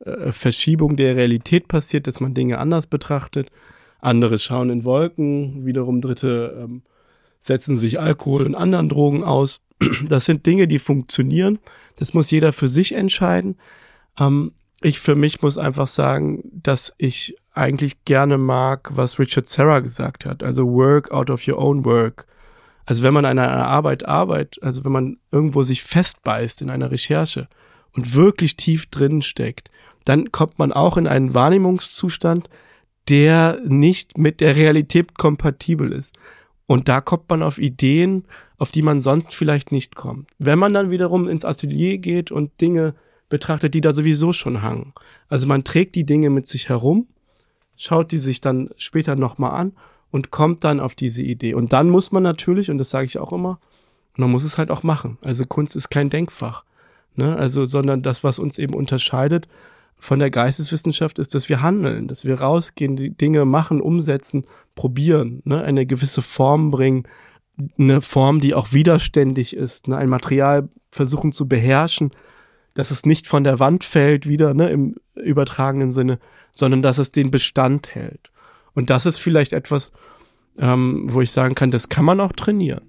äh, 0.00 0.30
Verschiebung 0.30 0.94
der 0.94 1.16
Realität 1.16 1.68
passiert, 1.68 2.06
dass 2.06 2.20
man 2.20 2.34
Dinge 2.34 2.58
anders 2.58 2.86
betrachtet. 2.86 3.50
Andere 3.98 4.38
schauen 4.38 4.68
in 4.68 4.84
Wolken, 4.84 5.64
wiederum 5.64 6.02
Dritte 6.02 6.64
ähm, 6.64 6.82
setzen 7.40 7.78
sich 7.78 7.98
Alkohol 7.98 8.44
und 8.44 8.54
anderen 8.54 8.90
Drogen 8.90 9.24
aus. 9.24 9.62
Das 10.06 10.26
sind 10.26 10.44
Dinge, 10.44 10.68
die 10.68 10.78
funktionieren. 10.78 11.60
Das 11.96 12.12
muss 12.12 12.30
jeder 12.30 12.52
für 12.52 12.68
sich 12.68 12.92
entscheiden. 12.92 13.56
Ähm, 14.20 14.52
ich 14.82 15.00
für 15.00 15.14
mich 15.14 15.40
muss 15.40 15.56
einfach 15.56 15.86
sagen, 15.86 16.42
dass 16.52 16.92
ich 16.98 17.36
eigentlich 17.54 18.04
gerne 18.04 18.38
mag, 18.38 18.90
was 18.94 19.18
Richard 19.18 19.46
Serra 19.46 19.80
gesagt 19.80 20.24
hat. 20.24 20.42
Also 20.42 20.66
work 20.66 21.10
out 21.10 21.30
of 21.30 21.46
your 21.46 21.58
own 21.58 21.84
work. 21.84 22.26
Also 22.86 23.02
wenn 23.02 23.14
man 23.14 23.24
an 23.24 23.38
einer 23.38 23.66
Arbeit 23.66 24.06
arbeitet, 24.06 24.62
also 24.62 24.84
wenn 24.84 24.92
man 24.92 25.18
irgendwo 25.30 25.62
sich 25.62 25.82
festbeißt 25.82 26.62
in 26.62 26.70
einer 26.70 26.90
Recherche 26.90 27.48
und 27.92 28.14
wirklich 28.14 28.56
tief 28.56 28.86
drin 28.86 29.22
steckt, 29.22 29.70
dann 30.04 30.32
kommt 30.32 30.58
man 30.58 30.72
auch 30.72 30.96
in 30.96 31.06
einen 31.06 31.34
Wahrnehmungszustand, 31.34 32.48
der 33.08 33.60
nicht 33.64 34.18
mit 34.18 34.40
der 34.40 34.56
Realität 34.56 35.16
kompatibel 35.16 35.92
ist. 35.92 36.18
Und 36.66 36.88
da 36.88 37.00
kommt 37.00 37.28
man 37.28 37.42
auf 37.42 37.58
Ideen, 37.58 38.24
auf 38.56 38.70
die 38.72 38.82
man 38.82 39.00
sonst 39.00 39.34
vielleicht 39.34 39.72
nicht 39.72 39.94
kommt. 39.94 40.30
Wenn 40.38 40.58
man 40.58 40.72
dann 40.72 40.90
wiederum 40.90 41.28
ins 41.28 41.44
Atelier 41.44 41.98
geht 41.98 42.30
und 42.30 42.60
Dinge 42.60 42.94
betrachtet, 43.28 43.74
die 43.74 43.80
da 43.80 43.92
sowieso 43.92 44.32
schon 44.32 44.62
hangen. 44.62 44.92
Also 45.28 45.46
man 45.46 45.64
trägt 45.64 45.94
die 45.94 46.06
Dinge 46.06 46.30
mit 46.30 46.48
sich 46.48 46.68
herum 46.68 47.06
schaut 47.82 48.12
die 48.12 48.18
sich 48.18 48.40
dann 48.40 48.70
später 48.76 49.16
nochmal 49.16 49.52
an 49.52 49.72
und 50.12 50.30
kommt 50.30 50.62
dann 50.62 50.78
auf 50.78 50.94
diese 50.94 51.22
Idee. 51.22 51.54
Und 51.54 51.72
dann 51.72 51.90
muss 51.90 52.12
man 52.12 52.22
natürlich, 52.22 52.70
und 52.70 52.78
das 52.78 52.90
sage 52.90 53.06
ich 53.06 53.18
auch 53.18 53.32
immer, 53.32 53.58
man 54.16 54.30
muss 54.30 54.44
es 54.44 54.56
halt 54.56 54.70
auch 54.70 54.84
machen. 54.84 55.18
Also 55.22 55.44
Kunst 55.46 55.74
ist 55.74 55.88
kein 55.90 56.08
Denkfach. 56.08 56.64
Ne? 57.16 57.36
Also, 57.36 57.66
sondern 57.66 58.02
das, 58.02 58.22
was 58.22 58.38
uns 58.38 58.58
eben 58.58 58.74
unterscheidet 58.74 59.48
von 59.98 60.20
der 60.20 60.30
Geisteswissenschaft, 60.30 61.18
ist, 61.18 61.34
dass 61.34 61.48
wir 61.48 61.60
handeln, 61.60 62.06
dass 62.06 62.24
wir 62.24 62.40
rausgehen, 62.40 62.94
die 62.94 63.10
Dinge 63.10 63.44
machen, 63.44 63.80
umsetzen, 63.80 64.46
probieren, 64.76 65.42
ne? 65.44 65.62
eine 65.62 65.84
gewisse 65.84 66.22
Form 66.22 66.70
bringen, 66.70 67.08
eine 67.78 68.00
Form, 68.00 68.40
die 68.40 68.54
auch 68.54 68.72
widerständig 68.72 69.56
ist, 69.56 69.88
ne? 69.88 69.96
ein 69.96 70.08
Material 70.08 70.68
versuchen 70.92 71.32
zu 71.32 71.48
beherrschen, 71.48 72.12
dass 72.74 72.90
es 72.90 73.06
nicht 73.06 73.26
von 73.26 73.44
der 73.44 73.58
Wand 73.58 73.84
fällt, 73.84 74.28
wieder 74.28 74.54
ne, 74.54 74.70
im 74.70 74.96
übertragenen 75.14 75.90
Sinne, 75.90 76.18
sondern 76.50 76.82
dass 76.82 76.98
es 76.98 77.12
den 77.12 77.30
Bestand 77.30 77.94
hält. 77.94 78.30
Und 78.74 78.90
das 78.90 79.06
ist 79.06 79.18
vielleicht 79.18 79.52
etwas, 79.52 79.92
ähm, 80.58 81.06
wo 81.08 81.20
ich 81.20 81.30
sagen 81.30 81.54
kann, 81.54 81.70
das 81.70 81.88
kann 81.88 82.04
man 82.04 82.20
auch 82.20 82.32
trainieren. 82.32 82.82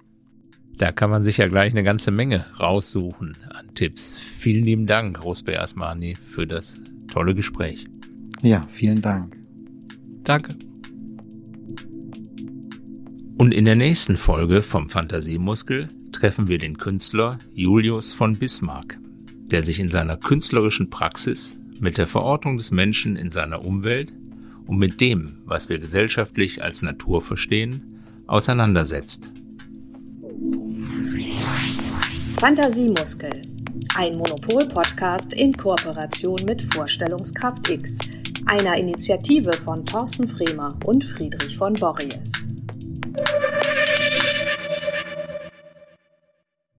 Da 0.76 0.90
kann 0.90 1.10
man 1.10 1.22
sich 1.22 1.36
ja 1.36 1.46
gleich 1.46 1.70
eine 1.70 1.84
ganze 1.84 2.10
Menge 2.10 2.46
raussuchen 2.58 3.36
an 3.50 3.74
Tipps. 3.74 4.18
Vielen 4.38 4.64
lieben 4.64 4.86
Dank, 4.86 5.22
Rosbe 5.22 5.60
Asmani, 5.60 6.16
für 6.16 6.46
das 6.46 6.80
tolle 7.12 7.34
Gespräch. 7.34 7.86
Ja, 8.42 8.62
vielen 8.68 9.00
Dank. 9.00 9.36
Danke. 10.24 10.54
Und 13.36 13.52
in 13.52 13.64
der 13.64 13.76
nächsten 13.76 14.16
Folge 14.16 14.62
vom 14.62 14.88
Fantasiemuskel 14.88 15.88
treffen 16.12 16.48
wir 16.48 16.58
den 16.58 16.78
Künstler 16.78 17.38
Julius 17.52 18.14
von 18.14 18.36
Bismarck 18.36 18.98
der 19.54 19.62
sich 19.62 19.78
in 19.78 19.86
seiner 19.86 20.16
künstlerischen 20.16 20.90
Praxis 20.90 21.56
mit 21.78 21.96
der 21.96 22.08
Verortung 22.08 22.56
des 22.56 22.72
Menschen 22.72 23.14
in 23.14 23.30
seiner 23.30 23.64
Umwelt 23.64 24.12
und 24.66 24.78
mit 24.78 25.00
dem, 25.00 25.36
was 25.44 25.68
wir 25.68 25.78
gesellschaftlich 25.78 26.64
als 26.64 26.82
Natur 26.82 27.22
verstehen, 27.22 28.02
auseinandersetzt. 28.26 29.30
Fantasiemuskel. 32.40 33.30
Ein 33.94 34.14
Monopol-Podcast 34.14 35.34
in 35.34 35.52
Kooperation 35.52 36.40
mit 36.46 36.74
Vorstellungskraft 36.74 37.70
X, 37.70 38.00
einer 38.46 38.76
Initiative 38.76 39.52
von 39.52 39.86
Thorsten 39.86 40.26
Fremer 40.26 40.76
und 40.84 41.04
Friedrich 41.04 41.56
von 41.56 41.74
Borries. 41.74 42.43